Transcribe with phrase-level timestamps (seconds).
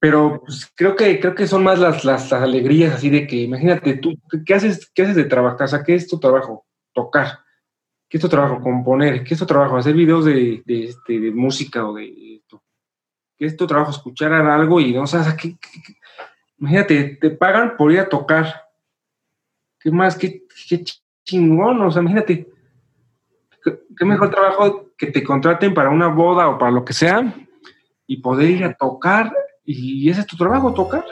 [0.00, 3.96] Pero pues, creo que creo que son más las, las, alegrías así de que, imagínate,
[3.96, 5.62] tú, ¿qué haces, qué haces de trabajar?
[5.62, 6.66] O sea, ¿qué es tu trabajo?
[6.92, 7.40] Tocar.
[8.08, 8.60] ¿Qué es tu trabajo?
[8.60, 9.24] Componer.
[9.24, 9.76] ¿Qué es tu trabajo?
[9.76, 12.62] Hacer videos de, de, este, música o de esto.
[13.36, 13.90] ¿Qué es tu trabajo?
[13.90, 15.56] Escuchar algo y no sabes, ¿qué,
[16.58, 18.68] imagínate, te pagan por ir a tocar.
[19.80, 20.16] ¿Qué más?
[20.16, 20.84] ¿Qué, qué
[21.24, 21.82] chingón?
[21.82, 22.48] O sea, imagínate,
[23.96, 27.34] qué mejor trabajo que te contraten para una boda o para lo que sea
[28.06, 29.32] y poder ir a tocar
[29.70, 31.04] y ese es tu trabajo, tocar.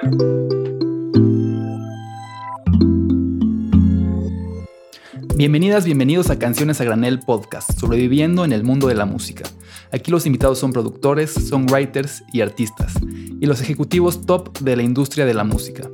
[5.36, 9.44] Bienvenidas, bienvenidos a Canciones a Granel Podcast, sobreviviendo en el mundo de la música.
[9.92, 15.26] Aquí los invitados son productores, songwriters y artistas, y los ejecutivos top de la industria
[15.26, 15.90] de la música.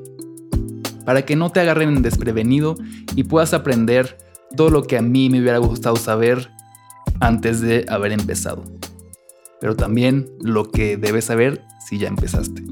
[1.04, 2.76] Para que no te agarren desprevenido
[3.16, 4.18] y puedas aprender
[4.56, 6.52] todo lo que a mí me hubiera gustado saber
[7.18, 8.62] antes de haber empezado.
[9.62, 12.64] Pero también lo que debes saber si ya empezaste.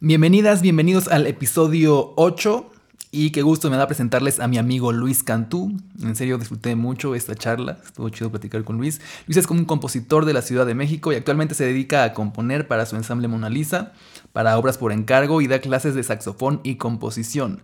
[0.00, 2.70] Bienvenidas, bienvenidos al episodio 8
[3.10, 5.76] y qué gusto me da presentarles a mi amigo Luis Cantú.
[6.02, 9.02] En serio disfruté mucho esta charla, estuvo chido platicar con Luis.
[9.26, 12.14] Luis es como un compositor de la Ciudad de México y actualmente se dedica a
[12.14, 13.92] componer para su ensamble Mona Lisa,
[14.32, 17.60] para obras por encargo y da clases de saxofón y composición.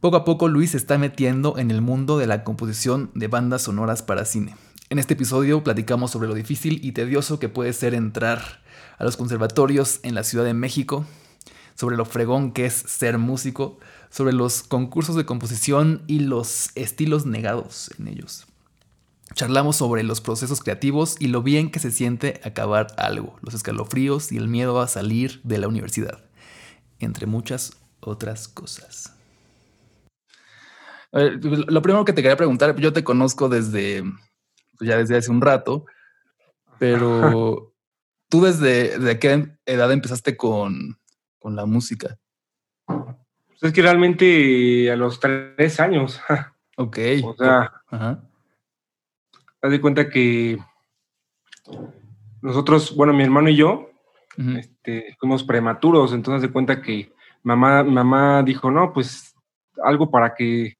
[0.00, 3.62] Poco a poco Luis se está metiendo en el mundo de la composición de bandas
[3.62, 4.56] sonoras para cine.
[4.88, 8.62] En este episodio platicamos sobre lo difícil y tedioso que puede ser entrar
[8.98, 11.04] a los conservatorios en la Ciudad de México,
[11.74, 17.26] sobre lo fregón que es ser músico, sobre los concursos de composición y los estilos
[17.26, 18.46] negados en ellos.
[19.34, 24.30] Charlamos sobre los procesos creativos y lo bien que se siente acabar algo, los escalofríos
[24.30, 26.24] y el miedo a salir de la universidad,
[27.00, 29.12] entre muchas otras cosas.
[31.10, 34.04] lo primero que te quería preguntar, yo te conozco desde
[34.78, 35.86] pues, ya desde hace un rato,
[36.78, 37.72] pero
[38.28, 40.98] tú desde qué edad empezaste con,
[41.44, 42.18] la música?
[42.86, 46.20] Pues es que realmente a los tres años.
[46.76, 46.98] Ok.
[47.24, 48.22] O sea, Ajá.
[49.62, 50.58] haz de cuenta que
[52.42, 53.88] nosotros, bueno, mi hermano y yo,
[54.58, 57.12] este, fuimos prematuros, entonces de cuenta que
[57.42, 59.34] mamá, mamá dijo, no, pues
[59.82, 60.76] algo para que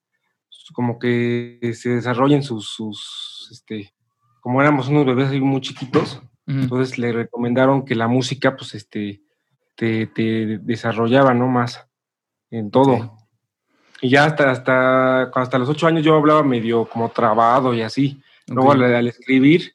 [0.73, 3.95] como que se desarrollen sus, sus este,
[4.47, 9.21] como éramos unos bebés muy chiquitos, entonces le recomendaron que la música, pues, este,
[9.75, 10.07] te,
[10.63, 11.49] desarrollaba, ¿no?
[11.49, 11.85] Más
[12.53, 13.19] en todo.
[14.01, 18.23] Y ya hasta, hasta, hasta los ocho años yo hablaba medio como trabado y así.
[18.47, 19.75] Luego al, escribir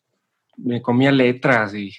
[0.56, 1.92] me comía letras y,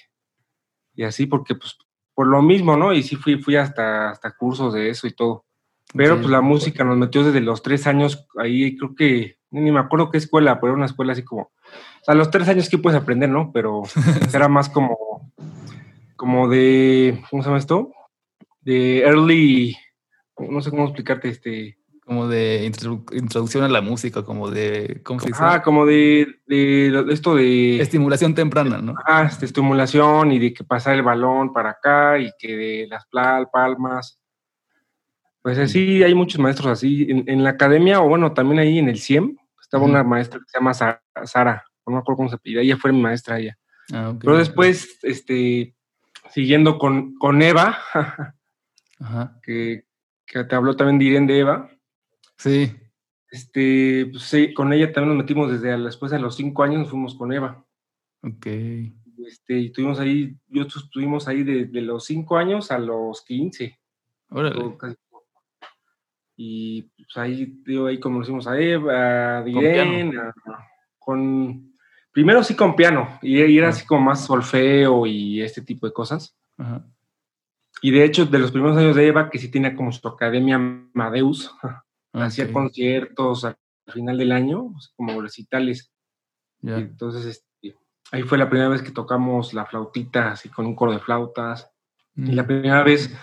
[0.95, 1.77] y así, porque pues
[2.15, 2.91] por lo mismo, ¿no?
[2.91, 5.45] Y sí fui, fui hasta, hasta cursos de eso y todo.
[5.93, 9.79] Pero pues la música nos metió desde los tres años, ahí creo que, ni me
[9.79, 11.51] acuerdo qué escuela, pero era una escuela así como,
[12.01, 13.51] o sea, a los tres años que puedes aprender, ¿no?
[13.51, 13.83] Pero
[14.33, 15.31] era más como,
[16.15, 17.91] como de, ¿cómo se llama esto?
[18.61, 19.75] De early,
[20.37, 21.77] no sé cómo explicarte, este...
[22.05, 22.65] Como de
[23.13, 25.39] introducción a la música, como de, ¿cómo se dice?
[25.41, 27.79] Ah, como de, de, esto de...
[27.79, 28.93] Estimulación temprana, ¿no?
[29.05, 33.05] Ah, de estimulación y de que pasar el balón para acá y que de las
[33.53, 34.19] palmas
[35.43, 37.05] pues así, hay muchos maestros así.
[37.09, 39.35] En, la academia, o bueno, también ahí en el CIEM,
[39.73, 42.91] estaba una maestra que se llama Sara, no me acuerdo cómo se pide, ella fue
[42.91, 43.57] mi maestra ella.
[43.91, 45.75] Ah, Pero después, este,
[46.29, 47.79] siguiendo con, con Eva,
[49.41, 49.85] Que,
[50.27, 51.71] te habló también de Irene de Eva.
[52.37, 52.75] Sí.
[53.29, 56.89] Este, pues sí, con ella también nos metimos desde después de los cinco años, nos
[56.89, 57.65] fuimos con Eva.
[58.21, 58.45] Ok.
[59.25, 63.79] Este, y estuvimos ahí, yo estuvimos ahí de, los cinco años a los quince.
[64.29, 64.77] Órale.
[66.35, 70.19] Y pues ahí, digo, ahí conocimos a Eva, a Diren,
[70.97, 71.73] con,
[72.11, 76.35] primero sí con piano, y, era así como más solfeo y este tipo de cosas.
[77.81, 80.57] Y de hecho, de los primeros años de Eva, que sí tenía como su academia
[80.57, 81.53] Madeus,
[82.13, 83.57] hacía conciertos al
[83.91, 85.91] final del año, como recitales.
[86.61, 87.75] entonces, este,
[88.11, 91.69] ahí fue la primera vez que tocamos la flautita, así con un coro de flautas.
[92.15, 92.47] Y la mm.
[92.47, 93.13] primera vez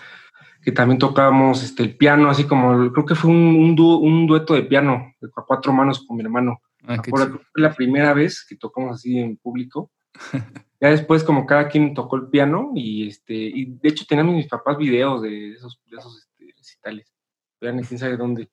[0.61, 4.63] que también tocábamos este, el piano, así como, creo que fue un, un, dueto de
[4.63, 6.61] piano, a cuatro manos con mi hermano.
[6.83, 9.91] Ah, fue la primera vez que tocamos así en público.
[10.81, 14.47] ya después como cada quien tocó el piano y este y de hecho teníamos mis
[14.47, 17.13] papás videos de esos, de esos este, recitales.
[17.59, 18.49] Vean, quién sabe dónde,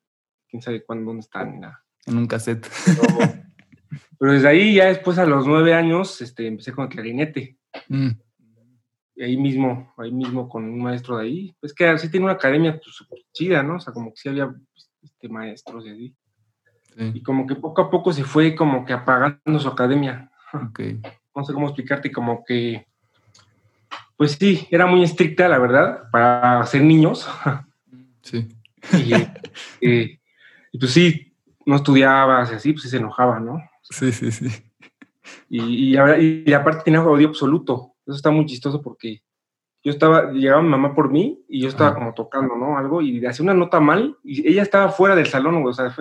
[0.49, 1.61] quién sabe cuándo, dónde están.
[1.61, 1.84] Nada.
[2.06, 2.69] En un cassette.
[4.19, 7.58] Pero, desde ahí ya después a los nueve años este, empecé con el clarinete.
[7.88, 8.11] Mm
[9.22, 11.56] ahí mismo, ahí mismo con un maestro de ahí.
[11.60, 13.76] Pues que sí tiene una academia pues, chida, ¿no?
[13.76, 14.54] O sea, como que sí había
[15.02, 16.16] este, maestros y así.
[17.14, 20.30] Y como que poco a poco se fue como que apagando su academia.
[20.70, 21.00] Okay.
[21.36, 22.88] No sé cómo explicarte, como que
[24.18, 27.26] pues sí, era muy estricta, la verdad, para ser niños.
[28.20, 28.46] Sí.
[29.80, 30.18] Eh,
[30.70, 31.32] y, pues sí,
[31.64, 33.58] no estudiabas y así, pues sí se enojaba, ¿no?
[33.82, 34.48] Sí, sí, sí.
[35.48, 37.88] Y, y, aparte tenía odio absoluto.
[38.08, 39.22] Eso está muy chistoso porque
[39.84, 42.78] yo estaba, llegaba mi mamá por mí y yo estaba como tocando, ¿no?
[42.78, 45.94] Algo y hacía una nota mal y ella estaba fuera del salón, o sea,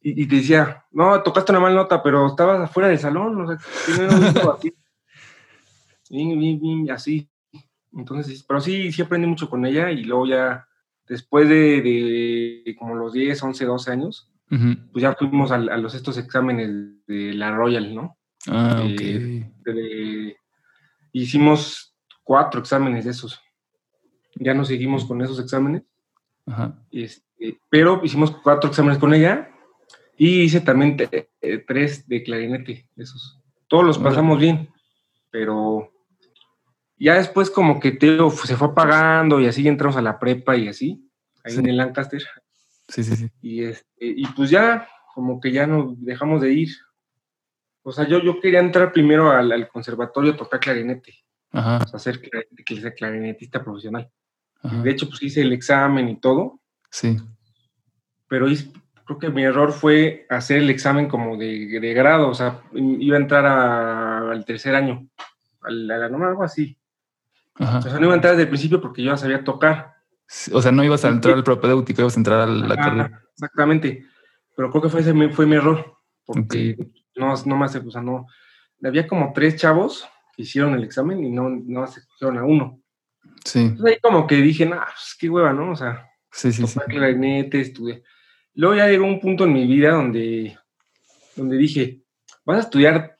[0.00, 3.58] y, te decía, no, tocaste una mal nota, pero estabas afuera del salón, o sea,
[4.54, 4.72] así.
[6.08, 7.28] Bien, bien, bien, así.
[7.92, 10.68] Entonces, pero sí, sí aprendí mucho con ella y luego ya,
[11.08, 16.70] después de, como los 10, 11, 12 años, pues ya fuimos a, los estos exámenes
[17.08, 18.16] de la Royal, ¿no?
[18.46, 19.02] Ah, ok.
[21.22, 23.40] Hicimos cuatro exámenes de esos.
[24.34, 25.82] Ya nos seguimos con esos exámenes.
[26.46, 26.78] Ajá.
[26.90, 29.50] Este, pero hicimos cuatro exámenes con ella
[30.16, 33.40] y hice también eh, tres de clarinete, esos.
[33.68, 34.68] Todos los pasamos bien,
[35.30, 35.92] pero
[36.98, 40.68] ya después como que Teo se fue apagando y así entramos a la prepa y
[40.68, 41.10] así,
[41.44, 42.22] ahí en el Lancaster.
[42.88, 43.30] Sí, sí, sí.
[43.42, 46.68] Y, este, y pues ya, como que ya nos dejamos de ir.
[47.88, 51.14] O sea, yo, yo quería entrar primero al, conservatorio a tocar clarinete.
[51.52, 51.78] Ajá.
[51.84, 52.20] O sea, ser
[52.96, 54.10] clarinetista profesional.
[54.60, 56.58] De hecho, pues hice el examen y todo.
[56.90, 57.16] Sí.
[58.26, 58.48] Pero
[59.04, 62.28] creo que mi error fue hacer el examen como de, grado.
[62.28, 65.06] O sea, iba a entrar al tercer año.
[65.62, 66.76] A la, no, algo así.
[67.56, 69.94] O sea, no iba a entrar desde el principio porque yo ya sabía tocar.
[70.52, 73.22] O sea, no ibas a entrar al propedéutico, ibas a entrar a la carrera.
[73.32, 74.04] Exactamente.
[74.56, 75.98] Pero creo que fue, ese fue mi error.
[76.24, 76.76] Porque
[77.16, 78.26] no, no me hace, o sea, no.
[78.82, 82.80] Había como tres chavos que hicieron el examen y no, no se escogieron a uno.
[83.44, 83.60] Sí.
[83.60, 85.72] Entonces ahí como que dije, nah, pues qué hueva, ¿no?
[85.72, 86.78] O sea, sí, sí, sí.
[86.88, 88.02] clarinete, estudié.
[88.54, 90.56] Luego ya llegó un punto en mi vida donde,
[91.34, 92.02] donde dije,
[92.44, 93.18] vas a estudiar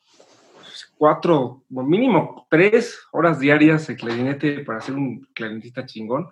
[0.97, 6.29] cuatro, mínimo tres horas diarias de clarinete para ser un clarinetista chingón.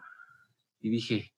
[0.81, 1.33] Y dije,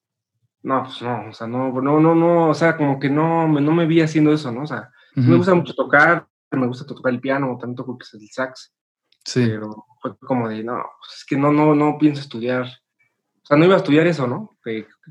[0.63, 3.71] no, pues no, o sea, no, no, no, no, o sea, como que no, no
[3.73, 4.63] me vi haciendo eso, ¿no?
[4.63, 4.91] O sea,
[5.25, 8.73] me gusta mucho tocar, me gusta tocar el piano, tanto toco que es el sax.
[9.25, 9.45] Sí.
[9.45, 12.65] Pero fue como de, no, pues es que no, no, no pienso estudiar.
[12.65, 14.57] O sea, no iba a estudiar eso, ¿no?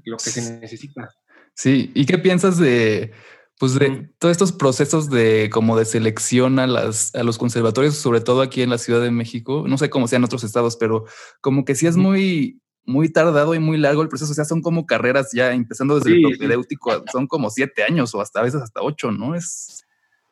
[0.05, 1.11] lo que se necesita.
[1.55, 3.12] Sí, ¿y qué piensas de,
[3.58, 8.20] pues de todos estos procesos de como de selección a las a los conservatorios, sobre
[8.20, 11.05] todo aquí en la Ciudad de México, no sé cómo sea en otros estados, pero
[11.41, 14.62] como que sí es muy muy tardado y muy largo el proceso, o sea, son
[14.62, 18.62] como carreras ya empezando desde el propedéutico, son como siete años o hasta a veces
[18.62, 19.35] hasta ocho, ¿no?
[19.35, 19.86] Es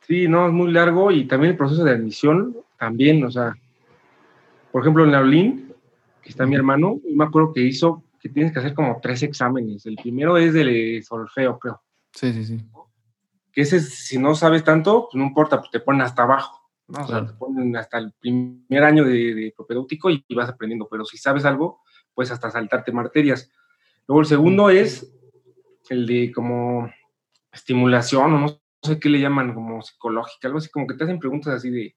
[0.07, 3.57] Sí, no, es muy largo y también el proceso de admisión también, o sea,
[4.71, 5.73] por ejemplo, en la Olin,
[6.23, 9.85] que está mi hermano, me acuerdo que hizo que tienes que hacer como tres exámenes.
[9.87, 11.83] El primero es del solfeo, creo.
[12.13, 12.65] Sí, sí, sí
[13.55, 17.05] que ese, si no sabes tanto, pues no importa, pues te ponen hasta abajo, ¿no?
[17.05, 21.05] O sea, te ponen hasta el primer año de, de propedéutico y, vas aprendiendo, pero
[21.05, 21.81] si sabes algo,
[22.13, 23.49] puedes hasta saltarte materias.
[24.09, 25.09] Luego el segundo es
[25.89, 26.91] el de como
[27.53, 31.19] estimulación, o no sé qué le llaman, como psicológica, algo así, como que te hacen
[31.19, 31.97] preguntas así de,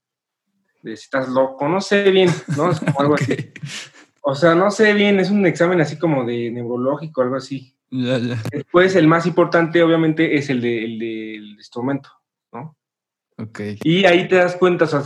[0.81, 2.72] de si estás loco, no sé bien, ¿no?
[2.72, 3.36] Es como algo así.
[4.22, 7.75] O sea, no sé bien, es un examen así como de neurológico, algo así.
[7.89, 12.10] Después, el más importante, obviamente, es el, de, el del instrumento,
[12.51, 12.75] ¿no?
[13.38, 13.62] Ok.
[13.84, 15.04] Y ahí te das cuenta, o sea,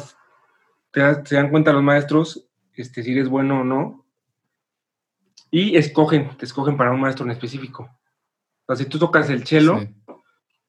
[0.92, 4.06] te, se dan cuenta los maestros este, si eres bueno o no.
[5.50, 7.84] Y escogen, te escogen para un maestro en específico.
[8.66, 9.80] O sea, si tú tocas el cello,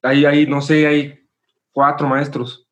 [0.03, 1.29] ahí hay, no sé, hay
[1.71, 2.69] cuatro maestros.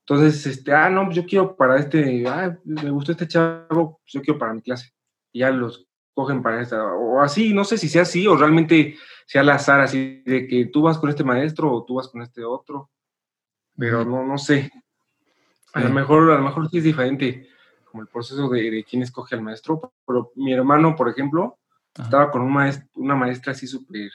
[0.00, 4.12] Entonces, este, ah, no, pues yo quiero para este, ah, me gustó este chavo, pues
[4.12, 4.92] yo quiero para mi clase.
[5.32, 8.96] Y ya los cogen para esta, o así, no sé si sea así o realmente
[9.26, 12.20] sea al azar, así de que tú vas con este maestro o tú vas con
[12.20, 12.90] este otro,
[13.76, 14.70] pero no, no sé.
[15.72, 17.48] A lo mejor, a lo mejor sí es diferente
[17.90, 21.58] como el proceso de, quién escoge al maestro, pero mi hermano, por ejemplo,
[21.98, 24.10] estaba con un una maestra así súper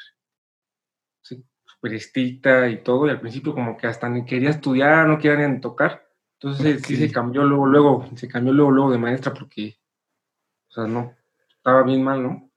[1.77, 5.47] súper estricta y todo, y al principio como que hasta ni quería estudiar, no quería
[5.47, 6.07] ni tocar,
[6.39, 9.77] entonces sí se cambió luego, luego, se cambió luego, luego de maestra porque,
[10.69, 11.13] o sea, no,
[11.49, 12.51] estaba bien mal, ¿no?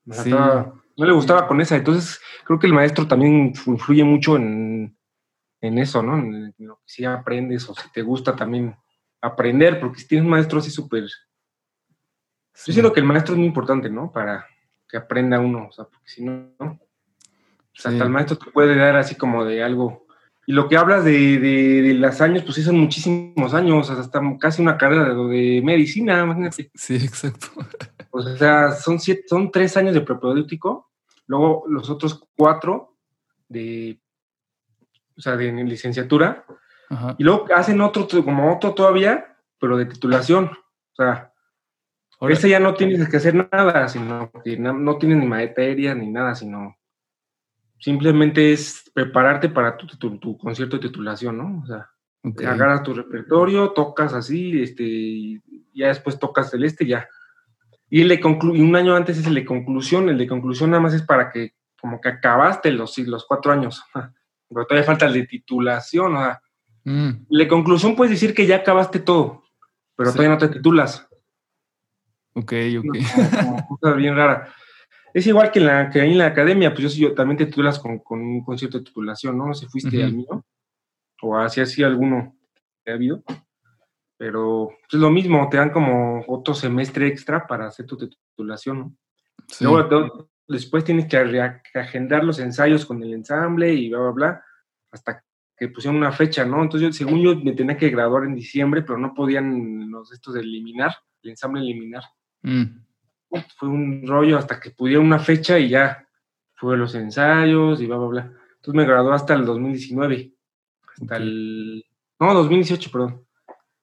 [1.01, 1.77] no le gustaba con esa.
[1.77, 4.97] Entonces, creo que el maestro también influye mucho en,
[5.61, 6.19] eso, ¿no?
[6.19, 8.77] En, lo que si aprendes o si te gusta también
[9.21, 11.05] aprender, porque si tienes un maestro así súper...
[11.05, 14.13] Yo siento que el maestro es muy importante, ¿no?
[14.13, 14.47] Para
[14.87, 16.79] que aprenda uno, o sea, porque si no, ¿no?
[17.77, 20.07] O sea, hasta el maestro te puede dar así como de algo.
[20.47, 24.61] Y lo que hablas de, de, los años, pues sí son muchísimos años, hasta casi
[24.61, 26.71] una carrera de, de medicina, imagínate.
[26.75, 27.49] Sí, exacto.
[28.13, 30.91] O sea, son, siete, son tres años de propedéutico,
[31.29, 32.97] luego los otros cuatro
[33.49, 34.01] de,
[35.17, 36.45] o sea, de licenciatura,
[37.19, 40.47] y luego hacen otro, como otro todavía, pero de titulación.
[40.47, 41.33] O sea,
[42.29, 46.11] Ese ya no tienes que hacer nada, sino que no, no tienes ni materia ni
[46.11, 46.77] nada, sino
[47.81, 49.87] simplemente es prepararte para tu,
[50.19, 51.63] tu, concierto de titulación, ¿no?
[51.63, 51.91] O sea,
[52.47, 55.41] agarras tu repertorio, tocas así, este, y
[55.75, 57.09] ya después tocas el este, ya.
[57.89, 60.95] Y, le y un año antes es el de conclusión, el de conclusión nada más
[60.95, 63.83] es para que como que acabaste los, los cuatro años,
[64.49, 66.43] pero todavía falta el de titulación, o sea,
[66.85, 67.11] mm.
[67.31, 69.43] el de conclusión puedes decir que ya acabaste todo,
[69.97, 71.09] pero todavía no te titulas.
[72.35, 73.69] Ok, ok.
[73.69, 74.53] Cosa bien rara.
[75.13, 77.79] Es igual que, en la, que en la academia, pues yo, yo también te titulas
[77.79, 79.49] con, con, un concierto de titulación, ¿no?
[79.49, 80.45] No sé si fuiste al mío,
[81.23, 82.37] o así así alguno
[82.85, 83.23] que ha habido.
[84.17, 88.79] Pero pues, es lo mismo, te dan como otro semestre extra para hacer tu titulación,
[88.79, 88.97] ¿no?
[89.61, 91.17] Luego, después tienes que
[91.75, 94.45] agendar los ensayos con el ensamble y bla, bla, bla,
[94.91, 95.25] hasta
[95.57, 96.63] que pusieron una fecha, ¿no?
[96.63, 100.35] Entonces, yo, según yo, me tenía que graduar en diciembre, pero no podían los estos
[100.35, 102.03] de eliminar, el ensamble eliminar.
[102.43, 102.81] Mm.
[103.57, 106.07] Fue un rollo hasta que pudiera una fecha y ya
[106.55, 108.21] fue los ensayos y bla, bla, bla.
[108.57, 110.35] Entonces me graduó hasta el 2019,
[110.87, 111.85] hasta el...
[112.19, 113.27] No, 2018, perdón.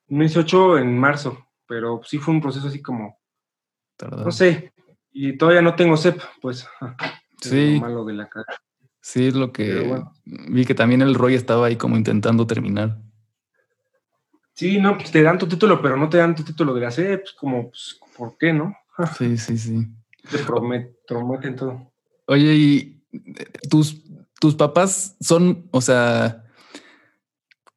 [0.08, 3.20] 2018 en marzo, pero sí fue un proceso así como,
[4.02, 4.74] no sé,
[5.12, 6.68] y todavía no tengo CEP, pues.
[7.42, 7.76] Sí.
[7.76, 8.48] Lo malo de la cara.
[9.00, 12.98] Sí, es lo que vi que también el Roy estaba ahí como intentando terminar.
[14.54, 16.92] Sí, no, pues te dan tu título, pero no te dan tu título de la
[16.92, 18.76] CEP, pues como, pues, ¿por qué, no?
[19.18, 19.88] Sí, sí, sí.
[20.32, 21.92] Te prometen todo.
[22.26, 23.04] Oye, ¿y
[23.70, 24.04] tus,
[24.40, 26.44] tus papás son, o sea,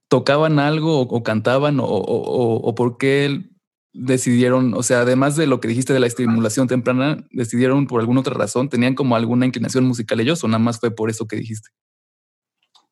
[0.09, 3.49] tocaban algo o, cantaban o, por qué
[3.93, 8.21] decidieron, o sea, además de lo que dijiste de la estimulación temprana, decidieron por alguna
[8.21, 11.37] otra razón, tenían como alguna inclinación musical ellos o nada más fue por eso que
[11.37, 11.71] dijiste?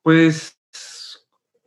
[0.03, 0.61] Pues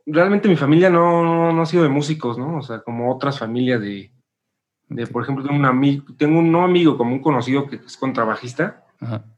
[0.06, 2.58] realmente mi familia no, no, ha sido de músicos, ¿no?
[2.58, 4.10] O sea, como otras familias de,
[4.94, 7.96] de por ejemplo, tengo un amigo, tengo un no amigo, como un conocido que es
[7.96, 8.84] contrabajista,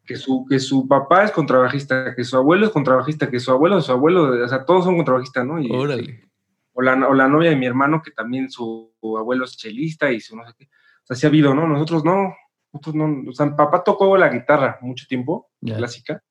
[0.05, 3.81] que su, que su papá es contrabajista, que su abuelo es contrabajista, que su abuelo
[3.81, 5.61] su abuelo, o sea, todos son contrabajistas, ¿no?
[5.61, 6.29] Y, Órale.
[6.75, 10.21] O la, o la, novia de mi hermano, que también su, abuelo es chelista y
[10.21, 10.65] su no sé qué.
[10.65, 11.69] O sea, sí ha habido, ¿no?
[11.69, 12.35] Nosotros no,
[12.73, 16.23] nosotros no, o sea, mi papá tocó la guitarra mucho tiempo, clásica,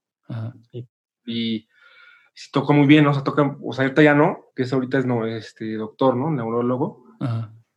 [0.71, 0.85] y,
[1.25, 1.67] y
[2.51, 3.11] tocó muy bien, ¿no?
[3.11, 6.15] O sea, toca, o sea, ahorita ya no, que es ahorita es no, este, doctor,
[6.15, 6.29] ¿no?
[6.29, 7.05] Neurólogo.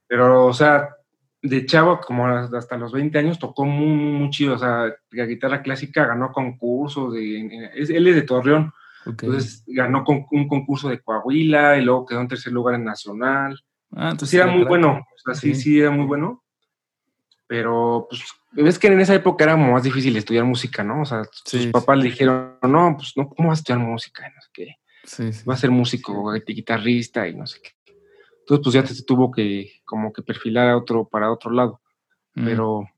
[0.09, 0.96] Pero, o sea,
[1.49, 4.55] de chavo, como hasta los 20 años, tocó muy, muy, chido.
[4.55, 7.15] O sea, la guitarra clásica ganó concursos.
[7.15, 8.73] De, él es de Torreón.
[9.05, 13.59] Entonces ganó con, un concurso de Coahuila y luego quedó en tercer lugar en Nacional.
[13.93, 15.07] Ah, entonces sí era muy bueno.
[15.15, 16.43] O sea, sí, sí, era muy bueno.
[17.47, 21.03] Pero, pues, ves que en esa época era más difícil estudiar música, ¿no?
[21.03, 24.29] O sea, sus papás le dijeron, no, pues, no, ¿cómo vas a estudiar música?
[24.29, 24.75] No sé qué.
[25.05, 27.71] Sí, Va a ser músico, guitarrista y no sé qué.
[28.47, 31.81] Entonces, pues ya te tuvo que como que perfilar a otro para otro lado.
[32.37, 32.45] Mm.
[32.45, 32.89] Pero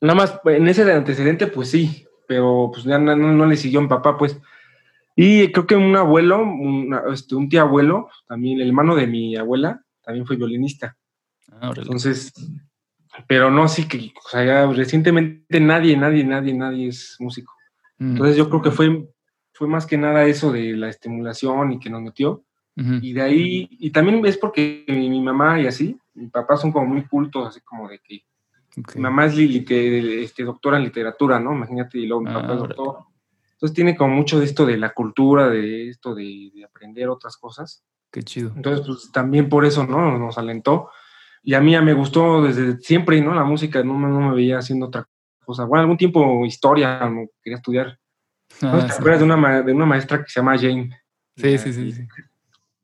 [0.00, 3.88] nada más, en ese antecedente, pues sí, pero pues ya no, le siguió a mi
[3.88, 4.40] papá, pues.
[5.14, 6.44] Y creo que un abuelo,
[7.12, 10.96] este, un tío abuelo, también el hermano de mi abuela, también fue violinista.
[11.52, 12.32] Ah, Entonces,
[13.28, 17.54] pero no, sí que, o sea, ya recientemente nadie, nadie, nadie, nadie es músico.
[17.98, 18.10] Mm.
[18.12, 19.08] Entonces yo creo que fue,
[19.52, 22.44] fue más que nada eso de la estimulación y que nos metió.
[22.76, 26.86] Y de ahí, y también es porque mi, mamá y así, mi papá son como
[26.86, 28.24] muy cultos, así como de que
[28.94, 31.52] mi mamá es Lili, que este, doctora en literatura, ¿no?
[31.52, 32.98] Imagínate, y luego mi papá es ah, doctor.
[33.52, 37.84] Entonces tiene como mucho de esto de la cultura, de esto de, aprender otras cosas.
[38.10, 38.52] Qué chido.
[38.56, 40.18] Entonces, pues también por eso, ¿no?
[40.18, 40.90] Nos alentó.
[41.42, 43.34] Y a mí ya me gustó desde siempre, ¿no?
[43.34, 45.06] La música, no, no me veía haciendo otra
[45.44, 45.64] cosa.
[45.64, 46.98] Bueno, algún tiempo historia,
[47.42, 47.98] quería estudiar.
[48.62, 50.90] Ah, ¿Te acuerdas de una, de una maestra que se llama Jane?
[51.36, 52.08] Sí, sí, sí, sí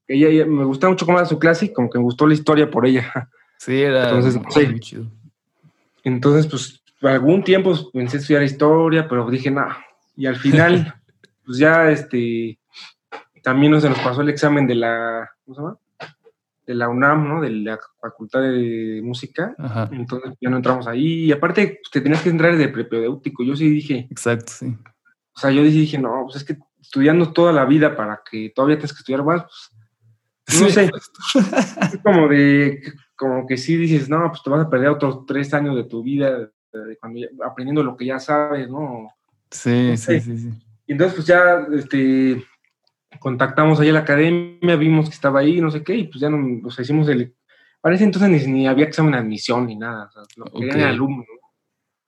[0.09, 2.71] ella, me gustaba mucho cómo era su clase y como que me gustó la historia
[2.71, 3.31] por ella.
[3.59, 5.07] Sí, era Entonces, muy chido.
[6.05, 9.67] Entonces, pues, algún tiempo pensé estudiar historia, pero dije, no.
[10.17, 10.95] Y al final,
[11.45, 12.59] pues ya, este,
[13.43, 15.79] también se nos pasó el examen de la, ¿cómo se llama?
[16.67, 17.41] De la UNAM, ¿no?
[17.41, 19.55] De la Facultad de Música.
[19.93, 21.25] Entonces ya no entramos ahí.
[21.25, 23.45] Y aparte, pues, te tenías que entrar de prepedéutico.
[23.45, 24.09] Yo sí dije.
[24.11, 24.77] Exacto, sí.
[25.35, 28.77] O sea, yo dije, no, pues es que estudiando toda la vida para que todavía
[28.77, 29.76] tengas que estudiar más, pues
[30.47, 30.91] no sé,
[31.83, 32.83] es como de,
[33.17, 36.03] como que sí dices, no, pues te vas a perder otros tres años de tu
[36.03, 36.51] vida
[37.45, 39.09] aprendiendo lo que ya sabes, ¿no?
[39.51, 40.51] Sí, sí, sí, sí.
[40.87, 42.45] Y entonces pues ya, este,
[43.19, 46.31] contactamos ahí a la academia, vimos que estaba ahí, no sé qué, y pues ya
[46.31, 47.35] nos, o sea, hicimos el,
[47.81, 50.83] parece entonces ni, ni, había examen de admisión ni nada, o sea, lo que okay.
[50.83, 51.47] alumnos, ¿no?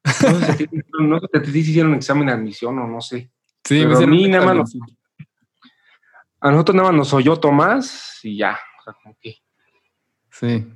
[0.04, 0.68] No sé,
[1.00, 3.30] no sé si hicieron examen de admisión o no sé.
[3.64, 4.74] Sí, Pero a mí nada más
[6.40, 8.58] a nosotros nada más nos oyó Tomás y ya.
[8.80, 9.36] O sea, como que...
[10.30, 10.66] Sí.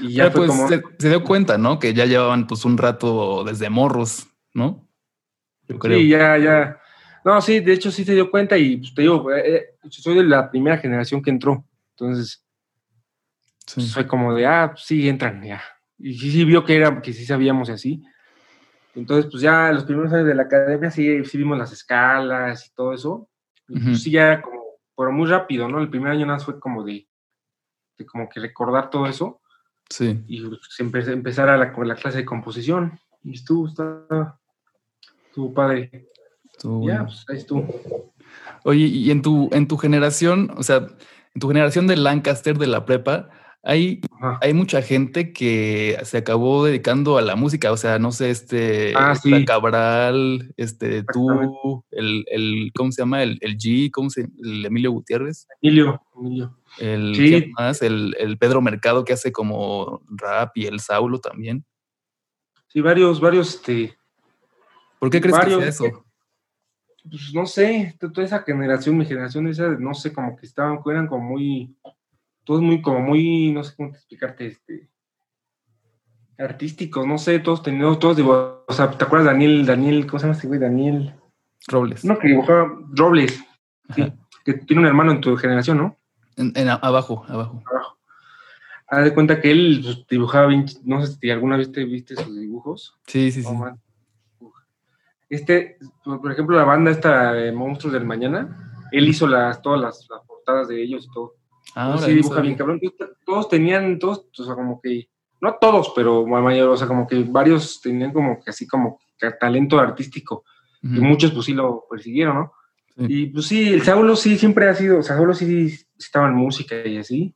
[0.00, 0.68] Y ya fue pues, como...
[0.68, 1.78] se, dio cuenta, ¿no?
[1.78, 4.88] Que ya llevaban pues un rato desde morros, ¿no?
[5.68, 5.98] Yo creo.
[5.98, 6.80] Sí, ya, ya.
[7.24, 10.16] No, sí, de hecho sí se dio cuenta y pues, te digo, eh, eh, soy
[10.16, 11.64] de la primera generación que entró.
[11.90, 12.44] Entonces,
[13.74, 15.62] pues, fue como de, ah, pues, sí, entran, ya.
[15.98, 18.02] Y sí, sí vio que era, que sí sabíamos así.
[18.94, 22.74] Entonces, pues ya los primeros años de la academia sí, sí vimos las escalas y
[22.74, 23.28] todo eso.
[23.68, 24.57] Y pues sí, ya como,
[24.98, 25.78] pero muy rápido, ¿no?
[25.78, 27.06] El primer año nada fue como de,
[27.96, 29.40] de como que recordar todo eso.
[29.88, 30.24] Sí.
[30.26, 32.98] Y pues, empezar a la, la clase de composición.
[33.22, 36.08] Y estuvo, estuvo padre.
[36.82, 38.12] ya, pues ahí estuvo.
[38.64, 42.66] Oye, y en tu, en tu generación, o sea, en tu generación de Lancaster de
[42.66, 43.30] la prepa,
[43.68, 44.00] hay,
[44.40, 48.94] hay mucha gente que se acabó dedicando a la música, o sea, no sé, este
[48.96, 49.12] ah,
[49.46, 53.22] Cabral, este tú, el, el, ¿cómo se llama?
[53.22, 55.46] El, el G, ¿cómo se el Emilio Gutiérrez?
[55.60, 56.56] Emilio, Emilio.
[56.78, 57.82] El, ¿qué más?
[57.82, 61.62] El, el, Pedro Mercado que hace como rap y el Saulo también.
[62.68, 63.98] Sí, varios, varios, este.
[64.98, 66.06] ¿Por qué crees que es eso?
[67.02, 71.06] Pues no sé, toda esa generación, mi generación, esa, no sé, como que estaban, eran
[71.06, 71.76] como muy
[72.48, 74.88] todos muy, como muy, no sé cómo explicarte, este,
[76.38, 80.34] artísticos, no sé, todos teníamos, todos o sea, ¿te acuerdas Daniel, Daniel, ¿cómo se llama
[80.34, 80.58] este güey?
[80.58, 81.14] Daniel
[81.66, 82.06] Robles.
[82.06, 83.44] No, que dibujaba Robles,
[83.94, 84.10] sí,
[84.46, 85.98] que tiene un hermano en tu generación, ¿no?
[86.38, 87.62] En, abajo, abajo.
[87.66, 87.98] Abajo.
[88.86, 92.16] Haz de cuenta que él pues, dibujaba bien, no sé si alguna vez te viste
[92.16, 92.98] sus dibujos.
[93.06, 93.54] Sí, sí, sí.
[95.28, 100.08] Este, por ejemplo, la banda esta de Monstruos del Mañana, él hizo las, todas las,
[100.08, 101.37] las portadas de ellos y todo.
[101.74, 102.80] Ah, sí, dibuja bien, cabrón.
[103.24, 105.08] Todos tenían, todos, o sea, como que,
[105.40, 109.00] no todos, pero mayor, o sea, como que varios tenían como que así como
[109.40, 110.44] talento artístico.
[110.82, 112.52] Y muchos pues sí lo persiguieron, ¿no?
[112.96, 116.34] Y pues sí, el Saulo sí siempre ha sido, o sea, Saulo sí estaba en
[116.34, 117.34] música y así.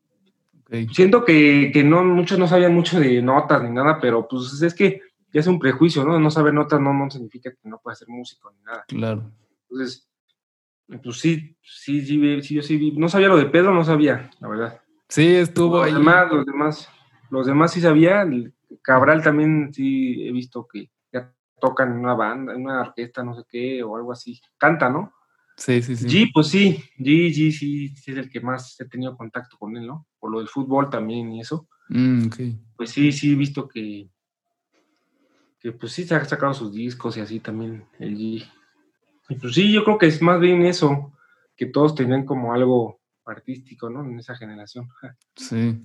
[0.92, 4.74] Siento que, que, no, muchos no sabían mucho de notas ni nada, pero pues es
[4.74, 6.18] que ya es un prejuicio, ¿no?
[6.18, 8.84] No saber notas no, no significa que no pueda ser músico ni nada.
[8.88, 9.30] Claro.
[9.70, 10.08] Entonces,
[10.98, 12.92] pues sí, sí, sí, sí, yo sí vi.
[12.92, 14.80] No sabía lo de Pedro, no sabía, la verdad.
[15.08, 15.92] Sí, estuvo los ahí.
[15.92, 16.88] Demás, los demás,
[17.30, 18.26] los demás sí sabía.
[18.82, 23.34] Cabral también sí he visto que ya tocan en una banda, en una orquesta, no
[23.34, 24.40] sé qué, o algo así.
[24.58, 25.12] Canta, ¿no?
[25.56, 26.06] Sí, sí, sí.
[26.06, 29.76] G, pues sí, G, G sí, sí es el que más he tenido contacto con
[29.76, 30.06] él, ¿no?
[30.18, 31.68] Por lo del fútbol también y eso.
[31.88, 32.28] Mm,
[32.76, 34.08] Pues sí, sí he visto que,
[35.60, 38.44] que pues sí se ha sacado sus discos y así también el G.
[39.28, 41.12] Pues sí, yo creo que es más bien eso,
[41.56, 44.04] que todos tenían como algo artístico, ¿no?
[44.04, 44.88] En esa generación.
[45.36, 45.80] Sí.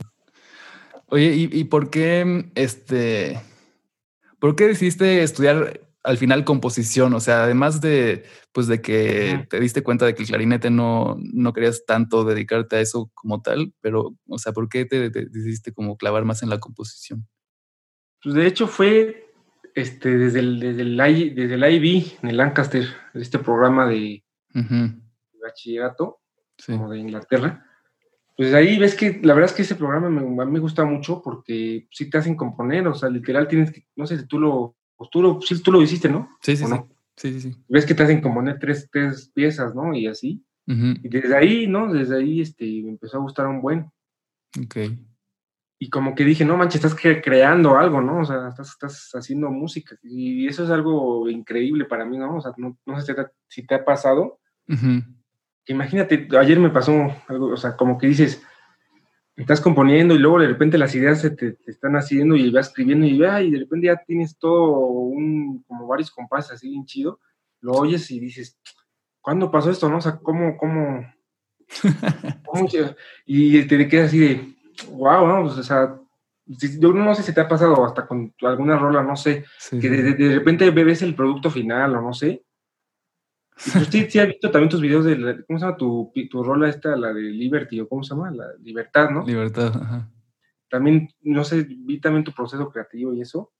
[1.09, 3.39] Oye, ¿y, por qué este
[4.39, 7.13] por qué decidiste estudiar al final composición?
[7.13, 11.15] O sea, además de pues de que te diste cuenta de que el clarinete no,
[11.19, 15.25] no querías tanto dedicarte a eso como tal, pero, o sea, ¿por qué te, te
[15.27, 17.25] decidiste como clavar más en la composición?
[18.21, 19.26] Pues de hecho fue
[19.77, 20.97] este, desde el, desde el,
[21.35, 24.23] desde el IB en el Lancaster, este programa de
[25.39, 26.19] bachillerato,
[26.65, 27.63] como de Inglaterra,
[28.35, 31.87] pues ahí ves que la verdad es que ese programa me, me gusta mucho porque
[31.91, 35.11] sí te hacen componer, o sea, literal tienes que, no sé si tú lo, pues
[35.11, 36.27] tú lo, tú lo hiciste, ¿no?
[36.41, 36.75] Sí, sí, sí.
[37.15, 39.93] sí, sí, Ves que te hacen componer tres, tres piezas, ¿no?
[39.93, 40.43] Y así.
[40.65, 41.93] Y desde ahí, ¿no?
[41.93, 43.91] Desde ahí este, me empezó a gustar un buen.
[44.59, 44.77] Ok
[45.79, 48.21] y como que dije, no manches, estás creando algo, ¿no?
[48.21, 49.95] O sea, estás, estás haciendo música.
[50.01, 52.37] Y eso es algo increíble para mí, ¿no?
[52.37, 53.13] O sea, no, no sé
[53.47, 54.39] si te, ha pasado.
[55.67, 58.41] Imagínate, ayer me pasó algo, o sea, como que dices,
[59.35, 63.05] estás componiendo y luego de repente las ideas se te, están haciendo y vas escribiendo
[63.05, 67.19] y, y de repente ya tienes todo un, como varios compases así bien chido,
[67.61, 68.59] lo oyes y dices,
[69.21, 69.97] ¿cuándo pasó esto, no?
[69.97, 71.05] O sea, ¿cómo, cómo,
[72.45, 72.67] cómo
[73.25, 74.56] y te quedas así de,
[74.91, 75.43] wow, ¿no?
[75.43, 75.97] Pues, o sea,
[76.45, 80.35] yo no sé si te ha pasado hasta con alguna rola, no sé, que de,
[80.35, 82.43] repente ves el producto final o no sé.
[83.73, 86.69] Pues sí, sí, he visto también tus videos de, ¿cómo se llama tu, tu rola
[86.69, 88.31] esta, la de Liberty o cómo se llama?
[88.31, 89.25] La Libertad, ¿no?
[89.25, 90.09] Libertad, ajá.
[90.69, 93.51] También, no sé, vi también tu proceso creativo y eso.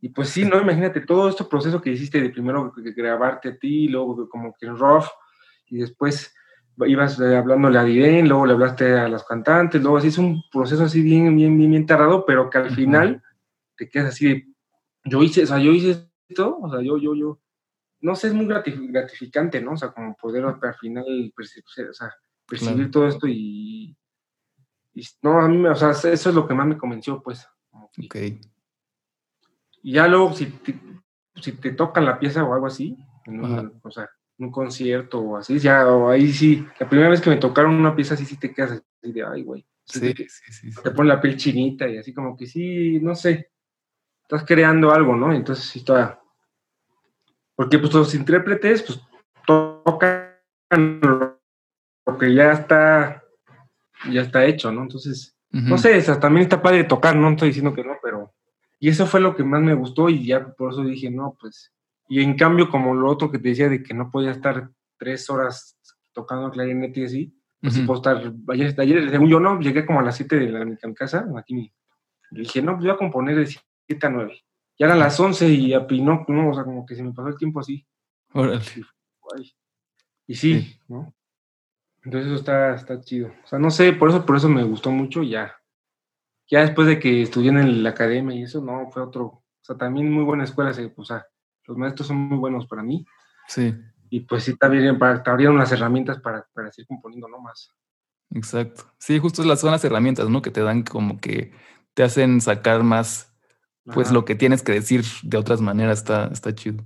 [0.00, 0.60] Y pues sí, ¿no?
[0.60, 4.76] Imagínate todo este proceso que hiciste de primero grabarte a ti, luego como que en
[4.76, 5.06] rough,
[5.66, 6.34] y después
[6.86, 10.42] ibas eh, hablándole a Diren, luego le hablaste a las cantantes, luego así es un
[10.50, 13.22] proceso así bien, bien, bien, bien tardado, pero que al final
[13.76, 14.48] te quedas así de,
[15.04, 17.40] yo hice, o sea, yo hice esto, o sea, yo, yo, yo,
[18.00, 19.72] no sé, es muy gratificante, ¿no?
[19.72, 22.14] O sea, como poder al final percibir, o sea,
[22.46, 23.96] percibir todo esto y,
[25.22, 27.46] no, a mí, o sea, eso es lo que más me convenció, pues.
[27.70, 28.16] Ok.
[29.82, 30.78] Y ya luego, si te,
[31.36, 32.96] si te tocan la pieza o algo así,
[33.82, 37.36] o sea, un concierto o así, ya, o ahí sí, la primera vez que me
[37.36, 39.66] tocaron una pieza así, sí te quedas así de, ay, güey.
[39.84, 43.50] Sí, sí, sí, Te pone la piel chinita y así como que sí, no sé,
[44.22, 45.32] estás creando algo, ¿no?
[45.32, 46.20] Entonces sí, toda...
[47.56, 49.00] Porque pues los intérpretes pues
[49.46, 53.24] tocan lo que ya está,
[54.10, 54.82] ya está hecho, ¿no?
[54.82, 58.32] Entonces, no sé, también está padre tocar, no estoy diciendo que no, pero...
[58.78, 61.72] Y eso fue lo que más me gustó y ya por eso dije, no, pues...
[62.08, 65.28] Y en cambio, como lo otro que te decía de que no podía estar tres
[65.30, 65.78] horas
[66.12, 70.00] tocando clarinete y así, pues sí puedo estar, ayer, ayer, según yo no, llegué como
[70.00, 71.72] a las 7 de la, mi casa, aquí
[72.30, 74.42] dije, no, pues voy a componer de 7 a 9.
[74.78, 77.36] Ya eran las 11 y apinó, no, o sea, como que se me pasó el
[77.36, 77.86] tiempo así.
[78.32, 78.62] Órale.
[80.26, 81.14] Y sí, ¿no?
[82.04, 83.32] Entonces eso está, está chido.
[83.44, 85.54] O sea, no sé, por eso, por eso me gustó mucho ya.
[86.48, 89.76] Ya después de que estudié en la academia y eso, no, fue otro, o sea,
[89.76, 91.26] también muy buena escuela, o sea,
[91.68, 93.06] los maestros son muy buenos para mí.
[93.46, 93.72] Sí
[94.10, 97.40] y pues sí también para, te abrieron las herramientas para, para seguir componiendo, ¿no?
[97.40, 97.72] Más.
[98.30, 98.92] Exacto.
[98.98, 100.42] Sí, justo son las herramientas, ¿no?
[100.42, 101.52] Que te dan como que
[101.94, 103.34] te hacen sacar más,
[103.84, 106.84] pues lo que tienes que decir de otras maneras, está, está chido.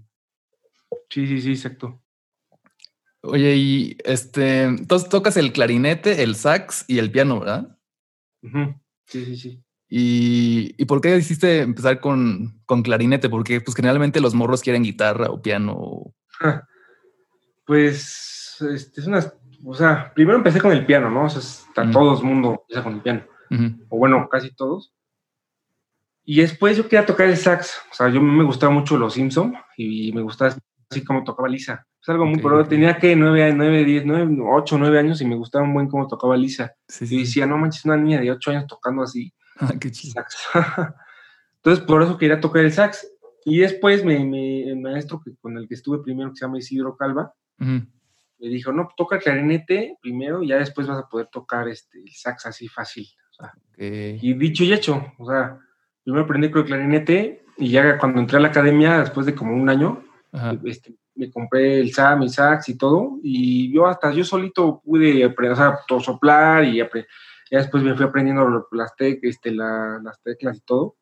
[1.10, 2.00] Sí, sí, sí, exacto.
[3.22, 7.78] Oye, y este, entonces tocas el clarinete, el sax y el piano, ¿verdad?
[9.06, 9.64] Sí, sí, sí.
[9.94, 13.28] ¿Y, ¿Y, por qué decidiste empezar con, con, clarinete?
[13.28, 16.14] Porque pues generalmente los morros quieren guitarra o piano.
[17.66, 19.22] Pues, este, es una,
[19.66, 21.26] o sea, primero empecé con el piano, ¿no?
[21.26, 23.24] O sea, todo el mundo empieza con el piano,
[23.90, 24.94] o bueno, casi todos.
[26.24, 29.54] Y después yo quería tocar el sax, o sea, yo me gustaba mucho los Simpson
[29.76, 30.56] y me gustaba
[30.90, 31.86] así como tocaba Lisa.
[32.00, 35.36] Es algo muy, pero tenía que 9, 9, 10, 9, 8, 9 años y me
[35.36, 36.72] gustaba un buen cómo tocaba Lisa.
[36.98, 39.34] y decía, no manches, una niña de 8 años tocando así.
[39.68, 40.24] Ah, qué chido.
[41.56, 43.06] Entonces, por eso quería tocar el sax.
[43.44, 46.58] Y después me, me, el maestro que, con el que estuve primero, que se llama
[46.58, 51.28] Isidro Calva, me dijo, no, toca el clarinete primero y ya después vas a poder
[51.28, 53.06] tocar este, el sax así fácil.
[53.76, 55.58] Y dicho y hecho, o sea,
[56.02, 59.54] primero aprendí con el clarinete y ya cuando entré a la academia, después de como
[59.54, 60.04] un año,
[60.64, 65.24] este, me compré el sax, mi sax y todo, y yo hasta yo solito pude
[65.24, 66.80] aprender, o sea, soplar y
[67.52, 70.96] ya después me fui aprendiendo las, este, las teclas y todo.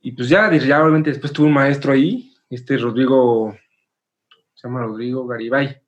[0.00, 3.56] y pues ya, ya obviamente después tuve un maestro ahí, este Rodrigo
[4.54, 5.80] se llama Rodrigo Garibay.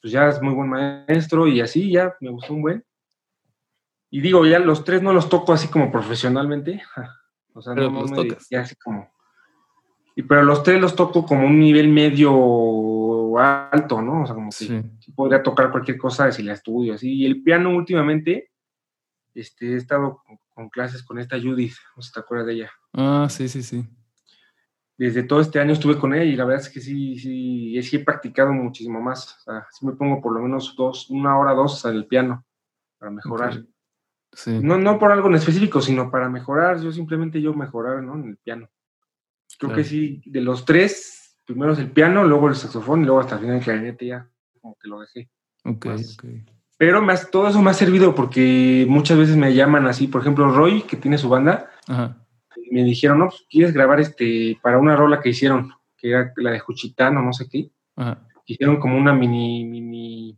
[0.00, 2.84] Pues ya es muy buen maestro y así ya me gustó un buen.
[4.10, 6.82] Y digo, ya los tres no los toco así como profesionalmente.
[7.54, 9.12] O sea, no, los ya así como.
[10.16, 12.32] Y, pero los tres los toco como un nivel medio
[13.38, 14.22] alto, ¿no?
[14.22, 17.12] O sea, como que podría tocar cualquier cosa si la estudio, así.
[17.12, 18.50] Y el piano últimamente,
[19.34, 22.52] este, he estado con, con clases con esta Judith, no sé si te acuerdas de
[22.54, 22.70] ella.
[22.92, 23.86] Ah, sí, sí, sí
[24.96, 27.96] desde todo este año estuve con ella y la verdad es que sí, sí, sí
[27.96, 29.38] he practicado muchísimo más.
[29.38, 32.44] O sea, sí me pongo por lo menos dos, una hora, dos al piano
[32.98, 33.64] para mejorar.
[34.46, 38.14] No, no por algo en específico, sino para mejorar, yo simplemente yo mejorar, ¿no?
[38.14, 38.68] En el piano.
[39.58, 43.20] Creo que sí, de los tres, primero es el piano, luego el saxofón y luego
[43.20, 44.28] hasta el final el clarinete ya,
[44.60, 45.28] como que lo dejé.
[45.64, 45.86] Ok,
[46.76, 50.50] Pero más, todo eso me ha servido porque muchas veces me llaman así, por ejemplo,
[50.50, 52.16] Roy, que tiene su banda, Ajá
[52.70, 56.50] me dijeron, no, pues quieres grabar este para una rola que hicieron, que era la
[56.50, 57.70] de Juchitán o no sé qué.
[58.46, 60.36] Hicieron como una mini, mini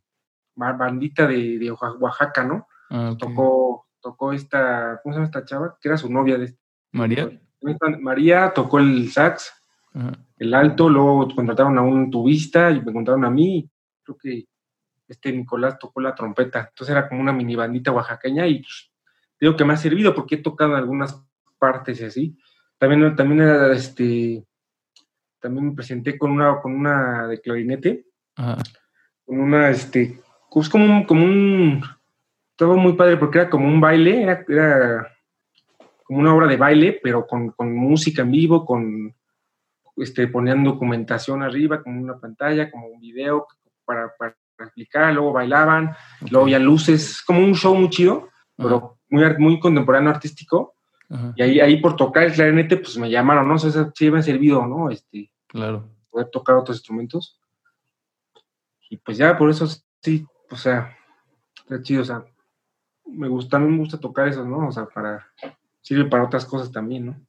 [0.54, 2.68] bandita de, de Oaxaca, ¿no?
[2.90, 5.78] Ah, tocó, tocó esta, ¿cómo se llama esta chava?
[5.80, 6.60] Que era su novia de este.
[6.92, 7.30] María.
[8.00, 9.55] María tocó el sax,
[10.38, 13.68] el alto, luego contrataron a un tubista y me encontraron a mí.
[14.02, 14.44] Creo que
[15.08, 16.68] este Nicolás tocó la trompeta.
[16.68, 18.90] Entonces era como una mini bandita oaxaqueña y pues,
[19.40, 21.22] digo que me ha servido porque he tocado algunas
[21.58, 22.38] partes y así.
[22.78, 24.44] También, también era, este,
[25.40, 31.04] también me presenté con una, con una de clarinete, con una, este, pues como un,
[31.04, 31.82] como un,
[32.54, 35.08] todo muy padre porque era como un baile, era,
[36.02, 39.14] como una obra de baile, pero con, con, música en vivo, con,
[39.96, 43.46] este, ponían documentación arriba, como una pantalla, como un video
[43.84, 45.94] para, para explicar, luego bailaban,
[46.30, 50.74] luego ya luces, como un show muy chido, pero muy, muy contemporáneo artístico,
[51.36, 53.54] y ahí, ahí por tocar el clarinete, pues me llamaron, ¿no?
[53.54, 54.90] O sea, sí me ha servido, ¿no?
[54.90, 55.88] Este, claro.
[56.10, 57.40] Poder tocar otros instrumentos.
[58.90, 59.66] Y pues ya, por eso
[60.02, 60.96] sí, o sea,
[61.56, 62.24] está chido, o sea,
[63.04, 64.68] me gusta, a mí me gusta tocar eso, ¿no?
[64.68, 65.26] O sea, para,
[65.80, 67.20] sirve para otras cosas también, ¿no?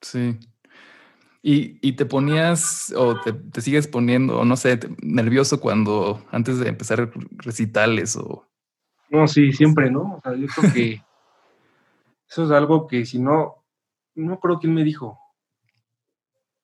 [0.00, 0.38] Sí.
[1.42, 6.60] Y, y te ponías, o te, te, sigues poniendo, o no sé, nervioso cuando, antes
[6.60, 8.46] de empezar recitales o...
[9.10, 10.14] No, sí, siempre, ¿no?
[10.14, 11.02] O sea, yo creo que
[12.30, 13.64] eso es algo que si no,
[14.14, 15.18] no creo quién me dijo.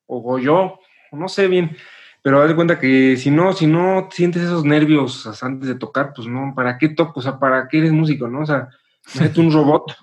[0.06, 0.78] O yo,
[1.12, 1.76] no sé bien.
[2.22, 6.12] Pero haz de cuenta que si no, si no sientes esos nervios antes de tocar,
[6.14, 7.20] pues no, ¿para qué toco?
[7.20, 8.40] O sea, ¿para qué eres músico, no?
[8.40, 8.68] O sea,
[9.36, 9.96] un robot.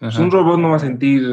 [0.00, 1.24] Pues un robot no va a sentir,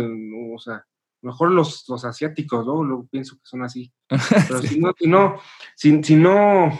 [0.53, 0.85] o sea,
[1.25, 2.83] mejor los, los asiáticos, ¿no?
[2.83, 3.91] Lo pienso que son así.
[4.47, 5.35] Pero si no, si no,
[5.75, 6.79] si, si no,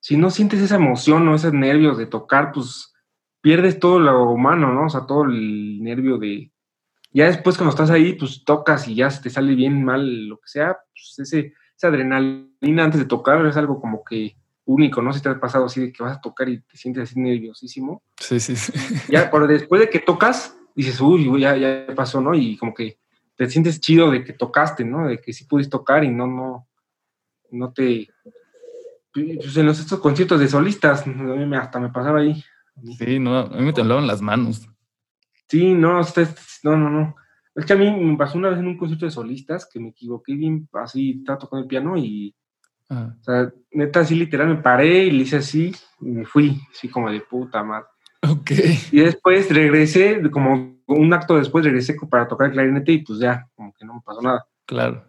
[0.00, 2.92] si no sientes esa emoción o esos nervios de tocar, pues
[3.40, 4.86] pierdes todo lo humano, ¿no?
[4.86, 6.50] O sea, todo el nervio de...
[7.12, 10.48] Ya después cuando estás ahí, pues tocas y ya te sale bien mal, lo que
[10.48, 15.12] sea, pues ese, esa adrenalina antes de tocar es algo como que único, ¿no?
[15.12, 18.02] Si te ha pasado así de que vas a tocar y te sientes así nerviosísimo.
[18.18, 18.72] Sí, sí, sí.
[19.08, 22.34] Ya, pero después de que tocas, dices, uy, ya, ya pasó, ¿no?
[22.34, 22.98] Y como que
[23.36, 25.08] te sientes chido de que tocaste, ¿no?
[25.08, 26.68] De que sí pudiste tocar y no, no,
[27.50, 28.08] no te...
[29.12, 32.42] Pues en los estos conciertos de solistas, a mí me, hasta me pasaba ahí.
[32.98, 34.68] Sí, no, a mí me temblaban las manos.
[35.48, 36.00] Sí, no,
[36.64, 37.16] no, no, no.
[37.54, 39.88] Es que a mí me pasó una vez en un concierto de solistas que me
[39.88, 42.34] equivoqué bien, así, estaba tocando el piano y,
[42.90, 46.88] o sea, neta, así literal, me paré y le hice así y me fui, así
[46.88, 47.86] como de puta madre.
[48.30, 48.50] Ok.
[48.92, 53.48] Y después regresé, como un acto después regresé para tocar el clarinete y pues ya,
[53.54, 54.46] como que no me pasó nada.
[54.66, 55.04] Claro.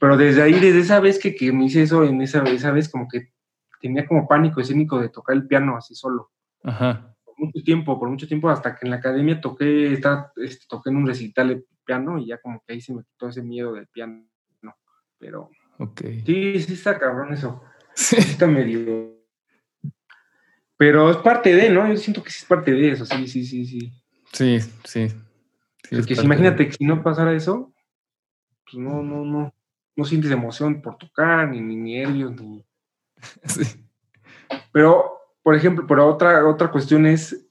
[0.00, 2.88] Pero desde ahí, desde esa vez que, que me hice eso, en esa, esa vez
[2.88, 3.32] como que
[3.80, 6.30] tenía como pánico escénico de tocar el piano así solo.
[6.62, 7.14] Ajá.
[7.24, 10.90] Por mucho tiempo, por mucho tiempo, hasta que en la academia toqué, está, este, toqué
[10.90, 13.72] en un recital de piano y ya como que ahí se me quitó ese miedo
[13.74, 14.24] del piano.
[15.18, 16.22] Pero okay.
[16.26, 17.62] sí, sí está cabrón eso.
[17.94, 18.16] Sí.
[18.16, 19.15] Está medio
[20.76, 21.88] pero es parte de, ¿no?
[21.88, 23.92] Yo siento que sí es parte de eso, sí, sí, sí, sí.
[24.32, 25.08] Sí, sí.
[25.90, 27.72] Porque si, imagínate que si no pasara eso,
[28.64, 29.54] pues no, no, no,
[29.94, 32.64] no sientes emoción por tocar, ni, ni nervios, ni...
[33.44, 33.62] Sí.
[34.72, 37.46] Pero, por ejemplo, pero otra, otra cuestión es,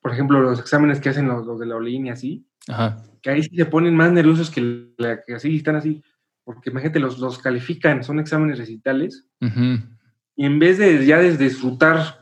[0.00, 3.02] por ejemplo, los exámenes que hacen los, de la OLIN y así, Ajá.
[3.20, 6.02] que ahí sí se ponen más nerviosos que, la, que así, están así,
[6.44, 12.21] porque imagínate, los, los califican, son exámenes recitales, y en vez de ya de disfrutar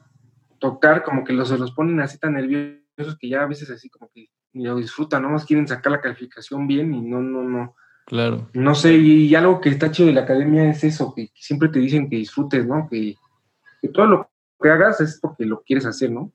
[0.60, 3.88] tocar, como que los, se los ponen así tan nerviosos que ya a veces así
[3.88, 5.30] como que ni lo disfrutan, ¿no?
[5.30, 7.74] Más quieren sacar la calificación bien y no, no, no.
[8.06, 8.48] Claro.
[8.54, 11.78] No sé, y, algo que está chido de la academia es eso, que, siempre te
[11.78, 12.88] dicen que disfrutes, ¿no?
[12.88, 13.16] Que,
[13.92, 16.32] todo lo que hagas es porque lo quieres hacer, ¿no?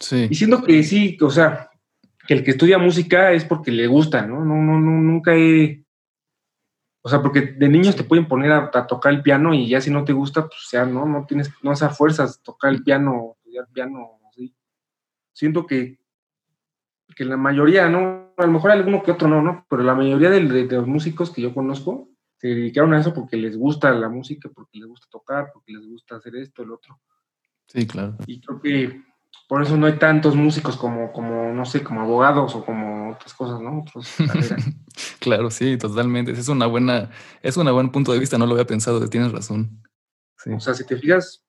[0.00, 0.26] Sí.
[0.30, 1.70] Y siento que sí, o sea,
[2.26, 4.44] que el que estudia música es porque le gusta, ¿no?
[4.44, 5.83] No, no, no, nunca he...
[7.06, 9.90] O sea, porque de niños te pueden poner a, tocar el piano y ya si
[9.90, 13.68] no te gusta, pues ya no, no tienes, no esa fuerzas tocar el piano, estudiar
[13.70, 14.54] piano, así.
[15.34, 15.98] Siento que,
[17.14, 18.32] que la mayoría, ¿no?
[18.38, 19.66] A lo mejor alguno que otro no, ¿no?
[19.68, 23.54] Pero la mayoría de, los músicos que yo conozco se dedicaron a eso porque les
[23.54, 26.98] gusta la música, porque les gusta tocar, porque les gusta hacer esto, el otro.
[27.66, 28.16] Sí, claro.
[28.26, 29.02] Y creo que
[29.46, 33.34] por eso no hay tantos músicos como, como no sé, como abogados o como otras
[33.34, 33.84] cosas, ¿no?
[35.20, 36.32] claro, sí, totalmente.
[36.32, 37.10] Es una buena,
[37.42, 39.82] es un buen punto de vista, no lo había pensado, tienes razón.
[40.46, 41.42] O sea, si te fijas,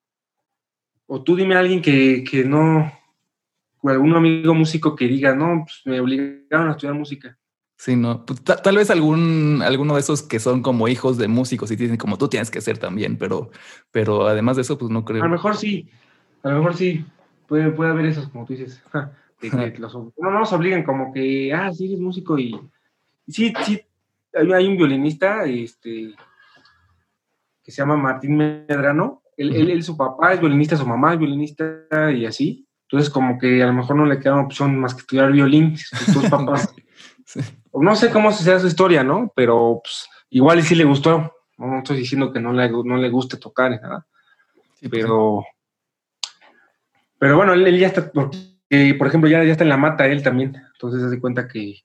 [1.06, 2.92] o tú dime a alguien que, que no,
[3.82, 7.38] o algún amigo músico que diga, no, pues me obligaron a estudiar música.
[7.78, 8.26] Sí, no.
[8.26, 11.98] Pues, tal vez algún, alguno de esos que son como hijos de músicos y dicen
[11.98, 13.52] como tú tienes que ser también, pero,
[13.92, 15.24] pero además de eso, pues no creo.
[15.24, 15.90] A lo mejor sí,
[16.44, 17.06] a lo mejor sí,
[17.48, 18.82] puede, puede haber esos, como tú dices.
[20.18, 22.60] no, nos obligan como que, ah, sí, eres músico y,
[23.28, 23.82] sí, sí,
[24.34, 26.14] hay, un violinista, este,
[27.64, 32.12] que se llama Martín Medrano, él, él, su papá es violinista, su mamá es violinista
[32.14, 35.32] y así, entonces como que a lo mejor no le queda opción más que estudiar
[35.32, 36.74] violín, sus papás,
[37.74, 39.32] no sé cómo sea su historia, ¿no?
[39.36, 43.38] Pero pues, igual sí le gustó, no estoy diciendo que no le, no le guste
[43.38, 44.08] tocar, nada,
[44.80, 45.44] pues pero...
[47.20, 48.30] Pero bueno, él, ya está, por
[49.08, 51.82] ejemplo, ya, ya está en la mata él también, entonces se hace cuenta que...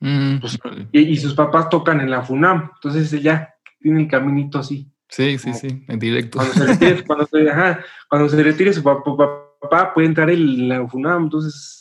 [0.00, 0.58] Mm, pues,
[0.92, 4.90] y, sus papás tocan en la FUNAM, entonces él ya tiene el caminito así.
[5.08, 6.38] Sí, sí, sí, en directo.
[6.38, 10.86] Cuando se retire, cuando se, ajá, cuando se retire su papá, puede entrar en la
[10.86, 11.80] FUNAM, entonces...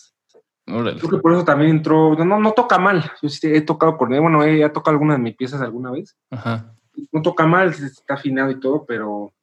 [0.65, 4.07] Creo que por eso también entró, no, no toca mal, yo sí he tocado por
[4.07, 6.15] bueno, he, tocado algunas de mis piezas alguna vez.
[6.31, 6.73] Ajá.
[7.11, 9.33] No toca mal, está afinado y todo, pero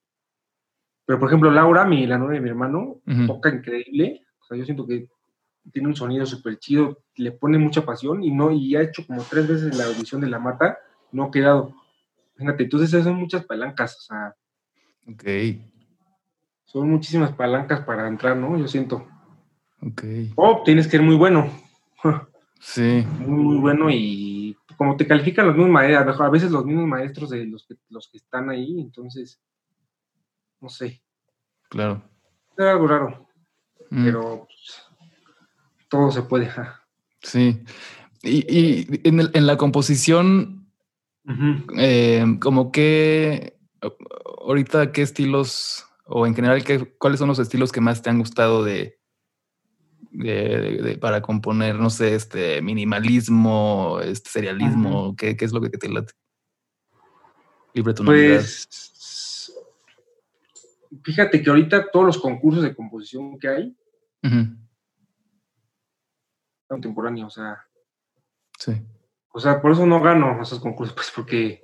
[1.10, 4.24] pero, por ejemplo, Laura, mi, la novia de mi hermano, toca increíble.
[4.42, 5.08] O sea, yo siento que
[5.72, 9.20] tiene un sonido súper chido, le pone mucha pasión y no y ha hecho como
[9.24, 10.78] tres veces la audición de La Mata,
[11.10, 11.74] no ha quedado.
[12.36, 14.36] Fíjate, entonces son muchas palancas, o sea.
[15.08, 15.24] Ok.
[16.66, 18.56] Son muchísimas palancas para entrar, ¿no?
[18.56, 19.04] Yo siento.
[19.82, 20.04] Ok.
[20.36, 21.50] Oh, tienes que ser muy bueno.
[22.60, 23.04] Sí.
[23.18, 27.30] Muy, muy bueno y como te califican los mismos maestros, a veces los mismos maestros
[27.30, 29.40] de los que, los que están ahí, entonces
[30.60, 31.02] no sé.
[31.68, 32.02] Claro.
[32.56, 33.28] Es algo raro,
[33.90, 34.04] mm.
[34.04, 34.82] pero pues,
[35.88, 36.50] todo se puede.
[37.22, 37.62] Sí.
[38.22, 40.70] Y, en, la composición,
[41.78, 43.58] eh, como que,
[44.42, 48.18] ahorita qué estilos, o en general, qué, cuáles son los estilos que más te han
[48.18, 49.00] gustado de,
[50.10, 56.12] de, para componer, no sé, este minimalismo, este serialismo, ¿qué, es lo que te late?
[57.72, 58.89] Libre Pues
[61.03, 63.76] fíjate que ahorita todos los concursos de composición que hay,
[66.66, 67.59] contemporáneo, o sea.
[68.59, 68.72] Sí.
[69.33, 71.62] O sea, por eso no gano esos concursos, pues porque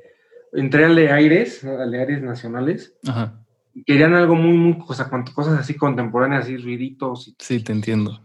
[0.52, 2.96] entré a Leaires, a Leaires nacionales.
[3.06, 3.42] Ajá.
[3.84, 7.28] Querían algo muy, muy, o sea, cosas así contemporáneas, así ruiditos.
[7.28, 8.18] Y, sí, te entiendo.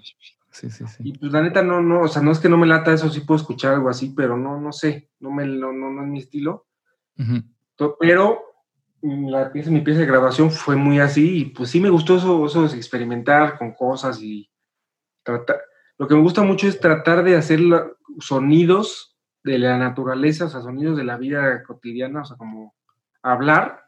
[0.52, 1.04] Sí, sí, sí.
[1.04, 3.10] Y pues la neta no, no, o sea, no es que no me lata eso,
[3.10, 6.20] sí puedo escuchar algo así, pero no, no sé, no me, no, no, es mi
[6.20, 6.68] estilo.
[8.00, 8.51] Pero
[9.02, 12.46] la pieza, mi pieza de grabación fue muy así y pues sí me gustó eso,
[12.46, 14.50] eso de experimentar con cosas y
[15.24, 15.62] tratar,
[15.98, 17.60] lo que me gusta mucho es tratar de hacer
[18.20, 22.76] sonidos de la naturaleza, o sea, sonidos de la vida cotidiana, o sea, como
[23.22, 23.86] hablar,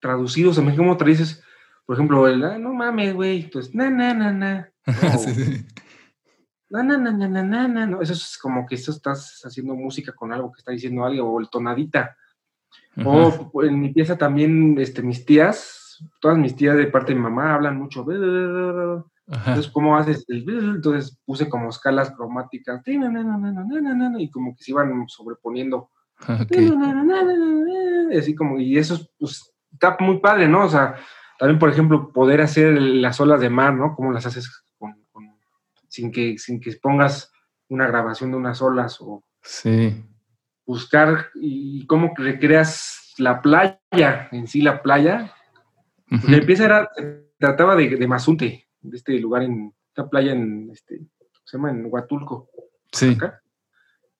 [0.00, 1.42] traducidos, o sea, ¿cómo traduces?
[1.84, 4.72] Por ejemplo, el, ah, no mames, güey, pues, na, na, na, na.
[6.70, 8.02] Na, na, na, na, na, na, no.
[8.02, 11.48] Eso es como que estás haciendo música con algo que está diciendo algo, o el
[11.48, 12.16] tonadita.
[13.04, 17.22] O en mi pieza también, este, mis tías, todas mis tías de parte de mi
[17.22, 18.04] mamá hablan mucho.
[18.08, 20.24] Entonces, ¿cómo haces?
[20.28, 25.90] Entonces puse como escalas cromáticas y como que se iban sobreponiendo.
[28.18, 30.64] Así como, y eso pues, está muy padre, ¿no?
[30.64, 30.96] O sea,
[31.38, 33.94] también, por ejemplo, poder hacer las olas de mar, ¿no?
[33.94, 34.50] ¿Cómo las haces
[35.88, 37.32] sin, que, sin que pongas
[37.68, 40.04] una grabación de unas olas o sí.
[40.68, 45.34] Buscar y cómo recreas la playa, en sí la playa.
[46.10, 46.90] Uh empieza era,
[47.38, 51.00] trataba de, de Mazunte, de este lugar en esta playa en este
[51.44, 52.50] se llama en Huatulco.
[52.92, 53.16] Sí.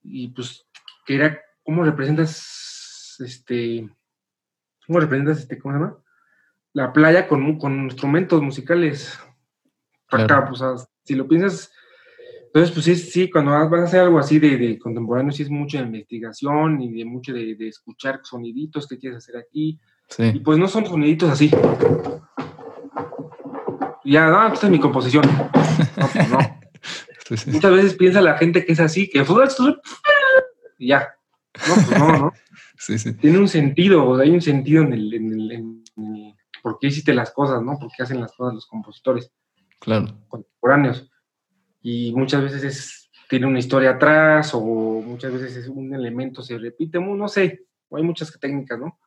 [0.03, 0.67] Y pues
[1.05, 3.87] que era cómo representas este
[4.87, 5.99] cómo representas este cómo se llama
[6.73, 9.19] la playa con, con instrumentos musicales.
[10.11, 10.63] Acá, pues,
[11.05, 11.73] si lo piensas,
[12.49, 15.51] entonces, pues sí, sí, cuando vas a hacer algo así de, de contemporáneo, sí es
[15.51, 19.79] mucho de investigación y de mucho de, de escuchar soniditos que quieres hacer aquí.
[20.09, 20.25] Sí.
[20.35, 21.51] Y pues no son soniditos así
[24.09, 25.25] ya, no, esta es mi composición.
[25.27, 25.51] No,
[26.13, 26.39] pues no.
[27.53, 29.23] Muchas veces piensa la gente que es así, que
[30.79, 31.15] ya.
[31.69, 32.33] No, pues no, ¿no?
[32.81, 33.13] Sí, sí.
[33.15, 37.61] Tiene un sentido, hay un sentido en el, en el, por qué hiciste las cosas,
[37.61, 37.77] ¿no?
[37.77, 39.33] Por qué hacen las cosas los compositores.
[39.81, 40.07] Claro.
[40.29, 41.11] Contemporáneos.
[41.91, 46.59] Y muchas veces es, tiene una historia atrás, o muchas veces es un elemento, se
[46.59, 48.99] repite, no sé, hay muchas técnicas, ¿no?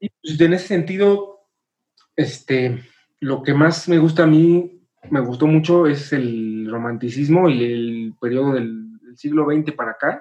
[0.00, 1.46] Y pues, en ese sentido,
[2.16, 2.82] este,
[3.20, 8.14] lo que más me gusta a mí, me gustó mucho, es el romanticismo y el
[8.20, 8.82] periodo del,
[9.14, 10.20] siglo XX para acá,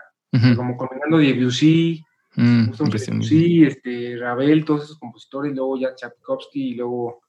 [0.55, 7.23] como combinando Debussy, mm, Debussy, este, Ravel, todos esos compositores, luego ya Tchaikovsky, y luego,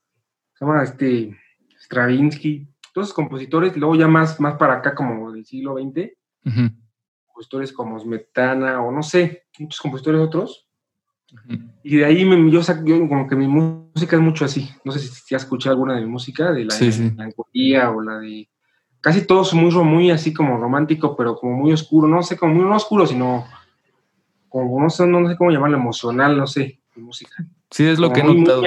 [0.53, 1.35] se llama este,
[1.79, 6.13] Stravinsky, todos esos compositores, luego ya más, más para acá como del siglo XX,
[7.27, 10.65] compositores como Smetana, o no sé, muchos compositores otros,
[11.83, 14.69] y de ahí yo, yo, como que mi música es mucho así.
[14.85, 18.47] No sé si, has escuchado alguna de mi música, de la melancolía o la de...
[19.01, 22.07] Casi todo es muy, muy así como romántico, pero como muy oscuro.
[22.07, 23.45] No sé, como muy no oscuro, sino
[24.47, 27.45] como no sé, no sé cómo llamarlo, emocional, no sé, mi música.
[27.69, 28.63] Sí, es lo que he notado.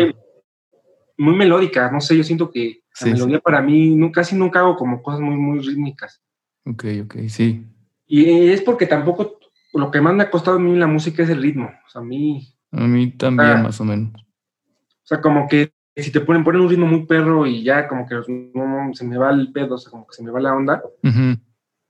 [1.16, 4.76] Muy, melódica, no sé, yo siento que la melodía para mí no, casi nunca hago
[4.76, 6.20] como cosas muy, muy rítmicas.
[6.64, 7.66] Ok, ok, sí.
[8.06, 9.38] Y es porque tampoco
[9.74, 11.70] lo que más me ha costado a mí la música es el ritmo.
[11.86, 12.54] O sea, a mí.
[12.72, 14.12] A mí también, más o menos.
[14.14, 18.06] O sea, como que si te ponen, ponen un ritmo muy perro y ya como
[18.06, 18.14] que
[18.54, 20.82] no, se me va el pedo, o sea, como que se me va la onda.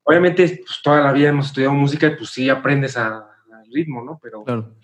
[0.04, 3.24] Obviamente, pues toda la vida hemos estudiado música y pues sí aprendes al
[3.70, 4.18] ritmo, ¿no?
[4.22, 4.74] Pero, claro.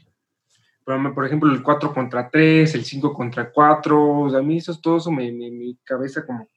[0.84, 4.78] Por ejemplo, el 4 contra 3, el 5 contra 4, o sea, a mí eso,
[4.80, 6.48] todo eso me, mi cabeza como...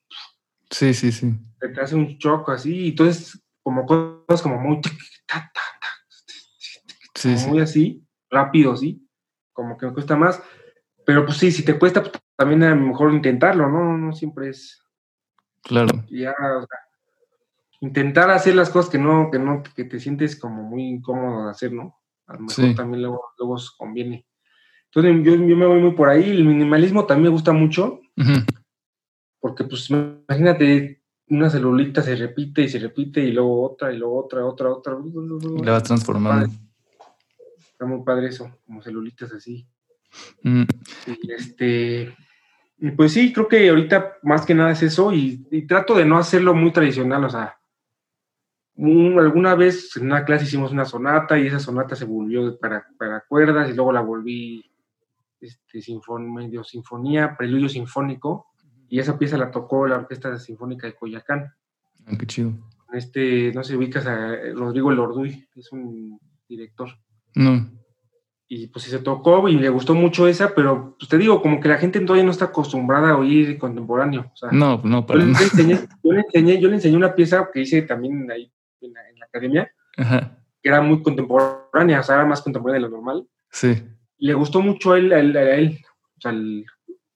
[0.70, 1.34] Sí, sí, sí.
[1.60, 4.82] Te hace un choco así, y entonces como cosas como muy
[7.48, 9.06] muy así, rápido, sí,
[9.54, 10.42] como que me cuesta más.
[11.06, 13.98] Pero pues sí, si te cuesta, pues, también a lo mejor intentarlo, ¿no?
[13.98, 14.82] No siempre es.
[15.64, 16.06] Claro.
[16.10, 16.80] Ya, o sea,
[17.82, 21.52] intentar hacer las cosas que no, que no, que te sientes como muy incómodo de
[21.52, 22.00] hacer, ¿no?
[22.28, 24.26] A lo mejor también luego, luego conviene.
[24.86, 26.30] Entonces yo, yo, me voy muy por ahí.
[26.30, 28.02] El minimalismo también me gusta mucho.
[29.40, 34.24] Porque, pues, imagínate, una celulita se repite y se repite y luego otra y luego
[34.24, 34.96] otra, otra, otra.
[34.96, 36.52] Le vas transformando.
[37.60, 39.68] Está muy padre eso, como celulitas así.
[40.42, 40.64] Mm.
[41.22, 42.16] Y este,
[42.80, 46.18] y pues sí, creo que ahorita más que nada es eso y, trato de no
[46.18, 47.60] hacerlo muy tradicional, o sea,
[48.78, 53.24] alguna vez en una clase hicimos una sonata y esa sonata se volvió para, para
[53.28, 54.64] cuerdas y luego la volví
[55.42, 55.82] este,
[56.20, 58.48] medio sinfonía, preludio sinfónico,
[58.90, 61.54] y esa pieza la tocó la Orquesta Sinfónica de Coyacán.
[62.06, 62.54] Ah, qué chido.
[62.94, 66.90] Este, no sé, ubicas a Rodrigo Lorduy, es un director.
[67.36, 67.70] No.
[68.48, 71.60] Y pues sí se tocó y le gustó mucho esa, pero pues te digo, como
[71.60, 74.32] que la gente todavía no está acostumbrada a oír contemporáneo.
[74.52, 77.62] no, no, para yo, le enseñé, yo, le enseñé, yo le enseñé una pieza que
[77.62, 78.50] hice también ahí
[78.82, 83.28] en la, academia, que era muy contemporánea, o sea, era más contemporánea de lo normal.
[83.50, 83.84] Sí.
[84.18, 85.20] le gustó mucho a él, a
[85.56, 85.80] él,
[86.18, 86.66] o sea, al,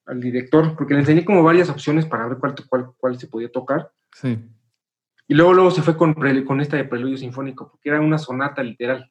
[0.05, 3.51] al, director, porque le enseñé como varias opciones para ver cuál, cuál, cuál se podía
[3.51, 3.91] tocar.
[4.13, 4.39] Sí.
[5.31, 8.61] Y luego, luego se fue con, con esta de preludio sinfónico, porque era una sonata
[8.61, 9.09] literal,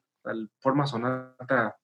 [0.59, 1.75] forma sonata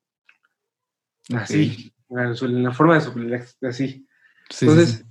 [1.36, 4.08] así, en la forma de así.
[4.62, 5.07] Entonces,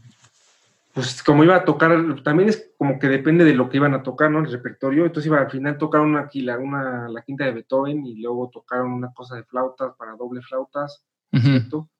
[0.96, 4.02] pues como iba a tocar, también es como que depende de lo que iban a
[4.02, 4.38] tocar, ¿no?
[4.38, 5.04] El repertorio.
[5.04, 9.12] Entonces iba al final tocaron una, una, la quinta de Beethoven y luego tocaron una
[9.12, 11.90] cosa de flautas para doble flautas, ¿cierto?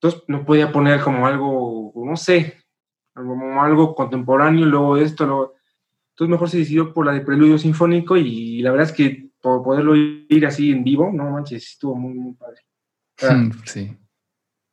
[0.00, 2.56] Entonces no podía poner como algo, no sé,
[3.14, 5.54] como algo contemporáneo, luego esto, luego
[6.10, 9.62] entonces mejor se decidió por la de Preludio Sinfónico y la verdad es que por
[9.62, 12.62] poderlo ir así en vivo, no manches, estuvo muy, muy padre.
[13.64, 13.96] Sí,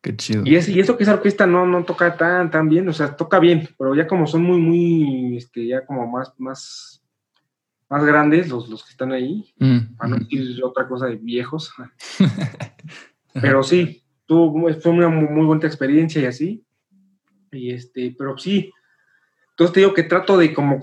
[0.02, 0.44] qué chido.
[0.46, 3.40] Y, y eso que esa orquesta no, no toca tan, tan bien, o sea, toca
[3.40, 7.04] bien, pero ya como son muy, muy, este, ya como más, más,
[7.90, 10.20] más grandes los, los que están ahí, hmm, para no hmm.
[10.20, 11.74] decir otra cosa de viejos.
[13.42, 16.66] pero sí, tuvo, fue una muy, muy buena experiencia y así.
[17.52, 18.72] Y este, pero sí,
[19.62, 20.80] entonces te digo que trato de como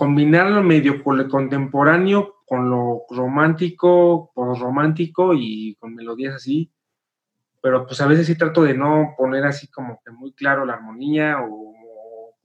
[0.62, 6.70] medio con lo contemporáneo, con lo romántico, romántico y con melodías así.
[7.60, 10.74] Pero pues a veces sí trato de no poner así como que muy claro la
[10.74, 11.74] armonía o,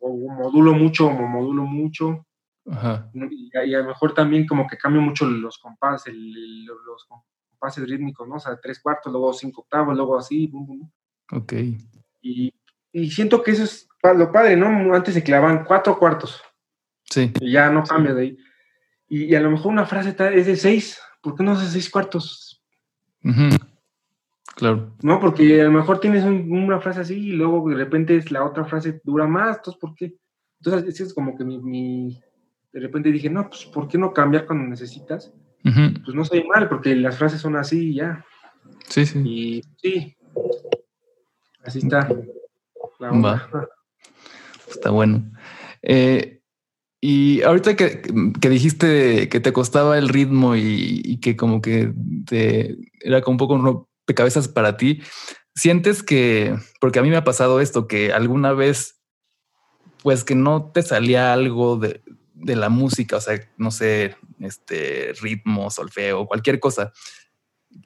[0.02, 2.26] modulo mucho o modulo mucho.
[2.70, 3.10] Ajá.
[3.14, 8.36] Y, a lo mejor también como que cambio mucho los compases, los compases rítmicos, ¿no?
[8.36, 10.52] O sea, tres cuartos, luego cinco octavos, luego así.
[11.32, 11.54] Ok.
[12.22, 12.54] Y,
[12.92, 14.94] y siento que eso es lo padre, ¿no?
[14.94, 16.42] Antes se clavaban cuatro cuartos.
[17.10, 17.32] Sí.
[17.40, 18.38] Y ya no cambia de ahí.
[19.08, 21.00] Y, a lo mejor una frase es de seis.
[21.22, 22.62] ¿Por qué no hace seis cuartos?
[24.56, 24.96] Claro.
[25.02, 28.66] No, porque a lo mejor tienes una frase así y luego de repente la otra
[28.66, 29.58] frase dura más.
[29.58, 30.16] Entonces, ¿por qué?
[30.60, 32.22] Entonces, es como que mi,
[32.72, 35.34] De repente dije, no, pues, ¿por qué no cambiar cuando necesitas?
[35.64, 38.26] Pues no soy mal, porque las frases son así y ya.
[38.88, 39.20] Sí, sí.
[39.26, 40.16] Y sí.
[41.64, 42.10] Así está.
[43.00, 43.50] La Va.
[44.70, 45.32] Está bueno.
[45.82, 46.42] Eh,
[47.06, 48.02] y ahorita que,
[48.40, 51.94] dijiste que te costaba el ritmo y, que como que
[52.26, 55.02] te, era como un poco un rompecabezas para ti,
[55.56, 59.00] sientes que, porque a mí me ha pasado esto, que alguna vez,
[60.02, 62.02] pues que no te salía algo de,
[62.36, 66.92] la música, o sea, no sé, este ritmo, solfeo, cualquier cosa,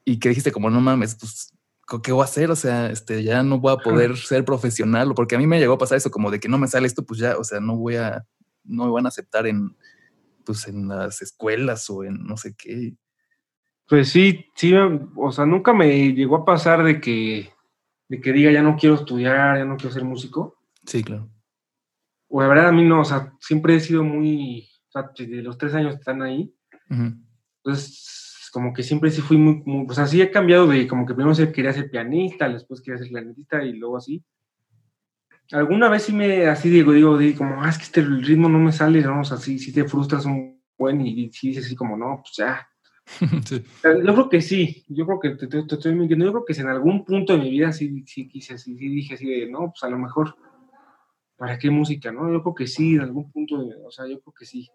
[0.04, 1.54] y que dijiste como, no mames, pues
[2.04, 2.50] ¿qué voy a hacer?
[2.50, 5.74] O sea, este, ya no voy a poder ser profesional, porque a mí me llegó
[5.74, 7.78] a pasar eso, como de que no me sale esto, pues ya, o sea, no
[7.78, 8.26] voy a,
[8.64, 9.78] no me van a aceptar en,
[10.44, 12.96] pues en las escuelas o en no sé qué.
[13.88, 14.74] Pues sí, sí,
[15.16, 17.54] o sea, nunca me llegó a pasar de que,
[18.10, 20.58] de que diga ya no quiero estudiar, ya no quiero ser músico.
[20.86, 21.30] Sí, claro.
[22.28, 25.42] O la verdad a mí no, o sea, siempre he sido muy, o sea, de
[25.42, 26.54] los tres años están ahí,
[26.90, 31.06] entonces como que siempre sí fui muy, muy, o sea, sí he cambiado de como
[31.06, 34.24] que primero quería ser pianista, después quería ser clarinetista y luego así.
[35.52, 38.60] Alguna vez sí me, así digo, digo, digo como, ah, es que este ritmo no
[38.60, 39.22] me sale, ¿no?
[39.22, 42.36] O sea, sí, sí te frustras un buen y, sí dices así como, no, pues
[42.36, 42.68] ya.
[43.84, 46.60] Yo creo que sí, yo creo que te, te, estoy mintiendo, yo creo que si
[46.60, 49.72] en algún punto de mi vida sí, sí quise así, sí dije así de, no,
[49.72, 50.36] pues a lo mejor,
[51.38, 52.30] ¿para qué música, no?
[52.30, 54.70] Yo creo que sí, en algún punto, de, o sea, yo creo que sí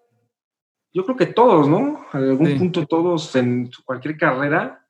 [0.93, 2.05] yo creo que todos, ¿no?
[2.13, 4.85] A algún punto todos en cualquier carrera,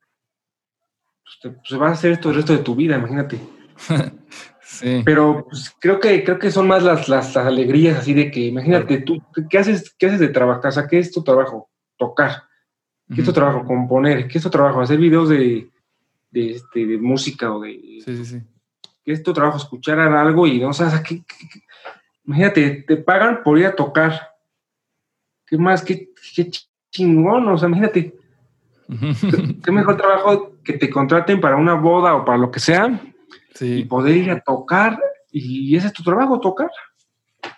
[1.23, 3.39] pues, te, pues vas a hacer esto el resto de tu vida, imagínate.
[4.61, 5.03] sí.
[5.05, 8.99] Pero pues, creo que creo que son más las, las, alegrías así de que, imagínate,
[9.03, 10.67] tú, ¿qué haces, qué haces de trabajar?
[10.67, 11.71] O sea, ¿qué es tu trabajo?
[11.97, 12.43] Tocar.
[13.15, 13.65] ¿Qué es tu trabajo?
[13.65, 14.27] Componer.
[14.29, 14.81] ¿Qué es tu trabajo?
[14.81, 15.69] Hacer videos de,
[16.31, 18.01] de, este, de música o de...
[18.05, 18.41] Sí, sí, sí.
[19.05, 19.59] ¿Qué es tu trabajo?
[19.59, 21.23] Escuchar algo y no o sea, ¿qué,
[22.25, 24.33] imagínate, te pagan por ir a tocar
[25.53, 25.83] ¿Qué más?
[25.83, 26.09] ¿Qué,
[26.91, 27.47] chingón?
[27.47, 28.15] O sea, imagínate.
[29.63, 32.99] qué mejor trabajo que te contraten para una boda o para lo que sea.
[33.61, 34.99] Y poder ir a tocar.
[35.31, 36.71] Y ese es tu trabajo, tocar.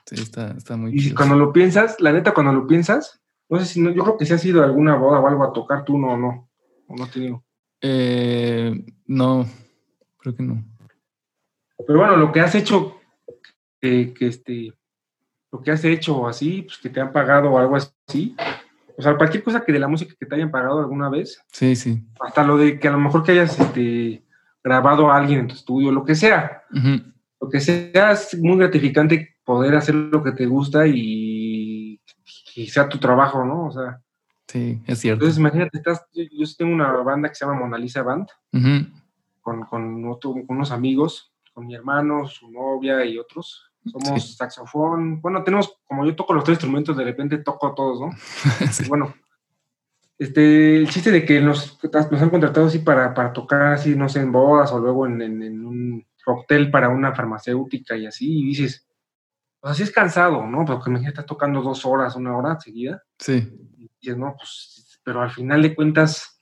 [0.06, 3.66] Sí, está, está muy Y cuando lo piensas, la neta, cuando lo piensas, no sé
[3.66, 5.84] si no, yo creo que si has ido a alguna boda o algo a tocar,
[5.84, 6.48] tú no, no.
[6.86, 7.44] ¿O no te digo?
[7.80, 9.46] Eh, no,
[10.18, 10.64] creo que no.
[11.86, 13.00] Pero bueno, lo que has hecho,
[13.80, 14.72] que este,
[15.54, 18.34] lo que has hecho así, pues que te han pagado o algo así.
[18.98, 21.40] O sea, cualquier cosa que de la música que te hayan pagado alguna vez.
[21.52, 22.04] Sí, sí.
[22.20, 24.24] Hasta lo de que a lo mejor que hayas este,
[24.64, 26.64] grabado a alguien en tu estudio, lo que sea.
[27.40, 31.33] Lo que sea es muy gratificante poder hacer lo que te gusta y,
[32.54, 33.66] y sea tu trabajo, ¿no?
[33.66, 34.00] O sea.
[34.46, 35.24] Sí, es cierto.
[35.24, 38.28] Entonces, imagínate, estás, yo, tengo una banda que se llama Mona Lisa Band,
[39.40, 40.04] con, con,
[40.48, 43.70] unos amigos, con mi hermano, su novia y otros.
[43.86, 45.20] Somos saxofón.
[45.20, 48.10] Bueno, tenemos, como yo toco los tres instrumentos, de repente toco todos, ¿no?
[48.88, 49.14] Bueno,
[50.18, 54.08] este, el chiste de que nos, nos han contratado así para, para, tocar así, no
[54.08, 58.46] sé, en bodas o luego en, en, un cóctel para una farmacéutica y así, y
[58.46, 58.86] dices,
[59.64, 60.66] pues así es cansado, ¿no?
[60.66, 63.02] Porque me estás tocando dos horas, una hora seguida.
[63.18, 63.50] Sí.
[63.98, 66.38] Y no, pues, pero al final de cuentas,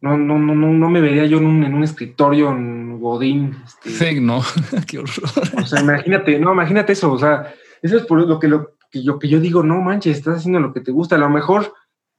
[0.00, 3.56] no, no, no, no, no me vería yo en un, en un escritorio en Godín.
[3.64, 4.42] Este, sí, no,
[4.88, 5.30] qué horror.
[5.56, 9.04] O sea, imagínate, no, imagínate eso, o sea, eso es por lo que, lo, que,
[9.04, 11.74] yo, que yo digo, no manches, estás haciendo lo que te gusta, a lo mejor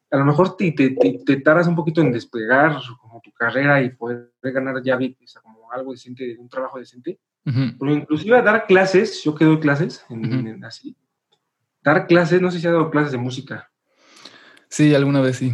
[0.09, 0.95] a lo mejor te, te,
[1.25, 5.41] te, tardas un poquito en despegar como tu carrera y poder ganar ya o sea,
[5.41, 7.19] como algo decente, un trabajo decente.
[7.79, 10.97] Pero inclusive dar clases, yo que doy clases en, así,
[11.81, 13.71] dar clases, no sé si ha dado clases de música.
[14.67, 15.53] Sí, alguna vez sí.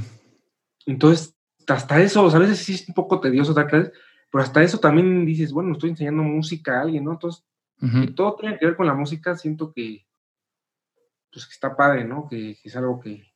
[0.87, 1.35] Entonces,
[1.67, 3.91] hasta eso, a veces sí es un poco tedioso dar clases,
[4.31, 7.11] pero hasta eso también dices, bueno, estoy enseñando música a alguien, ¿no?
[7.11, 7.45] Entonces,
[8.15, 10.07] todo tiene que ver con la música, siento que,
[11.31, 12.27] pues, que está padre, ¿no?
[12.27, 13.31] Que, es algo que,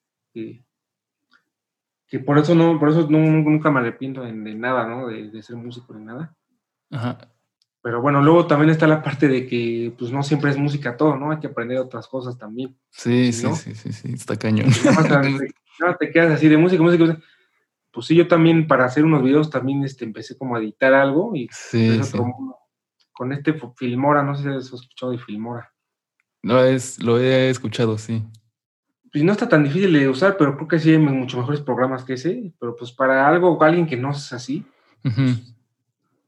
[2.08, 5.08] que por eso no, por eso nunca me arrepiento de, nada, ¿no?
[5.08, 6.36] De, ser músico de nada.
[6.89, 7.18] Ajá.
[7.88, 11.16] Pero bueno, luego también está la parte de que pues no siempre es música todo,
[11.16, 11.32] ¿no?
[11.32, 12.78] Hay que aprender otras cosas también.
[12.90, 14.68] Sí, sí, sí, sí, sí, está cañón.
[15.80, 17.18] Nada te, quedas así de música, música,
[17.90, 21.34] Pues sí, yo también para hacer unos videos también este, empecé como a editar algo
[21.34, 21.98] y sí,
[23.14, 25.72] con este Filmora, no sé si has escuchado de Filmora.
[26.44, 28.22] No, es, lo he escuchado, sí
[29.10, 32.04] pues no está tan difícil de usar, pero creo que sí hay mucho mejores programas
[32.04, 34.66] que ese, pero pues para algo, alguien que no es así,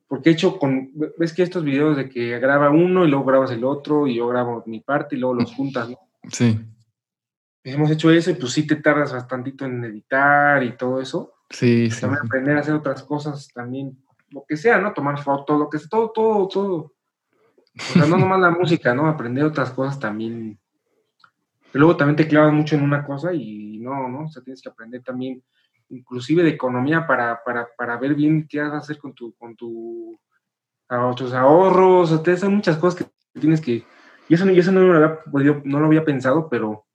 [0.09, 3.51] porque he hecho con, ves que estos videos de que graba uno y luego grabas
[3.51, 5.97] el otro y yo grabo mi parte y luego los juntas, ¿no?
[6.29, 6.59] Sí.
[7.63, 11.35] Hemos hecho eso y pues sí te tardas bastantito en editar y todo eso.
[11.49, 12.01] Sí, sí.
[12.01, 13.97] También aprender a hacer otras cosas también,
[14.31, 14.91] lo que sea, ¿no?
[14.93, 16.75] Tomar fotos, lo que sea, todo, todo, todo.
[16.75, 16.93] O
[17.77, 19.07] sea, no nomás la música, ¿no?
[19.07, 20.59] Aprender otras cosas también
[21.73, 24.25] luego también te clavas mucho en una cosa y no, ¿no?
[24.25, 25.43] O sea, tienes que aprender también,
[25.89, 29.55] inclusive de economía, para, para, para ver bien qué vas a hacer con tu, con
[29.55, 30.19] tu,
[31.15, 33.85] tus ahorros, o sea, hay muchas cosas que tienes que,
[34.27, 36.85] y eso, y eso no, lo había no lo había pensado, pero,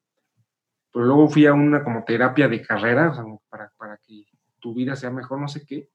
[0.92, 4.24] pero luego fui a una como terapia de carrera, o sea, para, para que
[4.60, 5.90] tu vida sea mejor, no sé qué,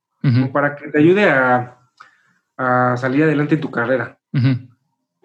[0.52, 1.80] para que te ayude a,
[2.58, 4.20] a, salir adelante en tu carrera.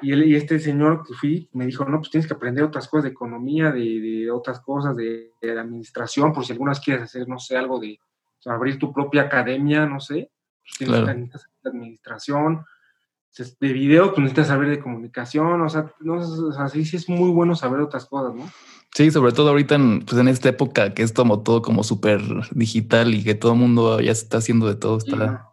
[0.02, 3.10] Y, este señor que fui me dijo, no, pues tienes que aprender otras cosas de
[3.10, 7.98] economía, de, otras cosas, de, administración, por si algunas quieres hacer, no sé, algo de
[8.46, 10.30] abrir tu propia academia, no sé.
[10.62, 12.64] Pues tienes que necesitas de administración,
[13.60, 17.08] de video, pues necesitas saber de comunicación, o sea, no, o sea sí, sí es
[17.08, 18.48] muy bueno saber otras cosas, ¿no?
[18.94, 22.20] Sí, sobre todo ahorita en, pues en esta época que es como todo como súper
[22.52, 24.98] digital y que todo el mundo ya se está haciendo de todo.
[24.98, 25.48] Está...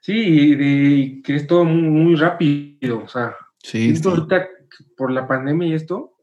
[0.00, 3.36] Sí, y, que es todo muy, muy rápido, o sea,
[3.66, 3.90] Sí.
[3.90, 4.48] Esto ahorita,
[4.96, 6.14] por la pandemia y esto,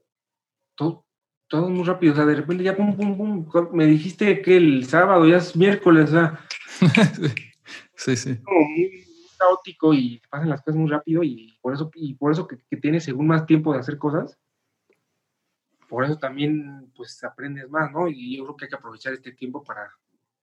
[0.75, 1.05] todo,
[1.49, 2.13] todo muy rápido.
[2.13, 3.69] O sea, de repente ya pum, pum, pum.
[3.73, 6.39] Me dijiste que el sábado ya es miércoles, o sea.
[7.97, 8.37] sí, sí.
[8.37, 9.05] Como muy
[9.37, 12.77] caótico y pasan las cosas muy rápido y por eso, y por eso que, que
[12.77, 14.39] tienes según más tiempo de hacer cosas,
[15.89, 18.07] por eso también pues aprendes más, ¿no?
[18.07, 19.91] Y yo creo que hay que aprovechar este tiempo para,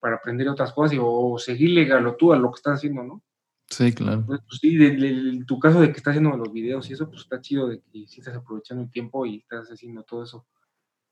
[0.00, 3.02] para aprender otras cosas y, o seguirle a lo tú a lo que estás haciendo,
[3.04, 3.22] ¿no?
[3.70, 4.24] Sí, claro.
[4.26, 7.40] Pues, sí, de, tu caso de que estás haciendo los videos y eso, pues está
[7.40, 10.46] chido de que sí estás aprovechando el tiempo y estás haciendo todo eso.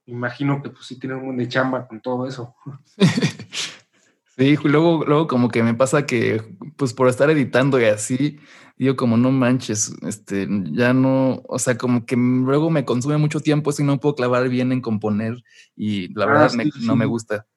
[0.07, 2.55] imagino que pues sí tienes un buen de chamba con todo eso.
[4.39, 8.39] Sí, luego, luego como que me pasa que, pues por estar editando y así,
[8.77, 13.41] digo como no manches, este, ya no, o sea, como que luego me consume mucho
[13.41, 15.43] tiempo si no puedo clavar bien en componer
[15.75, 16.53] y la ah, verdad
[16.83, 17.49] no me gusta.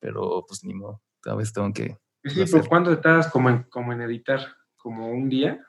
[0.00, 3.64] Pero pues ni modo, a veces tengo que, Sí, pero ¿cuánto te tardas como en,
[3.64, 4.40] como en editar?
[4.76, 5.64] ¿Como un día?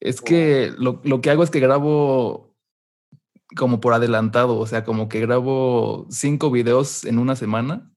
[0.00, 2.54] Es que lo, que hago es que grabo
[3.56, 7.90] como por adelantado, o sea, como que grabo cinco videos en una semana.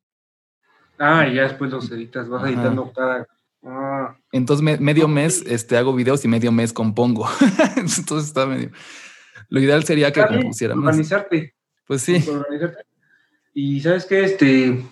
[1.00, 3.28] Ah, y ya después los editas, vas editando cada...
[3.64, 4.16] Ah.
[4.32, 7.28] Entonces medio mes este, hago videos y medio mes compongo.
[7.76, 8.72] Entonces está medio...
[9.50, 10.90] Lo ideal sería que compusiera más.
[10.90, 11.56] Organizarte.
[11.86, 12.24] Pues sí.
[13.54, 14.84] Y sabes que este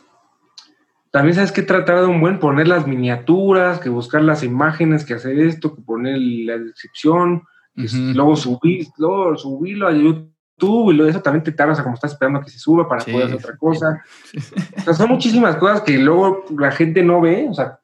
[1.12, 5.14] también sabes que tratar de un buen poner las miniaturas, que buscar las imágenes, que
[5.14, 7.43] hacer esto, que poner la descripción,
[7.76, 12.39] luego subir, luego subirlo a YouTube y luego eso también te tardas, como estás esperando
[12.39, 14.03] a que se suba para poder hacer otra cosa.
[14.78, 17.80] O sea, son muchísimas cosas que luego la gente no ve, o sea,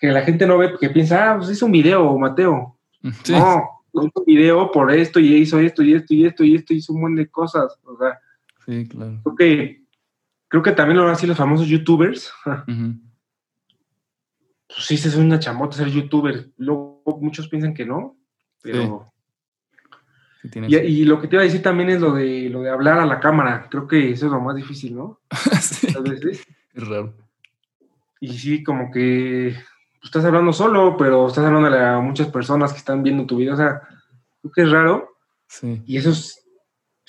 [0.00, 2.76] que la gente no ve, que piensa, ah, pues es un video, Mateo.
[3.30, 6.92] No, un video por esto y hizo esto y esto y esto y esto, hizo
[6.92, 7.78] un montón de cosas.
[7.84, 8.18] O sea,
[8.66, 9.22] sí, claro.
[9.38, 9.83] Que,
[10.54, 12.32] creo que también lo así los famosos youtubers.
[14.66, 16.50] Pues sí, es una chamota ser youtuber.
[16.56, 18.16] Luego muchos piensan que no,
[18.60, 19.12] pero...
[20.42, 23.06] y, lo que te iba a decir también es lo de lo de hablar a
[23.06, 23.68] la cámara.
[23.70, 25.20] Creo que eso es lo más difícil, ¿no?
[25.60, 25.94] sí.
[26.02, 26.44] veces.
[26.72, 27.14] Es raro.
[28.18, 29.54] Y sí, como que
[30.02, 33.54] estás hablando solo, pero estás hablando a muchas personas que están viendo tu video.
[33.54, 33.80] O sea,
[34.40, 35.18] creo que es raro.
[35.46, 35.84] Sí.
[35.86, 36.43] Y eso es, pues,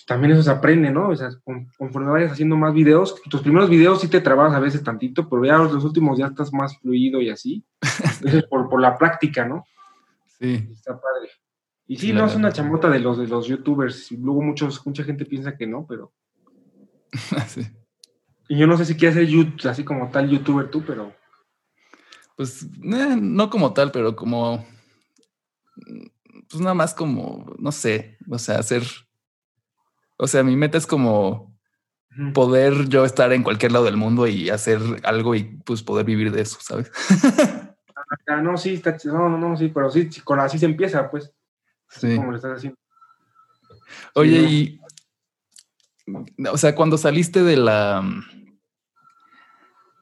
[0.06, 1.10] también eso se aprende, ¿no?
[1.10, 1.30] O sea,
[1.78, 5.44] conforme vayas haciendo más videos, tus primeros videos sí te trabas a veces tantito, pero
[5.46, 7.66] ya los últimos ya estás más fluido y así.
[7.82, 9.66] Eso es por, por la práctica, ¿no?
[10.40, 10.70] Sí.
[10.72, 11.30] Está padre.
[11.88, 14.12] Y sí, no es una chambota de los de los youtubers.
[14.12, 16.14] Luego muchos, mucha gente piensa que no, pero.
[17.48, 17.62] sí.
[18.48, 21.14] Y yo no sé si quieres ser YouTube, así como tal youtuber tú, pero.
[22.36, 24.66] Pues eh, no como tal, pero como.
[26.50, 28.84] Pues nada más como, no sé, o sea, hacer.
[30.18, 31.56] O sea, mi meta es como
[32.34, 36.32] poder yo estar en cualquier lado del mundo y hacer algo y pues poder vivir
[36.32, 36.90] de eso, ¿sabes?
[38.28, 41.32] ah, no, sí, está, no, no, no, sí, pero sí, con así se empieza, pues.
[41.90, 42.16] Sí.
[42.16, 42.78] Como lo estás haciendo.
[44.14, 44.82] Oye, y.
[46.52, 48.04] O sea, cuando saliste de la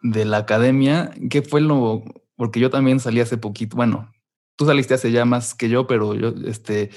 [0.04, 2.04] de la academia, ¿qué fue lo?
[2.36, 3.78] Porque yo también salí hace poquito.
[3.78, 4.12] Bueno,
[4.56, 6.92] tú saliste hace ya más que yo, pero yo, este,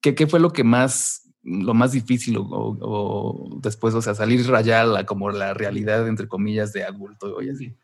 [0.00, 5.04] ¿qué, qué fue lo que más, lo más difícil o, después, o sea, salir rayada
[5.04, 7.76] como la realidad, entre comillas, de adulto hoy así?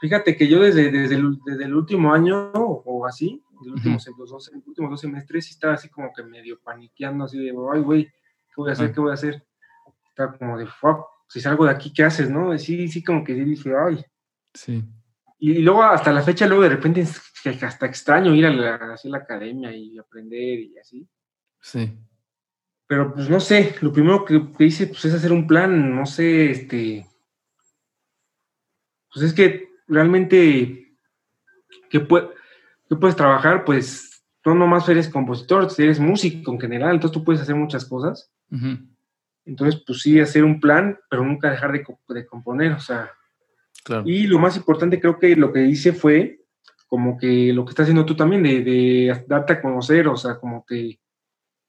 [0.00, 5.00] Fíjate que yo desde, desde, el, último año o así, los, últimos, dos, últimos dos
[5.00, 8.92] semestres, estaba así como que medio paniqueando, así de, ay, güey, ¿qué voy a hacer?
[8.92, 9.46] ¿Qué voy a hacer?
[10.08, 12.56] Estaba como de, fuck, si salgo de aquí, ¿qué haces, no?
[12.58, 14.04] Sí, sí, como que dije, ay.
[14.52, 14.84] Sí.
[15.38, 17.04] Y, luego hasta la fecha, luego de repente,
[17.62, 21.08] hasta extraño ir a la, a la academia y aprender y así.
[21.60, 21.98] Sí.
[22.86, 26.50] Pero pues no sé, lo primero que, hice pues es hacer un plan, no sé,
[26.50, 27.06] este,
[29.12, 30.96] pues es que realmente,
[31.88, 33.64] ¿qué, puedes trabajar?
[33.64, 38.30] Pues no nomás eres compositor, eres músico en general, entonces tú puedes hacer muchas cosas.
[39.46, 43.10] Entonces, pues sí, hacer un plan, pero nunca dejar de, componer, o sea.
[44.04, 46.40] Y lo más importante creo que lo que hice fue
[46.86, 50.64] como que lo que estás haciendo tú también, de, darte a conocer, o sea, como
[50.64, 50.98] que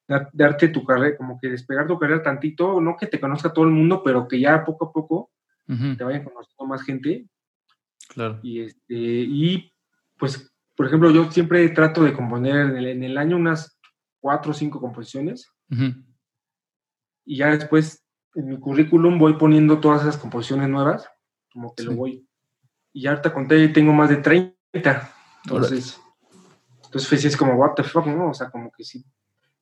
[0.08, 3.72] darte tu carrera, como que despegar tu carrera tantito, no que te conozca todo el
[3.72, 5.32] mundo, pero que ya poco a poco
[5.66, 7.28] te vayan conociendo más gente.
[8.10, 8.40] Claro.
[8.44, 9.74] Y, este, y
[10.18, 13.80] pues, por ejemplo, yo siempre trato de componer en el, año unas
[14.20, 15.52] cuatro o cinco composiciones
[17.26, 21.10] y ya después en mi currículum voy poniendo todas esas composiciones nuevas,
[21.52, 22.28] como que lo voy.
[22.94, 24.54] Y ya ahorita conté, tengo más de 30.
[25.46, 26.00] Entonces,
[26.86, 28.30] entonces pues, es como, what the fuck, ¿no?
[28.30, 29.04] O sea, como que sí.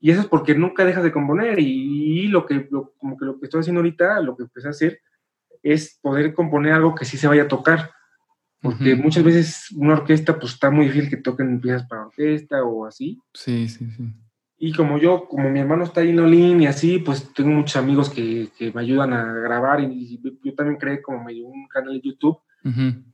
[0.04, 3.46] Y eso es porque nunca dejas de componer y, lo que, como que lo que
[3.46, 5.00] estoy haciendo ahorita, lo que empecé a hacer,
[5.62, 7.90] es poder componer algo que sí se vaya a tocar.
[8.62, 12.86] Porque muchas veces una orquesta, pues está muy difícil que toquen piezas para orquesta o
[12.86, 13.18] así.
[13.34, 14.14] Sí, sí, sí.
[14.58, 17.78] Y como yo, como mi hermano está ahí en Olin y así, pues tengo muchos
[17.78, 21.94] amigos que, que me ayudan a grabar y, yo también creé como medio un canal
[21.94, 22.40] de YouTube,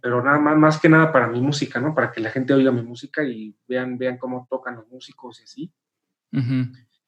[0.02, 1.94] pero nada más, más que nada para mi música, ¿no?
[1.94, 5.44] Para que la gente oiga mi música y vean, vean cómo tocan los músicos y
[5.44, 5.72] así.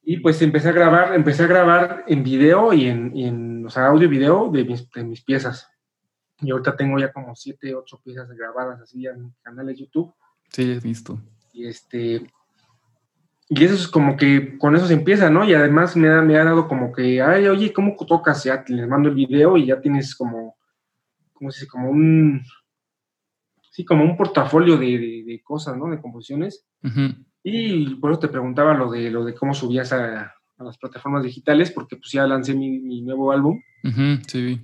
[0.04, 3.88] Y pues empecé a grabar, empecé a grabar en video y en, en o sea,
[3.88, 5.68] audio y video de mis, de mis piezas.
[6.40, 10.14] Y ahorita tengo ya como siete, ocho piezas grabadas así en mi canal de YouTube.
[10.52, 11.22] Sí, he visto.
[11.54, 12.26] Y este,
[13.54, 15.44] y eso es como que con eso se empieza, ¿no?
[15.44, 18.46] Y además me ha, me ha dado como que, ay, oye, ¿cómo tocas?
[18.46, 20.56] Ya les mando el video y ya tienes como,
[21.34, 21.70] ¿cómo se dice?
[21.70, 22.42] Como un,
[23.70, 25.90] sí, como un portafolio de, cosas, ¿no?
[25.90, 26.66] De composiciones.
[27.44, 31.72] Y por eso te preguntaba lo de, lo de cómo subías a, las plataformas digitales,
[31.72, 33.60] porque pues ya lancé mi, nuevo álbum
[34.28, 34.62] sí.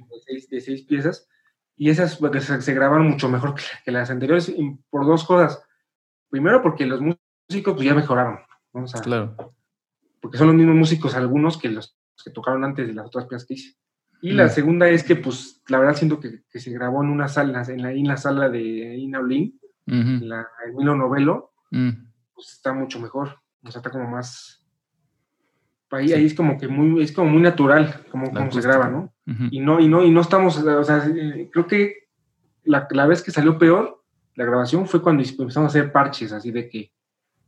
[0.51, 1.27] de, seis, piezas.
[1.75, 4.53] Y esas pues, se, graban mucho mejor que, las anteriores
[4.91, 5.63] por dos cosas.
[6.29, 8.39] Primero porque los músicos pues, ya mejoraron
[9.01, 9.35] claro.
[10.19, 13.47] Porque son los mismos músicos algunos que los que tocaron antes de las otras piezas
[13.47, 13.77] que hice.
[14.19, 17.63] Y la segunda es que, pues, la verdad siento que, se grabó en una sala,
[17.67, 22.06] en la, en la sala de Ina Olin, en la Milo Novelo, mm.
[22.37, 23.39] Pues está mucho mejor.
[23.63, 24.63] O sea, está como más.
[25.89, 29.13] Ahí, ahí es como que muy, es como muy natural como, se graba, ¿no?
[29.49, 31.01] Y no, y no, y no estamos, o sea,
[31.51, 32.09] creo que
[32.65, 34.03] la, la, vez que salió peor
[34.35, 36.91] la grabación fue cuando empezamos a hacer parches, así de que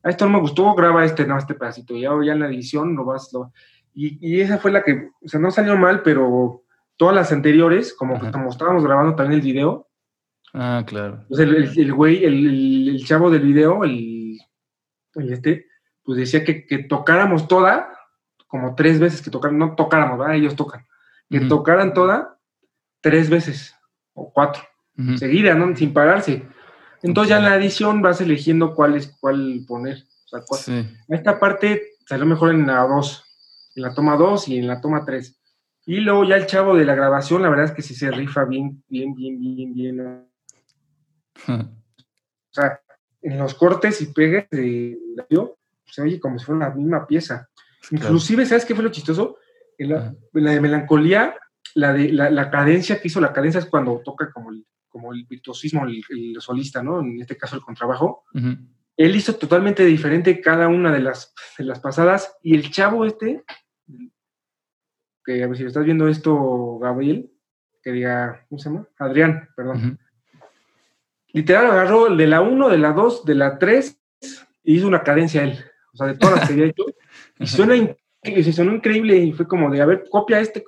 [0.03, 2.95] a esto no me gustó, graba este, no, este pedacito, ya, ya en la edición
[2.95, 3.51] lo vas, lo,
[3.93, 6.63] y, y, esa fue la que, o sea, no salió mal, pero
[6.95, 9.89] todas las anteriores, como, como estábamos grabando también el video,
[10.53, 11.25] Ah, claro.
[11.27, 14.18] Pues el, el, güey, el, el, chavo del video, el,
[15.15, 15.67] este,
[16.03, 17.89] pues decía que, que, tocáramos toda,
[18.47, 20.35] como tres veces que tocaran, no tocáramos, ¿verdad?
[20.35, 20.85] Ellos tocan,
[21.29, 22.39] que tocaran toda
[23.01, 23.75] tres veces
[24.13, 24.63] o cuatro,
[25.17, 25.75] seguida, ¿no?
[25.75, 26.45] Sin pararse.
[27.01, 30.03] Entonces ya en la edición vas eligiendo cuál es cuál poner.
[30.31, 33.25] O sea, Esta parte salió mejor en la 2,
[33.75, 35.39] en la toma 2 y en la toma 3.
[35.85, 38.45] Y luego ya el chavo de la grabación, la verdad es que sí se rifa
[38.45, 40.01] bien, bien, bien, bien, bien.
[41.47, 42.81] o sea,
[43.21, 47.49] en los cortes y pegues de audio, se oye como si fuera la misma pieza.
[47.91, 49.37] Inclusive, ¿sabes qué fue lo chistoso?
[49.77, 51.35] En la, de melancolía,
[51.75, 55.25] la de la, cadencia que hizo la cadencia es cuando toca como el, como el
[55.25, 56.99] virtuosismo, el, solista, ¿no?
[56.99, 58.23] En este caso el contrabajo.
[58.97, 63.43] Él hizo totalmente diferente cada una de las, de las pasadas y el chavo este,
[65.23, 67.31] que a ver si estás viendo esto, Gabriel,
[67.81, 68.87] que diga, ¿cómo se llama?
[68.97, 69.99] Adrián, perdón.
[71.33, 73.99] Literal agarró de la 1, de la 2, de la 3
[74.63, 75.59] y hizo una cadencia él.
[75.93, 76.85] O sea, de todas las que había hecho.
[77.39, 77.75] Y suena
[78.23, 80.63] se sonó increíble y fue como de, a ver, copia este,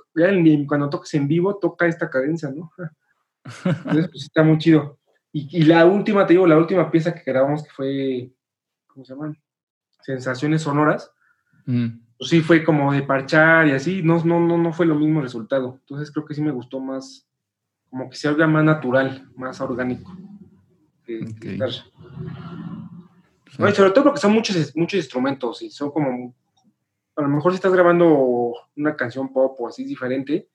[0.68, 2.72] cuando toques en vivo, toca esta cadencia, ¿no?
[3.66, 5.00] Entonces, pues está muy chido.
[5.34, 8.32] Y, la última, te digo, la última pieza que grabamos que fue,
[8.88, 9.38] ¿cómo se llaman?
[10.02, 11.12] Sensaciones sonoras.
[11.66, 15.22] Pues sí, fue como de parchar y así, no, no, no, no fue lo mismo
[15.22, 15.78] resultado.
[15.82, 17.28] Entonces creo que sí me gustó más,
[17.90, 20.12] como que sea algo más natural, más orgánico.
[21.40, 21.58] Que,
[23.74, 26.34] sobre todo porque son muchos, muchos instrumentos y son como,
[27.16, 30.50] a lo mejor si estás grabando una canción pop o así diferente,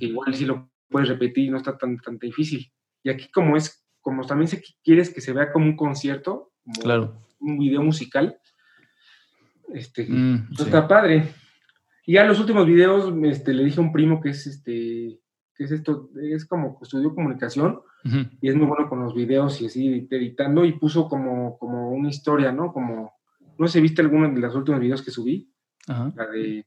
[0.00, 2.70] igual sí lo puedes repetir y no está tan, tan difícil.
[3.02, 6.52] Y aquí como es, como también si quieres que se vea como un concierto,
[6.82, 7.22] claro.
[7.38, 8.38] un video musical,
[9.72, 11.28] este, mm, pues está padre.
[12.06, 15.20] Y a los últimos videos este, le dije a un primo que es este
[15.58, 17.80] que es esto, es como estudió comunicación
[18.40, 22.08] y es muy bueno con los videos y así editando y puso como, como una
[22.08, 22.72] historia, ¿no?
[22.72, 23.12] Como,
[23.58, 25.52] no sé, ¿viste alguno de los últimos videos que subí?
[25.88, 26.64] La de,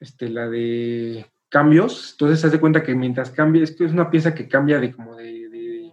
[0.00, 4.10] este, la de cambios, entonces se hace cuenta que mientras cambia, es que es una
[4.10, 5.92] pieza que cambia de como de, de,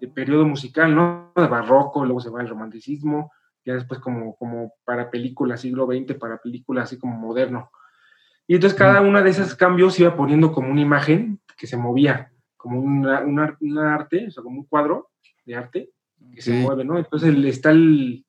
[0.00, 1.32] de periodo musical, ¿no?
[1.36, 3.30] De barroco, luego se va al romanticismo,
[3.64, 7.70] ya después como, como para películas siglo XX, para películas así como moderno.
[8.46, 12.32] Y entonces cada una de esos cambios iba poniendo como una imagen que se movía,
[12.56, 13.56] como una,
[13.94, 15.10] arte, o sea, como un cuadro
[15.44, 15.90] de arte
[16.34, 16.98] que se mueve, ¿no?
[16.98, 18.24] Entonces está el,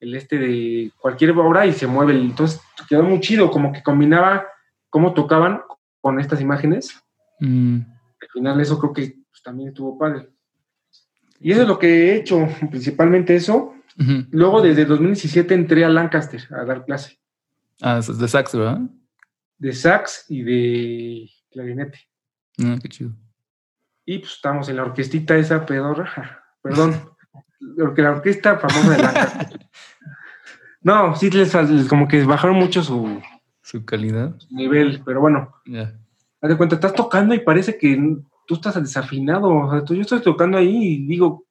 [0.00, 2.14] el, este de cualquier obra y se mueve.
[2.14, 4.46] Entonces quedó muy chido, como que combinaba
[4.90, 5.60] cómo tocaban
[6.00, 7.02] con estas imágenes.
[7.40, 7.78] Mm.
[8.22, 10.28] Al final eso creo que pues, también estuvo padre.
[11.40, 13.74] Y eso es lo que he hecho, principalmente eso.
[14.30, 17.18] Luego, desde 2017 entré a Lancaster a dar clase.
[17.80, 18.80] Ah, de sax, ¿verdad?
[19.58, 22.00] De sax y de clarinete.
[22.62, 23.12] Ah, qué chido.
[24.04, 26.44] Y pues estamos en la orquestita esa pedorra.
[26.62, 27.10] Perdón,
[27.78, 29.68] porque la orquesta famosa de Lancaster.
[30.82, 31.52] no, sí, les,
[31.88, 33.20] como que bajaron mucho su,
[33.62, 34.36] su calidad.
[34.50, 35.54] nivel, pero bueno.
[35.64, 35.98] Ya.
[36.40, 39.48] Haz de cuenta, estás tocando y parece que tú estás desafinado.
[39.48, 41.46] O sea, tú, yo estoy tocando ahí y digo,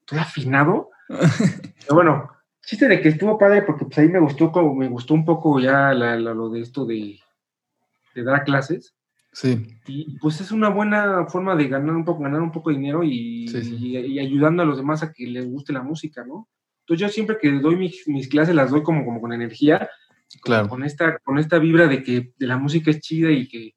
[0.00, 0.90] ¿estoy afinado?
[1.08, 2.30] Pero bueno,
[2.62, 5.58] chiste de que estuvo padre porque pues ahí me gustó como me gustó un poco
[5.58, 7.18] ya lo de esto de,
[8.22, 8.94] dar clases.
[9.32, 9.66] Sí.
[9.86, 13.02] Y pues es una buena forma de ganar un poco, ganar un poco de dinero
[13.04, 13.46] y,
[14.18, 16.48] ayudando a los demás a que les guste la música, ¿no?
[16.80, 19.88] Entonces yo siempre que doy mis, clases las doy como, como con energía,
[20.42, 20.68] claro.
[20.68, 23.74] con esta, con esta vibra de que de la música es chida y que,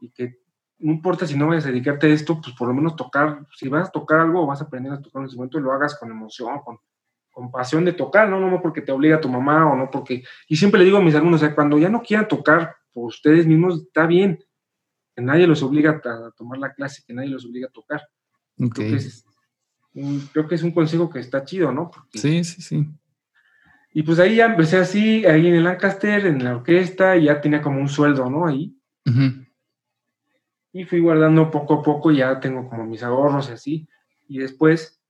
[0.00, 0.38] y que
[0.78, 3.68] no importa si no vayas a dedicarte a esto, pues por lo menos tocar, si
[3.68, 6.10] vas a tocar algo o vas a aprender a tocar un instrumento, lo hagas con
[6.10, 6.78] emoción, con,
[7.30, 8.38] con pasión de tocar, ¿no?
[8.38, 10.22] No porque te obliga tu mamá o no porque...
[10.46, 13.06] Y siempre le digo a mis alumnos, o sea, cuando ya no quieran tocar por
[13.06, 14.42] ustedes mismos, está bien,
[15.14, 18.02] que nadie los obliga a, tomar la clase, que nadie los obliga a tocar.
[18.56, 19.26] Creo, que es,
[20.32, 21.90] creo, que es, un consejo que está chido, ¿no?
[22.12, 22.88] sí, sí, sí.
[23.96, 27.40] Y pues ahí ya empecé así, ahí en el Lancaster, en la orquesta, y ya
[27.40, 28.44] tenía como un sueldo, ¿no?
[28.44, 28.76] Ahí.
[30.72, 33.88] Y fui guardando poco a poco, ya tengo como mis ahorros y así.
[34.26, 35.00] Y después,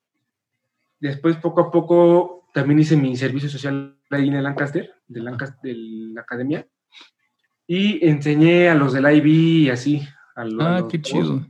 [1.01, 5.59] después poco a poco, también hice mi servicio social ahí en el Lancaster, de, Lancaster,
[5.63, 5.75] de
[6.13, 6.69] la academia.
[7.67, 10.07] Y enseñé a los del IB y así.
[10.37, 11.47] A los, ah, qué chido.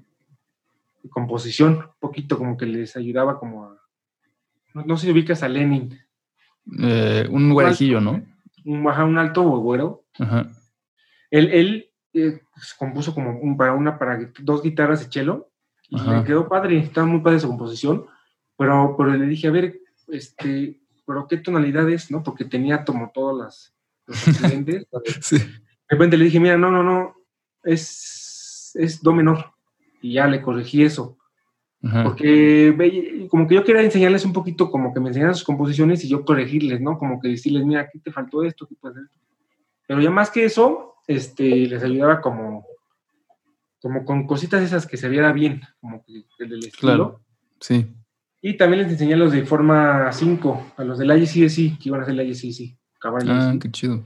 [1.11, 3.81] Composición, un poquito como que les ayudaba como a...
[4.75, 5.99] No, sé si ubicas a Lenin.
[6.81, 8.23] Eh, un güerejillo, ¿no?
[8.65, 10.05] Un, un alto güero.
[10.19, 10.51] Ajá.
[11.31, 15.51] Él, él eh, pues, compuso como un, para una, para dos guitarras de cello,
[15.89, 18.07] y me quedó padre, estaba muy padre su composición,
[18.57, 22.23] pero, pero le dije, a ver, este, pero qué tonalidades, ¿no?
[22.23, 23.75] Porque tenía como todas las,
[24.07, 24.87] los accidentes.
[25.89, 27.15] De repente le dije, mira, no, no, no,
[27.63, 29.53] es, es do menor,
[30.01, 31.19] y ya le corregí eso.
[32.03, 36.09] Porque como que yo quería enseñarles un poquito, como que me enseñaran sus composiciones y
[36.09, 36.99] yo corregirles, ¿no?
[36.99, 39.07] Como que decirles, mira, aquí te faltó esto, aquí puedes
[39.87, 42.67] Pero ya más que eso, este, les ayudaba como,
[43.83, 46.81] como con cositas esas que se viera bien, como que el del estilo.
[46.81, 47.21] Claro,
[47.61, 47.87] sí.
[48.41, 52.01] Y también les enseñé a los de forma 5, a los del ICSI, que iban
[52.01, 52.79] a hacer la ICSI.
[53.03, 54.03] Ah, qué chido.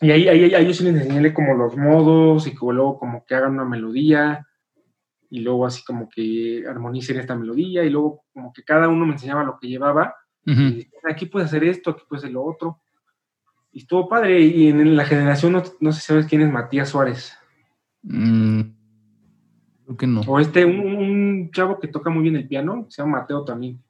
[0.00, 3.34] Y ahí, ahí, ahí, yo sí les enseñé como los modos y luego como que
[3.34, 4.46] hagan una melodía
[5.30, 9.12] y luego así como que armonicen esta melodía y luego como que cada uno me
[9.12, 10.14] enseñaba lo que llevaba.
[10.44, 12.80] y aquí puedes hacer esto, aquí puedes hacer lo otro.
[13.72, 14.40] Y estuvo padre.
[14.40, 17.36] Y en la generación, no, no sé si sabes quién es Matías Suárez.
[18.02, 18.60] Mm,
[19.84, 20.20] creo que no.
[20.22, 23.82] O este, un, chavo que toca muy bien el piano, se llama Mateo también.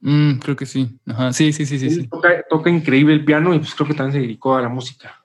[0.00, 0.98] Mm, creo que sí.
[1.06, 1.32] Ajá.
[1.32, 2.08] Sí, sí, sí, sí.
[2.08, 5.24] Toca, increíble el piano y pues creo que también se dedicó a la música.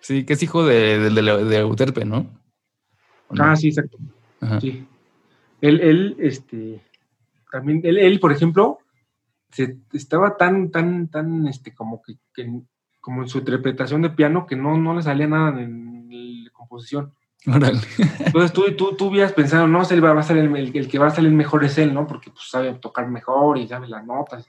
[0.00, 1.10] Sí, que es hijo de, de,
[1.44, 2.26] de, Euterpe, ¿no?
[3.38, 3.98] Ah, sí, exacto.
[4.60, 4.86] Sí.
[5.60, 6.80] Él, él, este,
[7.50, 8.78] también, él, él por ejemplo,
[9.50, 12.16] se, estaba tan, tan, tan, este, como que,
[13.00, 17.12] como en su interpretación de piano que no, no le salía nada en, la composición.
[17.44, 21.08] Entonces tú, tú, tú hubieras pensado, no, él va, a ser el, el, que va
[21.08, 22.06] a salir mejor es él, ¿no?
[22.06, 24.48] Porque pues, sabe tocar mejor y sabe las notas.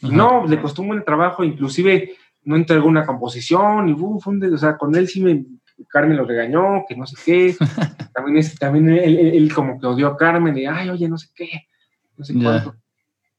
[0.00, 4.56] Y no, le costó un buen trabajo, inclusive no entregó una composición y uf, o
[4.56, 5.44] sea, con él sí me,
[5.88, 7.56] Carmen lo regañó, que no sé qué.
[8.14, 11.68] también también él, como que odió a Carmen, de, ay, oye, no sé qué,
[12.16, 12.76] no sé cuánto.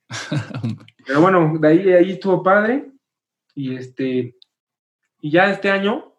[1.05, 2.89] Pero bueno, de ahí, ahí estuvo padre.
[3.55, 4.35] Y este,
[5.21, 6.15] y ya este año,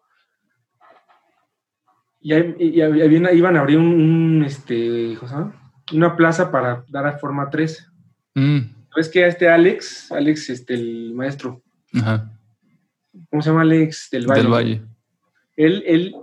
[2.21, 5.17] ya, iban a abrir un, este,
[5.91, 7.91] una plaza para dar a Forma 3.
[8.35, 8.59] Mm.
[8.89, 11.61] ¿Sabes que este Alex, Alex, este, el maestro,
[13.29, 14.09] ¿cómo se llama Alex?
[14.11, 14.41] Del Valle.
[14.41, 14.95] Del Valle
[15.55, 16.15] él, él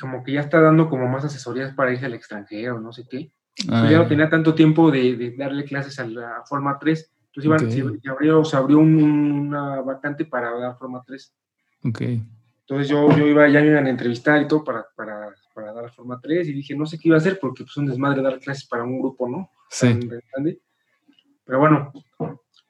[0.00, 3.32] como que ya está dando como más asesorías para irse al extranjero, no sé qué.
[3.68, 7.12] Ah, ya no tenía tanto tiempo de, darle clases a la Forma 3.
[7.34, 11.34] Entonces se, abrió, se abrió una vacante para dar Forma 3.
[11.86, 12.00] Ok.
[12.60, 15.90] Entonces yo, yo iba, ya me iban a entrevistar y todo para, para, para dar
[15.90, 18.38] Forma 3 y dije, no sé qué iba a hacer porque pues un desmadre dar
[18.38, 19.50] clases para un grupo, ¿no?
[19.70, 19.98] Sí.
[21.44, 21.92] Pero bueno,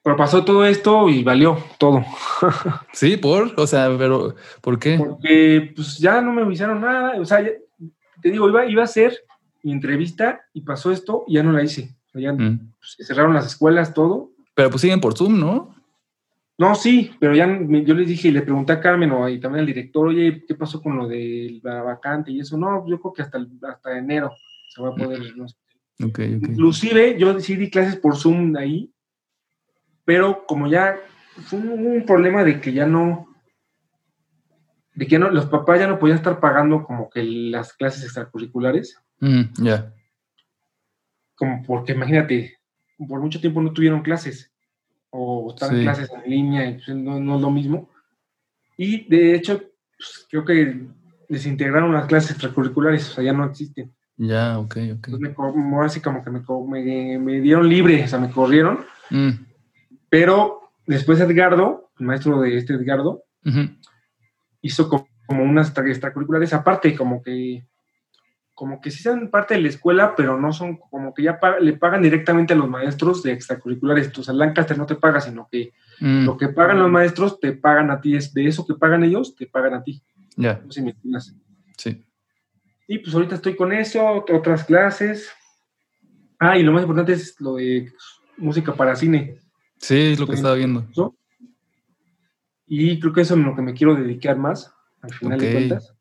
[0.03, 2.05] pero pasó todo esto y valió todo.
[2.93, 4.97] sí, por, o sea, pero ¿por qué?
[4.97, 7.43] Porque pues ya no me avisaron nada, o sea,
[8.21, 9.17] te digo, iba, iba a hacer
[9.63, 11.95] mi entrevista y pasó esto y ya no la hice.
[12.07, 12.71] O sea, ya mm.
[12.79, 14.31] pues, se cerraron las escuelas, todo.
[14.55, 15.75] Pero pues siguen por Zoom, ¿no?
[16.57, 19.61] No, sí, pero ya yo les dije y le pregunté a Carmen o y también
[19.61, 22.57] al director, oye, ¿qué pasó con lo de la vacante y eso?
[22.57, 23.39] No, yo creo que hasta,
[23.69, 24.31] hasta enero
[24.67, 25.37] se va a poder.
[25.37, 25.55] No sé.
[26.03, 26.51] okay, okay.
[26.51, 28.91] Inclusive yo decidí clases por Zoom ahí
[30.09, 30.97] pero como ya
[31.43, 33.27] fue un, problema de que ya no,
[34.95, 38.97] de que no, los papás ya no podían estar pagando como que las clases extracurriculares.
[39.19, 39.93] Mm, ya.
[41.35, 42.57] Como porque imagínate,
[43.07, 44.51] por mucho tiempo no tuvieron clases
[45.11, 47.87] o estaban clases en línea y pues, no, es lo mismo.
[48.77, 49.59] Y de hecho,
[49.95, 50.87] pues, creo que
[51.27, 53.93] desintegraron las clases extracurriculares, o sea, ya no existen.
[54.17, 55.07] Ya, ok, ok.
[55.07, 58.79] Entonces me, así como que me, me, dieron libre, o sea, me corrieron.
[59.11, 59.48] Mm.
[60.09, 63.23] Pero después Edgardo, el maestro de este Edgardo,
[64.61, 65.07] hizo como,
[65.43, 67.65] unas extracurriculares aparte, como que
[68.59, 71.77] como que sí son parte de la escuela, pero no son como que ya le
[71.77, 74.07] pagan directamente a los maestros de extracurriculares.
[74.07, 76.25] Entonces, Lancaster no te paga, sino que mm.
[76.25, 78.17] lo que pagan los maestros te pagan a ti.
[78.17, 80.03] Es de eso que pagan ellos, te pagan a ti.
[80.35, 80.61] Ya.
[81.77, 82.05] sí.
[82.85, 85.31] Y pues ahorita estoy con eso, otras clases.
[86.37, 87.93] Ah, y lo más importante es lo de
[88.35, 89.39] música para cine.
[89.79, 90.85] Sí, es lo que estaba viendo.
[92.67, 95.95] Y creo que eso es lo que me quiero dedicar más, al final de cuentas.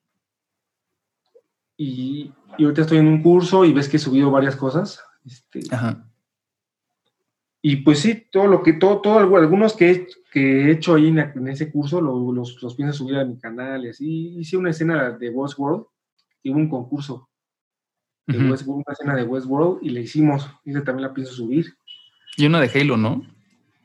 [1.76, 5.03] Y, ahorita estoy en un curso y ves que he subido varias cosas.
[5.24, 6.05] Este, Ajá.
[7.62, 11.09] Y pues sí, todo lo que, todo, todo, algunos que he, que he hecho ahí
[11.09, 14.39] en, ese curso, los, los, pienso subir a mi canal y así.
[14.39, 15.87] Hice una escena de Westworld,
[16.43, 17.29] y hubo un concurso
[18.26, 21.76] de Westworld, una escena de Westworld, y le hicimos, y también la pienso subir.
[22.37, 23.26] Y una de Halo, ¿no?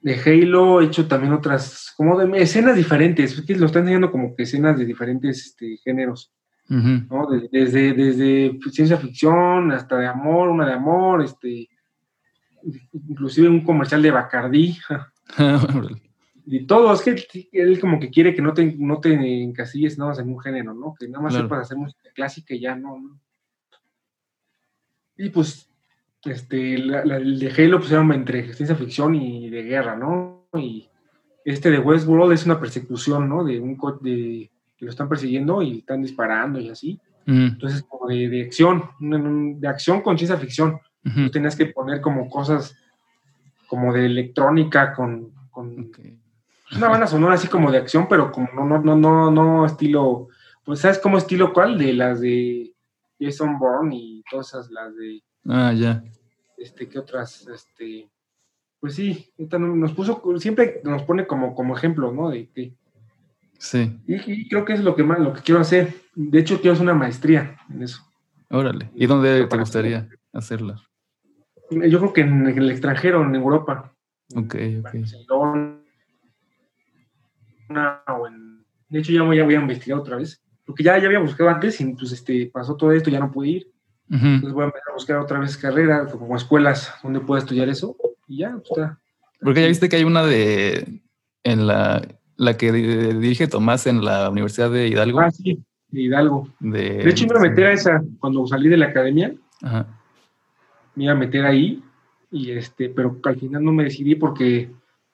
[0.04, 4.43] De Halo, he hecho también otras, como de escenas diferentes, lo están enseñando como que
[4.43, 6.34] escenas de diferentes este, géneros,
[6.68, 7.28] ¿no?
[7.49, 11.70] Desde, desde ciencia ficción hasta de amor, una de amor, este,
[12.91, 14.78] inclusive un comercial de Bacardí.
[16.45, 20.10] y todo, es que él como que quiere que no te, no te encasilles nada
[20.10, 20.93] más en un género, ¿no?
[20.99, 23.22] Que nada más sepas hacer música clásica y ya ¿no?
[25.16, 25.73] Y pues
[26.26, 30.48] este, el de Halo pues era entre ciencia ficción y de guerra, ¿no?
[30.54, 30.88] Y
[31.44, 33.44] este de Westworld es una persecución, ¿no?
[33.44, 37.00] De un de que lo están persiguiendo y están disparando y así.
[37.26, 40.80] Entonces, como de, acción, de acción con ciencia ficción.
[41.04, 42.78] Tú tenías que poner como cosas
[43.68, 45.92] como de electrónica con, con
[46.76, 50.28] una banda sonora así como de acción, pero como no, no, no, no, no estilo,
[50.64, 51.78] pues ¿sabes cómo estilo cuál?
[51.78, 52.74] De las de
[53.20, 55.22] Jason Bourne y todas esas, las de...
[55.46, 56.04] Ah, ya.
[56.58, 57.48] Este, ¿qué otras?
[57.48, 58.10] Este,
[58.80, 62.30] pues sí, nos puso, siempre nos pone como, como ejemplo, ¿no?
[62.30, 62.76] De.
[63.58, 64.00] Sí.
[64.08, 65.94] Y, creo que es lo que más, lo que quiero hacer.
[66.16, 68.04] De hecho, quiero hacer una maestría en eso.
[68.50, 68.91] Órale.
[68.94, 70.82] ¿Y dónde te gustaría hacerla?
[71.72, 73.94] Yo creo que en el extranjero, en Europa.
[74.36, 74.91] Ok, ok.
[78.89, 80.44] de hecho, ya voy, a investigar otra vez.
[80.66, 83.50] Porque ya, ya había buscado antes y pues este, pasó todo esto, ya no pude
[83.50, 83.73] ir.
[84.10, 87.95] Entonces voy a empezar a buscar otra vez carreras, como escuelas donde pueda estudiar eso.
[88.28, 88.99] Y ya, pues está.
[89.41, 91.01] Porque ya viste que hay una de.
[91.43, 92.01] En la.
[92.36, 95.20] La que dirige Tomás en la Universidad de Hidalgo.
[95.20, 96.49] Ah, sí, de Hidalgo.
[96.60, 99.34] De, hecho, me iba a meter a esa cuando salí de la academia.
[99.62, 99.86] Ajá
[100.95, 101.82] me iba a meter ahí,
[102.32, 104.70] y este, pero al final no me decidí porque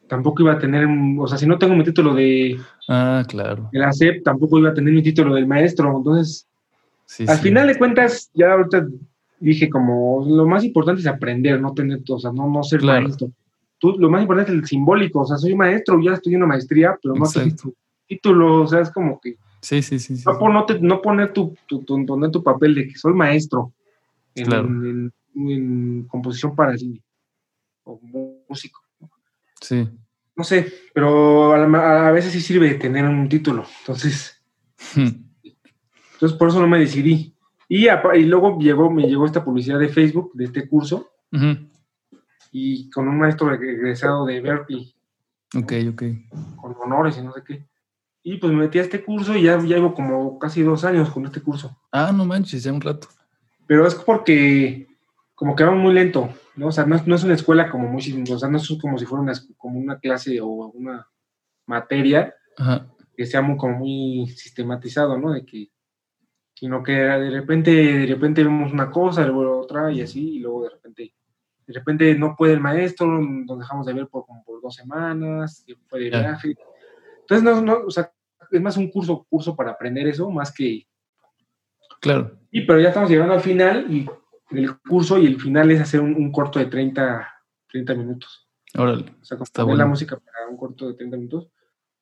[0.08, 0.88] tampoco iba a tener,
[1.18, 3.70] o sea, si no tengo mi título de, ah, claro.
[3.72, 6.48] de la SEP, tampoco iba a tener mi título del maestro, entonces,
[7.28, 8.88] al final de cuentas, ya ahorita
[9.40, 13.32] dije como, lo más importante es aprender, no tener, o sea, no, no ser maestro.
[13.78, 16.54] Tú, lo más importante es el simbólico, o sea, soy maestro, ya estoy en una
[16.54, 17.74] maestría, pero no tengo
[18.08, 19.36] título, o sea, es como que...
[19.62, 20.22] Sí, sí, sí.
[20.26, 23.74] no, no, poner tu, tu, poner tu papel de que soy maestro
[24.36, 27.02] en, en composición para cine
[27.84, 28.00] o
[28.48, 28.82] músico.
[29.62, 29.88] Sí.
[30.36, 33.66] No sé, pero a, veces sí sirve tener un título.
[33.82, 34.42] Entonces,
[34.96, 35.29] hmm.
[36.20, 37.34] Entonces por eso no me decidí.
[37.70, 41.12] Y, y, luego llegó, me llegó esta publicidad de Facebook de este curso
[42.52, 44.94] y con un maestro egresado de Berkeley.
[45.56, 46.04] Ok, ok.
[46.58, 47.66] Con honores y no sé qué.
[48.22, 51.26] Y pues me metí a este curso y ya llevo como casi dos años con
[51.26, 51.78] este curso.
[51.92, 53.08] Ah, no manches, ya un rato.
[53.66, 54.88] Pero es porque
[55.36, 56.68] como que va muy lento, ¿no?
[56.68, 59.22] O sea, no, es una escuela como muy, o sea, no es como si fuera
[59.24, 61.08] una, como una clase o una
[61.66, 62.36] materia
[63.16, 65.32] que sea muy, como muy sistematizado, ¿no?
[65.32, 65.70] De que,
[66.60, 70.64] sino que de repente, de repente vemos una cosa, luego otra y así, y luego
[70.64, 71.14] de repente,
[71.66, 75.66] de repente no puede el maestro, nos dejamos de ver por como por dos semanas,
[75.88, 76.58] fue de viaje.
[77.22, 78.12] Entonces, no, no, o sea,
[78.52, 80.86] es más un curso, curso para aprender eso, más que...
[82.02, 82.38] Claro.
[82.52, 84.10] Y pero ya estamos llegando al final y
[84.52, 87.26] el curso y el final es hacer un, corto de 30,
[87.70, 88.50] 30 minutos.
[88.76, 89.16] Órale.
[89.22, 91.48] O sea, está la música para un corto de 30 minutos.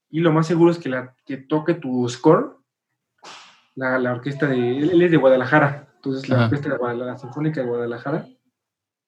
[0.10, 2.57] Y lo más seguro es que, la, que toque tu score,
[3.78, 4.80] la, la orquesta de.
[4.80, 5.88] Él es de Guadalajara.
[5.96, 8.28] Entonces, la orquesta de Guadalajara, la Sinfónica de Guadalajara,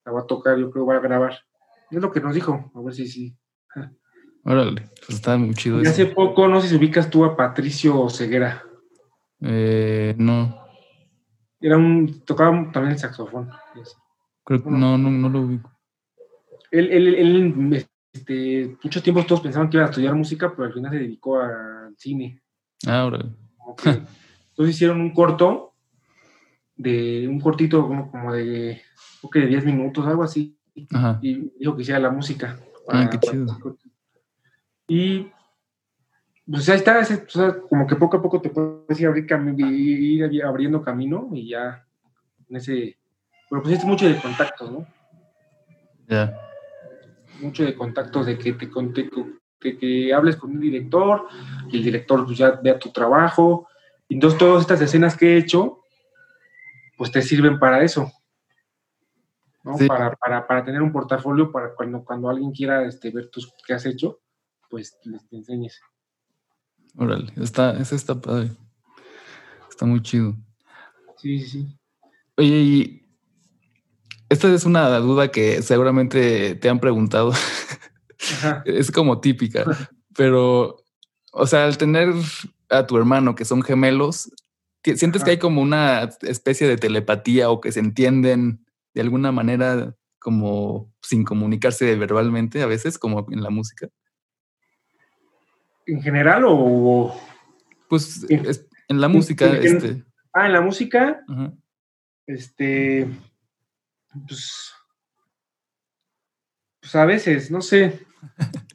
[0.06, 1.40] la va a tocar, yo creo que va a grabar.
[1.90, 2.72] Es lo que nos dijo.
[2.76, 3.36] A ver si sí.
[4.46, 5.82] Órale, pues está muy chido.
[5.82, 8.64] Y hace poco, no sé si ubicas tú a Patricio Ceguera.
[9.42, 10.56] Eh, no.
[11.60, 13.50] Era un, tocaba también el saxofón.
[14.46, 15.72] Creo que no, no, no lo ubico.
[16.72, 20.74] Él, él, él este, mucho tiempo todos pensaban que iba a estudiar música, pero al
[20.74, 22.42] final se dedicó al cine.
[22.88, 23.26] Ah, ahora.
[24.60, 25.74] entonces hicieron un corto,
[26.76, 28.82] de un cortito como, como de,
[29.22, 30.60] creo que de 10 minutos, algo así.
[31.22, 32.60] Y dijo que hiciera la música.
[32.90, 33.58] ah, qué chido.
[34.86, 35.32] Y
[36.46, 37.02] pues ahí está,
[37.70, 39.10] como que poco a poco te puedes ir,
[40.30, 41.88] ir abriendo camino y ya
[42.50, 42.98] en ese...
[43.50, 44.86] Pero pues es mucho de contactos, ¿no?
[46.10, 46.38] Ya.
[47.40, 48.70] Mucho de contactos, de que te,
[49.58, 51.28] que, que hables con un director,
[51.72, 53.69] y el director pues, ya vea tu trabajo.
[54.10, 55.84] Entonces todas estas escenas que he hecho,
[56.98, 58.12] pues te sirven para eso.
[59.64, 59.78] ¿no?
[59.88, 63.74] Para, para, para, tener un portafolio para cuando, cuando alguien quiera este, ver tus, qué
[63.74, 64.20] has hecho,
[64.70, 65.80] pues les te enseñes.
[66.96, 68.52] Órale, está, ese está padre.
[69.70, 70.36] Está muy chido.
[71.18, 71.68] Sí, sí.
[72.38, 73.10] Oye, y
[74.30, 77.32] esta es una duda que seguramente te han preguntado.
[78.66, 79.66] es como típica,
[80.16, 80.84] pero,
[81.32, 82.14] o sea, al tener
[82.70, 84.32] a tu hermano que son gemelos,
[84.84, 89.96] ¿sientes que hay como una especie de telepatía o que se entienden de alguna manera
[90.20, 93.90] como sin comunicarse verbalmente a veces, como en la música?
[95.90, 97.20] en general o...?
[97.90, 99.48] Pues en, la música.
[99.48, 100.04] este.
[100.32, 101.24] Ah, en la música.
[102.28, 103.08] Este...
[104.28, 104.72] Pues,
[106.80, 108.00] pues a veces, no sé.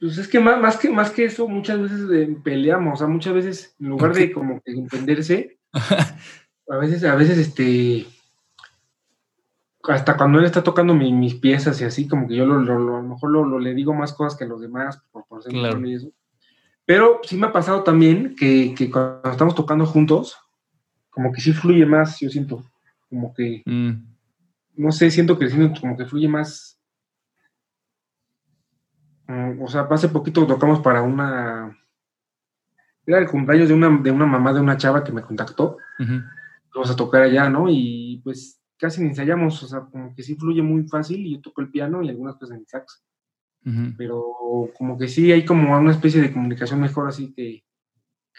[0.00, 2.08] Pues es que más, más que más que eso, muchas veces
[2.42, 5.58] peleamos, o sea, muchas veces, en lugar de como que entenderse,
[6.68, 8.06] a veces, a veces, este,
[9.82, 13.02] hasta cuando él está tocando mis piezas y así, como que yo lo, a lo
[13.02, 15.86] mejor lo, le digo más cosas que a los demás por, por ser claro.
[15.86, 16.10] y eso.
[16.86, 20.38] Pero sí me ha pasado también que, que, cuando estamos tocando juntos,
[21.10, 22.64] como que sí fluye más, yo siento.
[23.10, 23.62] Como que.
[23.66, 23.92] Mm.
[24.76, 26.75] no sé, siento que siento como que fluye más.
[29.28, 31.76] Mm, o sea, hace poquito tocamos para una.
[33.04, 35.78] Era el cumpleaños de una, de una mamá de una chava que me contactó.
[36.74, 37.66] Vamos a tocar allá, ¿no?
[37.68, 41.40] Y pues casi ni ensayamos, o sea, como que sí fluye muy fácil y yo
[41.40, 43.04] toco el piano y algunas cosas en el sax.
[43.96, 47.64] Pero como que sí hay como una especie de comunicación mejor así que,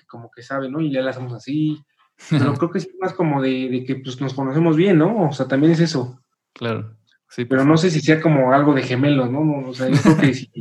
[0.07, 0.79] como que sabe, ¿no?
[0.79, 1.83] Y ya la hacemos así.
[2.29, 5.27] Pero creo que es más como de, que pues, nos conocemos bien, ¿no?
[5.27, 6.21] O sea, también es eso.
[6.53, 6.95] Claro.
[7.29, 9.67] Sí, Pero no sé si sea como algo de gemelos, ¿no?
[9.67, 10.51] O sea, yo creo que si,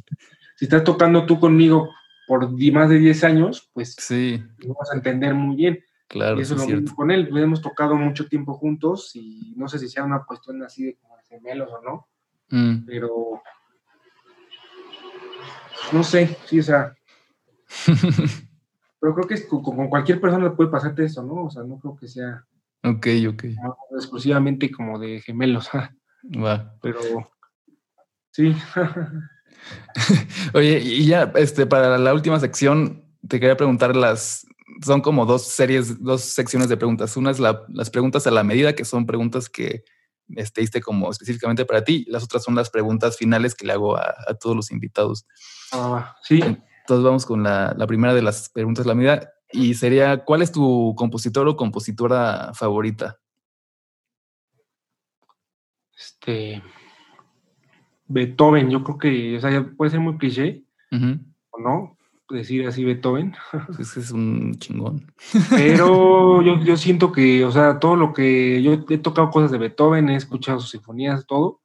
[0.61, 1.91] estás tocando tú conmigo
[2.27, 4.43] por más de 10 años, pues sí.
[4.67, 5.85] vamos a entender muy bien.
[6.09, 7.29] Claro, y eso es lo mismo con él.
[7.37, 11.17] Hemos tocado mucho tiempo juntos y no sé si sea una cuestión así de como
[11.29, 12.09] gemelos o no.
[12.51, 12.85] Mm.
[12.87, 13.43] Pero
[15.93, 16.95] no sé, sí, o sea.
[19.01, 21.45] pero creo que con, cualquier persona puede pasarte eso, ¿no?
[21.45, 22.45] O sea, no creo que sea.
[22.83, 23.45] Ok, ok.
[23.97, 25.69] Exclusivamente como de gemelos.
[26.25, 26.75] Va.
[26.83, 27.01] Pero.
[28.33, 28.55] Sí.
[30.55, 34.47] Oye, y ya, este, para la última sección, te quería preguntar las.
[34.85, 37.17] Son como dos series, dos secciones de preguntas.
[37.17, 39.85] Una es las preguntas a la medida, que son preguntas que
[40.35, 42.05] este, diste como específicamente para ti.
[42.09, 45.27] Las otras son las preguntas finales que le hago a, todos los invitados.
[45.73, 46.41] Ah, sí.
[46.43, 50.53] Entonces vamos con la, primera de las preguntas de la medida y sería, ¿cuál es
[50.53, 53.19] tu compositor o compositora favorita?
[55.97, 56.63] Este,
[58.07, 60.65] Beethoven, yo creo que, o sea, puede ser muy cliché,
[61.51, 61.97] ¿o no?
[62.29, 63.35] decir así Beethoven.
[63.79, 65.13] Ese es un chingón.
[65.51, 70.09] Pero yo, siento que, o sea, todo lo que yo he tocado cosas de Beethoven,
[70.09, 71.61] he escuchado sus sinfonías, todo,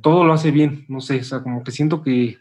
[0.00, 2.38] todo lo hace bien, no sé, o sea, como que siento que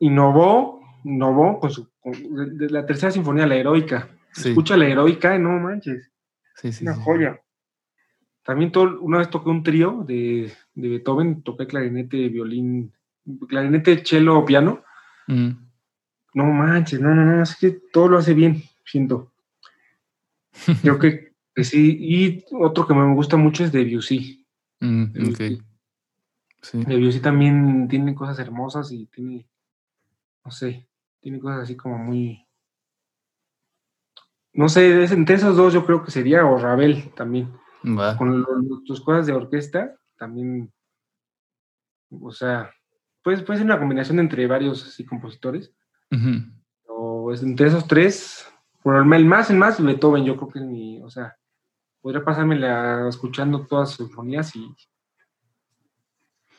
[0.00, 4.08] innovó, innovó con su, de, la tercera sinfonía, la heroica.
[4.36, 6.10] Escucha la heroica, no manches.
[6.56, 7.40] Sí, sí, una joya.
[8.50, 12.92] También todo, una vez toqué un trío de, de Beethoven, toqué clarinete, violín,
[13.46, 14.82] clarinete, cello, piano
[15.28, 15.50] Mm.
[16.34, 19.32] No manches, no, no, no, es que todo lo hace bien, siento.
[20.82, 21.32] Creo que,
[21.62, 21.96] sí.
[22.00, 24.44] Y otro que me gusta mucho es Debussy.
[24.80, 25.32] Mm,
[26.62, 26.82] Sí.
[26.84, 29.48] Debussy también tiene cosas hermosas y tiene,
[30.44, 30.88] no sé,
[31.20, 32.44] tiene cosas así como muy...
[34.52, 37.52] No sé, entre esos dos yo creo que sería, o Ravel también.
[37.82, 40.72] Con tus cosas de orquesta, también,
[42.10, 42.70] o sea,
[43.22, 45.72] pues puede ser una combinación entre varios así, compositores.
[46.86, 48.46] O entre esos tres,
[48.82, 51.36] por el más, el más, Beethoven, yo creo que es mi, o sea,
[52.00, 52.58] podría pasarme
[53.08, 54.74] escuchando todas sus sinfonías y,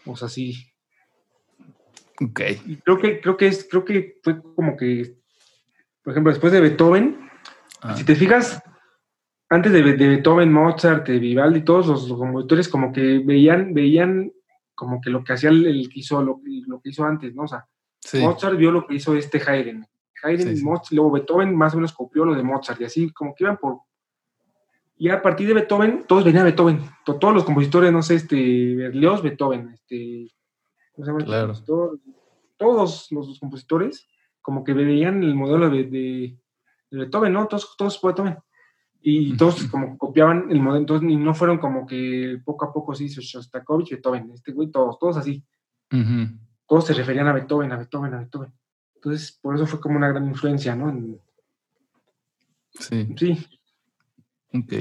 [0.05, 0.72] o sea, sí.
[2.19, 2.41] Ok.
[2.65, 5.17] Y creo que, creo que es, creo que fue como que,
[6.03, 7.30] por ejemplo, después de Beethoven,
[7.82, 7.95] ah.
[7.95, 8.63] si te fijas,
[9.51, 14.31] antes de, Beethoven, Mozart, de Vivaldi, todos los, los compositores como que veían, veían
[14.73, 17.43] como que lo que hacía el, que hizo, lo, que hizo antes, ¿no?
[17.43, 17.67] O sea,
[18.13, 19.85] Mozart vio lo que hizo este Haydn.
[20.23, 23.43] Haydn, Mozart, luego Beethoven más o menos copió lo de Mozart y así como que
[23.43, 23.81] iban por...
[24.95, 26.79] Y a partir de Beethoven, todos venían a Beethoven.
[27.03, 30.31] Todos los compositores, no sé, este, Berlioz, Beethoven, este...
[30.93, 31.25] ¿Cómo se llama?
[31.25, 31.53] Claro.
[32.57, 34.07] Todos los, compositores
[34.41, 36.37] como que veían el modelo de, de,
[36.89, 37.47] Beethoven, ¿no?
[37.47, 38.37] Todos, todos Beethoven
[39.03, 42.93] y todos como copiaban el modelo, entonces y no fueron como que poco a poco
[42.93, 45.43] se hizo Shostakovich, Beethoven, este güey, todos, todos así.
[46.67, 48.53] Todos se referían a Beethoven, a Beethoven, a Beethoven.
[48.95, 51.19] Entonces, por eso fue como una gran influencia, ¿no?
[52.73, 53.13] Sí.
[53.17, 53.45] Sí.
[54.53, 54.73] Ok.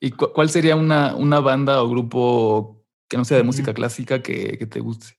[0.00, 4.58] ¿Y cuál sería una, una, banda o grupo que no sea de música clásica que,
[4.58, 5.16] que, te guste?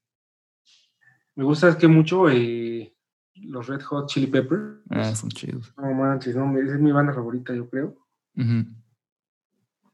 [1.36, 2.93] Me gusta es que mucho eh,
[3.36, 4.80] los Red Hot Chili Peppers.
[4.90, 5.74] Ah, son chidos.
[5.78, 7.96] No manches, no, es mi banda favorita, yo creo.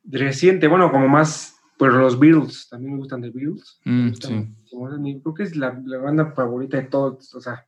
[0.03, 3.79] Reciente, bueno, como más, pues los Beatles, también me gustan de Beatles.
[3.85, 4.55] Mm, sí.
[5.21, 7.65] Creo que es la, banda favorita de todos, o sea,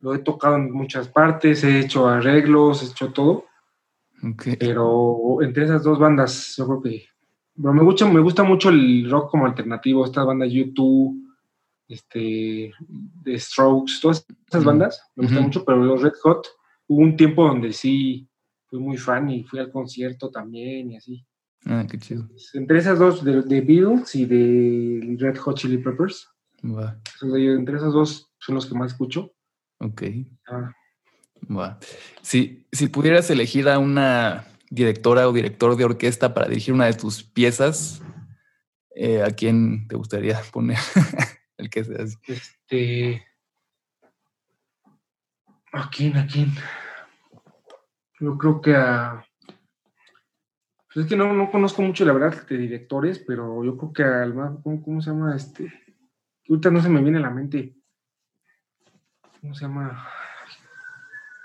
[0.00, 3.44] lo he tocado en muchas partes, he hecho arreglos, he hecho todo.
[4.32, 4.56] Okay.
[4.56, 7.04] Pero entre esas dos bandas, yo creo que.
[7.54, 11.27] Pero me gusta, me gusta mucho el rock como alternativo, estas bandas YouTube
[11.88, 12.72] este,
[13.24, 16.46] The Strokes, todas esas bandas, me gustan mucho, pero los Red Hot,
[16.86, 18.28] hubo un tiempo donde sí
[18.66, 21.26] fui muy fan y fui al concierto también y así.
[21.64, 22.28] Ah, qué chido.
[22.54, 26.28] Entre esas dos, de, Beatles y de Red Hot Chili Peppers.
[26.62, 29.32] Entre esas dos son los que más escucho.
[29.78, 30.02] Ok.
[30.46, 30.72] Ah.
[32.22, 36.94] Si, si pudieras elegir a una directora o director de orquesta para dirigir una de
[36.94, 38.02] tus piezas,
[38.94, 40.78] eh, ¿a quién te gustaría poner?
[41.58, 43.26] el que sea Este.
[45.72, 46.16] ¿A quién?
[46.16, 46.52] ¿A quién?
[48.20, 49.24] Yo creo que a.
[50.86, 54.02] Pues es que no, no conozco mucho, la verdad, de directores, pero yo creo que
[54.02, 54.32] al
[54.62, 55.70] ¿cómo, ¿cómo, se llama este?
[56.48, 57.76] Ahorita no se me viene a la mente.
[59.40, 60.08] ¿Cómo se llama?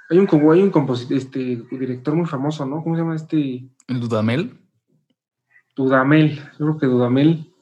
[0.10, 1.40] Hay un, hay un compositor, este,
[1.72, 2.82] director muy famoso, ¿no?
[2.82, 3.68] ¿Cómo se llama este?
[3.88, 4.58] ¿El Dudamel?
[5.76, 7.54] Dudamel, yo creo que Dudamel.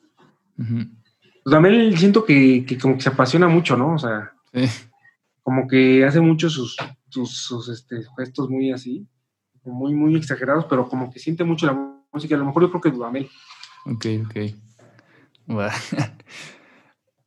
[1.43, 3.95] Dudamel siento que, que, como que se apasiona mucho, ¿no?
[3.95, 4.33] O sea,
[5.43, 6.77] como que hace mucho sus,
[7.09, 9.07] sus, este, gestos muy así,
[9.63, 11.73] muy, muy exagerados, pero como que siente mucho la
[12.11, 12.35] música.
[12.35, 13.29] A lo mejor yo creo que Dudamel.
[13.85, 14.35] Ok, ok.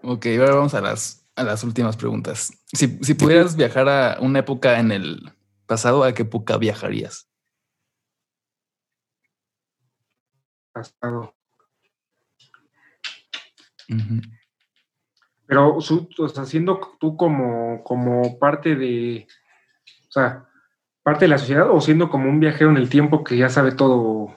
[0.03, 2.53] ok, ahora vamos a las, a las últimas preguntas.
[2.73, 5.33] Si, si pudieras viajar a una época en el
[5.67, 7.29] pasado, ¿a qué época viajarías?
[10.75, 11.35] pasado.
[15.47, 19.27] Pero, o sea, siendo tú como, como parte de,
[20.09, 20.47] o sea,
[21.03, 23.73] parte de la sociedad o siendo como un viajero en el tiempo que ya sabe
[23.73, 24.35] todo.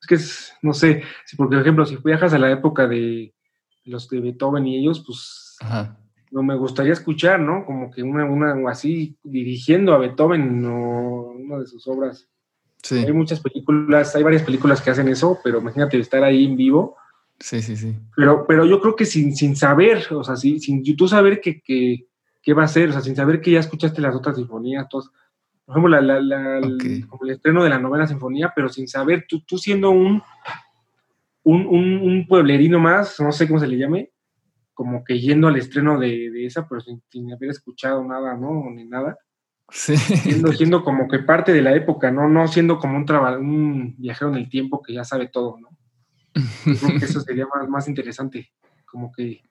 [0.00, 3.34] Es que es, no sé, si por ejemplo, si viajas a la época de
[3.84, 5.58] los de Beethoven y ellos, pues
[6.30, 7.66] no me gustaría escuchar, ¿no?
[7.66, 12.28] Como que una, una así dirigiendo a Beethoven o una de sus obras.
[12.90, 16.96] Hay muchas películas, hay varias películas que hacen eso, pero imagínate estar ahí en vivo.
[17.42, 17.96] Sí, sí, sí.
[18.14, 22.54] Pero, pero yo creo que sin, sin saber, o sea, sin, sin tú saber qué
[22.54, 25.10] va a ser, o sea, sin saber que ya escuchaste las otras sinfonías, todos,
[25.64, 29.26] por ejemplo, la, la, el, como el estreno de la novena sinfonía, pero sin saber,
[29.28, 30.22] tú, tú siendo un,
[31.42, 34.12] un, un, pueblerino más, no sé cómo se le llame,
[34.72, 38.70] como que yendo al estreno de, de esa, pero sin, sin, haber escuchado nada, ¿no?
[38.70, 39.18] Ni nada.
[39.70, 42.28] Siendo, como que parte de la época, ¿no?
[42.28, 45.70] No siendo como un, un viajero en el tiempo que ya sabe todo, ¿no?
[46.32, 48.50] Creo que eso sería más, más interesante,
[48.84, 49.42] como que...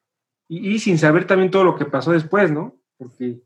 [0.48, 2.76] Y, sin saber también todo lo que pasó después, ¿no?
[2.98, 3.40] Porque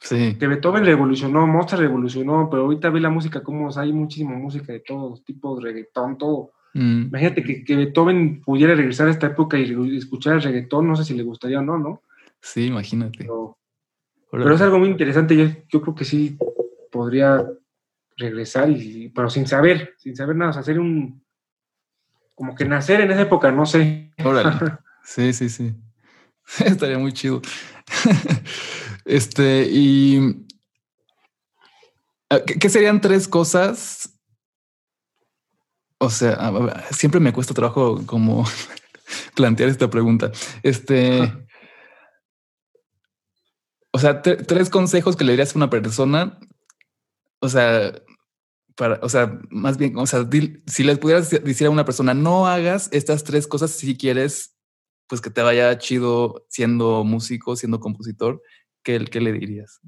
[0.00, 0.36] sí.
[0.38, 4.80] que Beethoven revolucionó, Mozart revolucionó, pero ahorita ve la música como hay muchísima música de
[4.80, 6.52] todos tipos, reggaetón, todo.
[6.72, 7.08] Mm.
[7.08, 11.04] Imagínate que, que, Beethoven pudiera regresar a esta época y escuchar el reggaetón, no sé
[11.04, 12.02] si le gustaría o no, ¿no?
[12.40, 13.26] Sí, imagínate.
[14.30, 16.36] Pero es algo muy interesante, yo, yo creo que sí
[16.90, 17.46] podría
[18.16, 21.23] regresar, y, pero sin saber, sin saber nada, hacer un,
[22.34, 24.10] como que nacer en esa época, no sé.
[24.22, 24.78] Órale.
[25.06, 25.74] Sí, sí, sí.
[26.64, 27.42] Estaría muy chido.
[29.04, 30.46] este, y
[32.30, 34.18] ah, ¿qué, serían tres cosas?
[35.98, 36.38] O sea,
[36.90, 38.46] siempre me cuesta trabajo como
[39.34, 40.32] plantear esta pregunta.
[40.62, 41.30] Este,
[43.90, 46.38] o sea, tres consejos que le dirías a una persona.
[47.40, 47.92] O sea,
[48.76, 50.26] para, o sea, más bien, o sea,
[50.66, 54.56] si les pudieras decir a una persona, no hagas estas tres cosas si quieres,
[55.06, 58.42] pues que te vaya chido siendo músico, siendo compositor,
[58.82, 59.80] ¿qué, qué le dirías?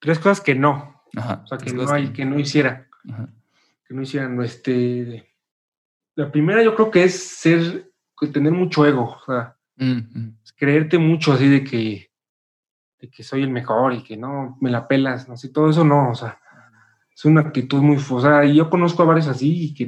[0.00, 1.02] Tres cosas que no.
[1.16, 2.24] o sea, que no, hay, que...
[2.24, 2.88] no hiciera.
[3.86, 4.40] Que no hicieran.
[4.42, 5.34] Este,
[6.14, 7.90] la primera yo creo que es ser,
[8.32, 9.16] tener mucho ego.
[9.20, 12.08] O sea, mm, creerte mucho así de que
[13.00, 15.84] de que soy el mejor y que no me la pelas, no sé, todo eso
[15.84, 16.40] no, o sea,
[17.18, 19.86] es una actitud muy, o sea, y yo conozco a varios así que,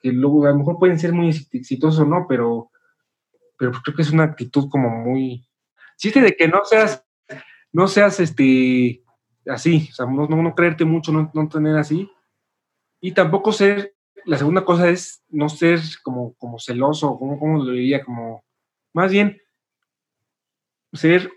[0.00, 2.26] que, luego a lo mejor pueden ser muy exitosos, ¿no?
[2.28, 2.72] Pero,
[3.56, 5.48] pero creo que es una actitud como muy,
[5.96, 7.04] chiste de que no seas,
[7.70, 9.00] no seas este,
[9.46, 12.10] así, o sea, no, no, creerte mucho, no, no, tener así,
[13.00, 13.94] y tampoco ser,
[14.24, 18.44] la segunda cosa es no ser como, como celoso, como, como lo diría, como,
[18.92, 19.40] más bien,
[20.92, 21.30] ser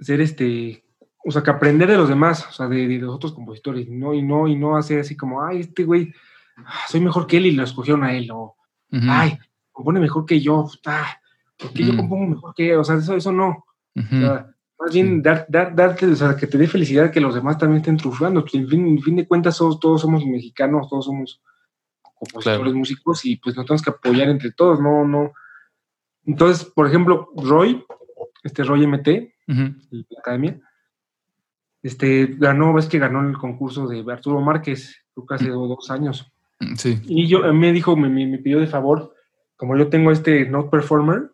[0.00, 0.84] ser este,
[1.28, 4.14] o sea, que aprender de los demás, o sea, de, los otros compositores, ¿no?
[4.14, 6.14] Y no, y no hacer así como, ay, este güey,
[6.56, 8.56] ah, soy mejor que él y lo escogieron a él, o,
[8.90, 9.38] ay,
[9.70, 11.20] compone mejor que yo, ah,
[11.58, 13.66] porque yo compongo mejor que él, o sea, eso, eso no.
[13.94, 14.48] o sea,
[14.78, 17.80] más bien dar, dar, darte, o sea, que te dé felicidad que los demás también
[17.80, 18.42] estén triunfando.
[18.42, 21.42] Pues, en fin, en fin de cuentas, todos, todos somos mexicanos, todos somos
[22.14, 25.32] compositores, músicos, y pues nos tenemos que apoyar entre todos, no, no.
[26.24, 27.84] Entonces, por ejemplo, Roy,
[28.42, 29.08] este Roy MT,
[29.46, 30.60] la academia,
[31.82, 36.30] este, ganó, ves que ganó el concurso de Arturo Márquez, creo que hace dos años.
[36.60, 37.00] Mm, sí.
[37.04, 39.14] Y yo, me dijo, me, me, pidió de favor,
[39.56, 41.30] como yo tengo este Note Performer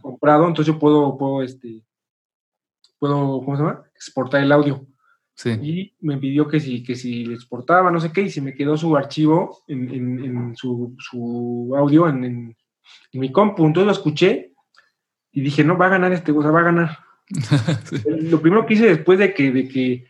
[0.00, 1.84] comprado, entonces yo puedo, puedo, este,
[2.98, 3.82] puedo, ¿cómo se llama?
[3.94, 4.86] Exportar el audio.
[5.34, 5.50] Sí.
[5.50, 8.54] Y me pidió que si, que si le exportaba, no sé qué, y se me
[8.54, 12.56] quedó su archivo en, en, su, su, audio en, en,
[13.12, 13.64] mi compu.
[13.64, 14.52] Entonces lo escuché
[15.32, 16.98] y dije, no, va a ganar este, o sea, va a ganar.
[18.04, 20.04] Lo primero que hice después de que, de que,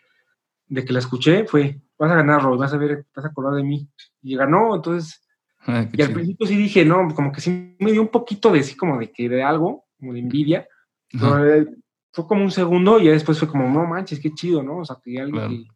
[0.66, 3.54] de que la escuché fue, vas a ganar, Roy, vas a ver, vas a acordar
[3.54, 3.88] de mí.
[4.22, 5.22] Y ganó, entonces,
[5.66, 8.62] ah, y al principio sí dije, no, como que sí me dio un poquito de,
[8.62, 10.66] sí, como de que de algo, como de envidia.
[11.12, 11.66] Eh,
[12.12, 14.78] fue como un segundo y ya después fue como, no manches, qué chido, ¿no?
[14.78, 15.66] O sea, que alguien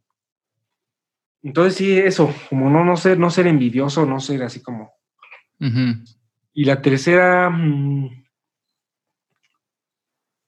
[1.42, 4.92] Entonces sí, eso, como no, no ser, no ser envidioso, no ser así como.
[6.52, 8.23] Y la tercera, mm,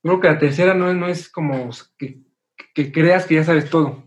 [0.01, 2.21] creo que la tercera no, no es como que,
[2.91, 4.03] creas que ya sabes todo.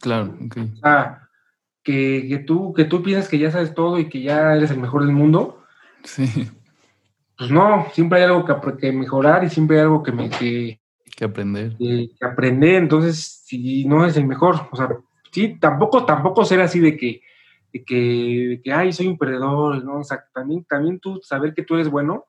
[0.00, 0.56] Claro, ok.
[0.74, 1.28] O sea,
[1.82, 5.04] que, tú, que tú piensas que ya sabes todo y que ya eres el mejor
[5.04, 5.62] del mundo.
[6.02, 6.50] Sí.
[7.36, 8.44] Pues no, siempre hay algo
[8.78, 10.78] que, mejorar y siempre hay algo que, me, que,
[11.22, 11.76] aprender.
[11.76, 14.88] Que, aprender, entonces, si no es el mejor, o sea,
[15.32, 17.22] sí, tampoco, tampoco ser así de que,
[17.72, 19.98] de que, que, ay, soy un perdedor, ¿no?
[19.98, 22.26] O sea, también, también tú saber que tú eres bueno,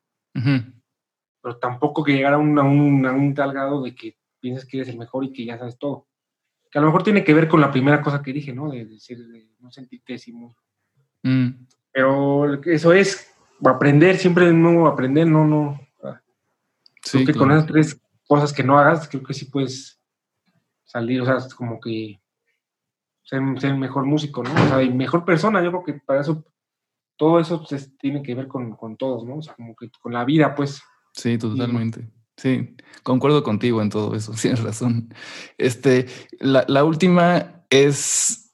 [1.45, 4.65] pero tampoco que llegar a un, a un, a un tal grado de que piensas
[4.65, 6.07] que eres el mejor y que ya sabes todo
[6.75, 8.69] que a lo mejor tiene que ver con la primera cosa que dije, ¿no?
[8.69, 10.33] De, decir, de no sentirte así
[11.23, 11.67] mm.
[11.89, 15.79] Pero eso es aprender, siempre de nuevo aprender, no, no.
[17.01, 20.01] Sí, creo que con esas tres cosas que no hagas, creo que sí puedes
[20.83, 22.19] salir, o sea, como que
[23.23, 24.53] ser, ser mejor músico, ¿no?
[24.53, 26.43] O sea, y mejor persona, yo creo que para eso,
[27.15, 29.37] todo eso pues, tiene que ver con, con todos, ¿no?
[29.37, 30.83] O sea, como que con la vida, pues.
[31.15, 32.09] Sí, totalmente.
[32.35, 35.13] Sí, concuerdo contigo en todo eso, tienes razón.
[35.57, 36.07] Este,
[36.39, 38.53] la, última es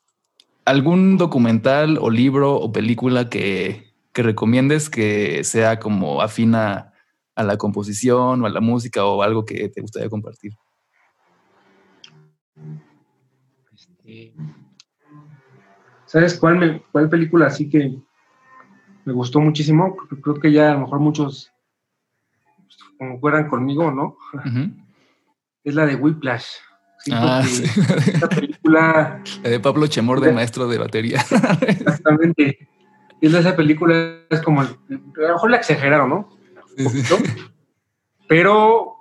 [0.65, 6.93] algún documental o libro o película que, que recomiendes que sea como afina
[7.35, 10.53] a la composición o a la música o algo que te gustaría compartir.
[13.73, 14.33] Este,
[16.05, 17.97] ¿Sabes cuál, cuál película así que
[19.05, 19.97] me gustó muchísimo?
[20.21, 21.51] Creo que ya a lo mejor muchos
[23.01, 24.15] como fueran conmigo, ¿no?
[25.63, 26.45] Es la de Whiplash.
[27.11, 27.63] ah, sí.
[28.13, 29.23] Esta película.
[29.41, 31.25] La de Pablo Chemor de maestro de batería.
[31.67, 32.69] Exactamente.
[33.19, 34.61] Es esa película, es como.
[34.61, 36.29] A lo mejor la exageraron, ¿no?
[36.83, 37.17] Poquito.
[38.27, 38.93] Pero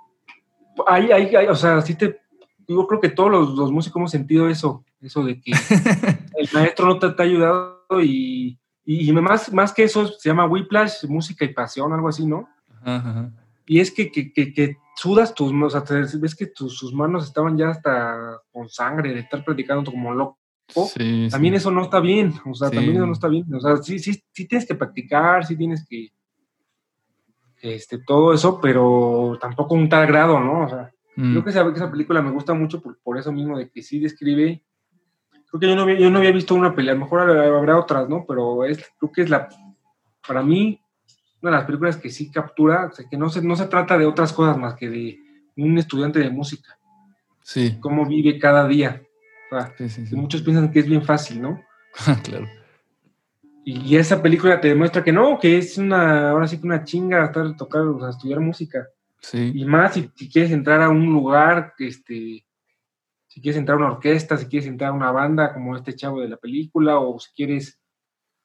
[0.87, 2.23] hay, hay, o sea, sí te.
[2.67, 5.53] Yo creo que todos los, músicos hemos sentido eso, eso de que
[6.39, 11.05] el maestro no te, ha ayudado y, y, más, más que eso se llama Whiplash,
[11.07, 12.49] música y pasión, algo así, ¿no?
[12.83, 13.31] Ajá,
[13.67, 17.25] y es que, que, que, sudas tus manos, o sea, ves que tus, sus manos
[17.25, 20.39] estaban ya hasta con sangre, de estar practicando como loco.
[21.31, 23.53] también eso no está bien, o sea, también eso no está bien.
[23.55, 26.09] O sea, sí, sí, sí tienes que practicar, sí tienes que,
[27.63, 30.65] este, todo eso, pero tampoco un tal grado, ¿no?
[30.65, 31.33] O sea, mm.
[31.33, 33.99] creo que esa, esa, película me gusta mucho por, por, eso mismo, de que sí
[33.99, 34.63] describe,
[35.51, 37.79] creo que yo no, había, yo no había visto una pelea, a lo mejor habrá
[37.79, 38.25] otras, ¿no?
[38.27, 39.49] Pero es, creo que es la,
[40.27, 40.81] para mí,
[41.43, 43.97] una de las películas que sí captura, o sea, que no se, no se trata
[43.97, 45.19] de otras cosas más que de
[45.57, 46.79] un estudiante de música.
[47.43, 47.79] Sí.
[47.81, 49.03] Cómo vive cada día.
[50.13, 51.61] Muchos piensan que es bien fácil, ¿no?
[52.23, 52.47] claro.
[53.65, 57.27] Y, esa película te demuestra que no, que es una, ahora sí que una chinga
[57.27, 58.89] estar tocar, o sea, estudiar música.
[59.21, 59.53] Sí.
[59.55, 62.45] Y más si, quieres entrar a un lugar, este,
[63.27, 66.21] si quieres entrar a una orquesta, si quieres entrar a una banda como este chavo
[66.21, 67.80] de la película, o si quieres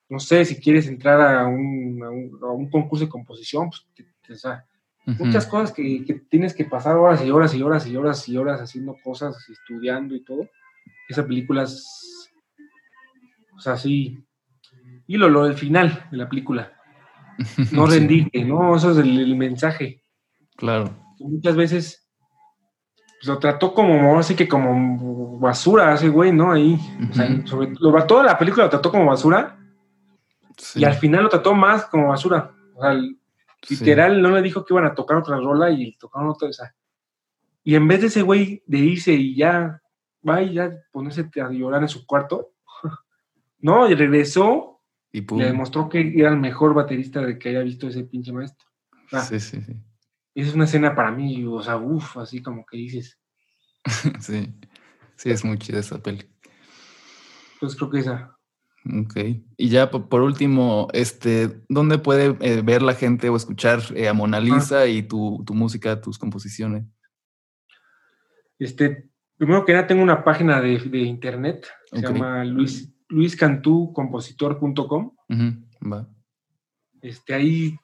[0.10, 2.02] no sé, si quieres entrar a un,
[2.42, 3.86] a un, concurso de composición, pues,
[4.30, 4.66] o sea,
[5.06, 8.62] muchas cosas que, tienes que pasar horas y horas y horas y horas y horas
[8.62, 10.48] haciendo cosas, estudiando y todo.
[11.10, 12.32] Esa película es,
[13.56, 14.24] o sea, sí.
[15.08, 16.72] Y lo, lo del final de la película.
[17.74, 18.78] No rendirte, ¿no?
[18.78, 20.02] Eso es el, mensaje.
[20.56, 20.96] Claro.
[21.20, 22.10] Muchas veces
[23.20, 26.54] pues, lo trató como, así que como basura, ese güey, ¿no?
[26.54, 26.80] Ahí.
[27.12, 29.60] O sea, sobre, lo, toda la película lo trató como basura
[30.76, 32.54] y al final lo trató más como basura.
[32.76, 32.94] O sea,
[33.70, 36.50] literal no le dijo que iban a tocar otra rola y tocaron otra.
[36.50, 36.76] esa.
[37.64, 39.82] y en vez de ese güey de irse y ya,
[40.28, 42.54] va y ya ponerse a llorar en su cuarto,
[43.60, 47.88] no, y regresó y le demostró que era el mejor baterista de que haya visto
[47.88, 48.68] ese pinche maestro.
[49.30, 49.76] sí, sí, sí.
[50.36, 53.18] es una escena para mí, o sea, uff, así como que dices.
[54.20, 54.54] sí,
[55.16, 56.30] sí, es muy chida esa peli.
[57.60, 58.35] Pues creo que esa.
[58.86, 59.16] Ok.
[59.58, 64.14] Y ya por último, este, ¿dónde puede eh, ver la gente o escuchar eh, a
[64.14, 66.86] Mona Lisa y tu, música, tus composiciones?
[68.60, 75.12] Este, primero que nada tengo una página de, internet, se llama Luis, luiscantúcompositor.com.
[75.92, 76.08] Va.
[77.02, 77.76] Este, ahí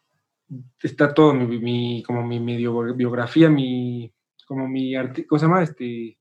[0.81, 4.13] está todo mi, como mi medio biografía, mi,
[4.47, 4.93] como mi,
[5.27, 5.63] ¿cómo se llama?
[5.63, 6.17] Este,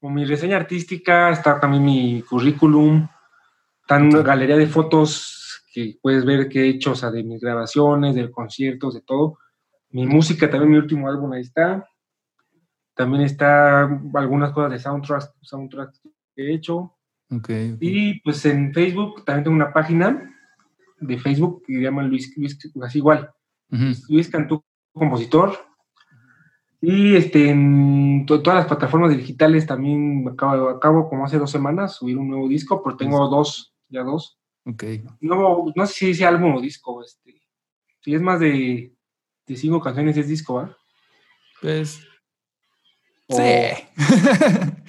[0.00, 3.08] como mi reseña artística, está también mi currículum,
[3.88, 7.40] en una galería de fotos que puedes ver que he hecho, o sea, de mis
[7.40, 9.38] grabaciones, de conciertos, de todo.
[9.90, 11.88] Mi música, también mi último álbum ahí está.
[12.94, 13.82] También está
[14.14, 16.00] algunas cosas de soundtracks, soundtracks
[16.34, 16.94] que he hecho.
[17.30, 20.32] Okay, Y pues en Facebook también tengo una página
[21.00, 23.30] de Facebook que se llama Luis, Luis así igual,
[24.08, 25.58] Luis Cantú Compositor.
[26.80, 32.16] Y este, en todas las plataformas digitales también acabo, acabo como hace dos semanas subir
[32.16, 34.38] un nuevo disco, pero tengo dos, ya dos.
[34.64, 34.84] Ok.
[35.20, 37.42] No, no sé si dice álbum o disco, este.
[38.00, 38.94] Si es más de,
[39.46, 40.76] de cinco canciones es disco, ¿va?
[41.60, 42.00] Pues.
[43.28, 43.42] Sí.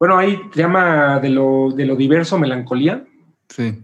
[0.00, 3.06] bueno, ahí se llama de lo, de lo diverso, melancolía.
[3.48, 3.80] Sí.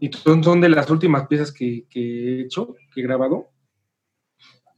[0.00, 3.52] Y son, son de las últimas piezas que, que he hecho, que he grabado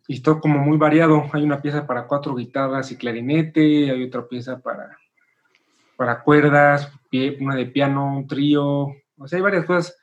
[0.06, 1.24] y está como muy variado.
[1.32, 4.96] Hay una pieza para cuatro guitarras y clarinete, hay otra pieza para,
[5.96, 6.90] para cuerdas,
[7.40, 8.64] una de piano, un trío,
[9.16, 9.96] o sea, hay varias cosas.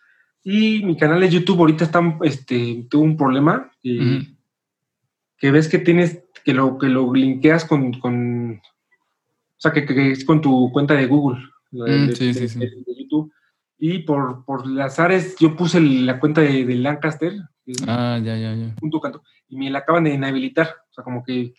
[0.43, 6.23] Y mi canal de YouTube ahorita está, este, tuvo un problema, que ves que tienes,
[6.43, 11.05] que lo, que lo linkeas con, con o sea, que, es con tu cuenta de
[11.05, 11.41] Google,
[11.71, 12.59] de, sí, sí,
[12.97, 13.31] YouTube.
[13.77, 17.33] Y por, por las áreas, yo puse la cuenta de, de Lancaster.
[17.87, 18.75] Ah, ya, ya, ya.
[18.75, 20.77] Punto canto y me la acaban de inhabilitar.
[20.89, 21.53] O sea, como que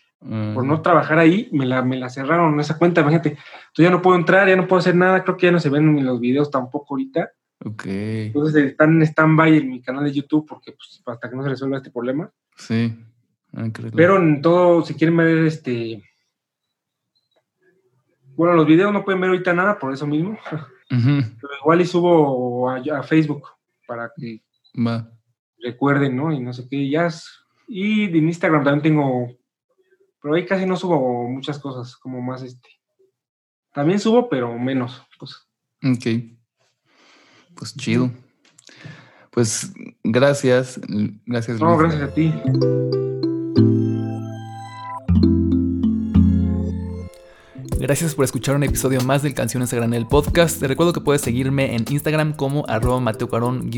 [0.53, 3.29] por no trabajar ahí, me la, me la cerraron esa cuenta, imagínate.
[3.29, 5.69] Entonces ya no puedo entrar, ya no puedo hacer nada, creo que ya no se
[5.69, 7.31] ven en los videos tampoco ahorita.
[7.65, 7.85] Ok.
[7.85, 11.49] Entonces están en stand-by en mi canal de YouTube porque pues, hasta que no se
[11.49, 12.31] resuelva este problema.
[12.55, 12.97] Sí.
[13.95, 16.01] Pero en todo, si quieren ver este...
[18.35, 20.37] Bueno, los videos no pueden ver ahorita nada por eso mismo.
[20.89, 23.47] Pero igual y subo a, Facebook
[23.87, 24.41] para que
[25.61, 26.31] recuerden, ¿no?
[26.31, 27.09] Y no sé qué, ya
[27.67, 29.31] y en Instagram también tengo,
[30.23, 32.69] pero ahí casi no subo muchas cosas, como más este.
[33.73, 35.45] También subo, pero menos cosas.
[35.83, 36.23] Ok.
[37.53, 38.09] Pues chido.
[39.31, 40.79] Pues gracias.
[41.25, 41.59] Gracias.
[41.59, 42.33] No, gracias a ti.
[47.83, 50.57] Gracias por escuchar un episodio más del Canciones a Granel podcast.
[50.57, 53.27] Te recuerdo que puedes seguirme en Instagram como arroba Mateo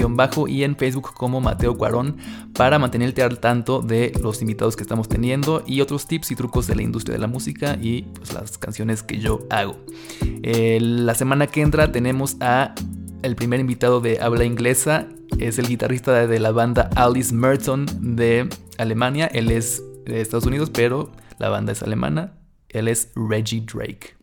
[0.10, 2.18] bajo y en Facebook como Mateo Cuarón
[2.54, 6.68] para mantenerte al tanto de los invitados que estamos teniendo y otros tips y trucos
[6.68, 9.76] de la industria de la música y pues, las canciones que yo hago.
[10.22, 12.76] Eh, la semana que entra tenemos a
[13.24, 15.08] el primer invitado de habla inglesa.
[15.40, 19.26] Es el guitarrista de la banda Alice Merton de Alemania.
[19.34, 22.34] Él es de Estados Unidos, pero la banda es alemana.
[22.76, 24.15] Él es Reggie Drake.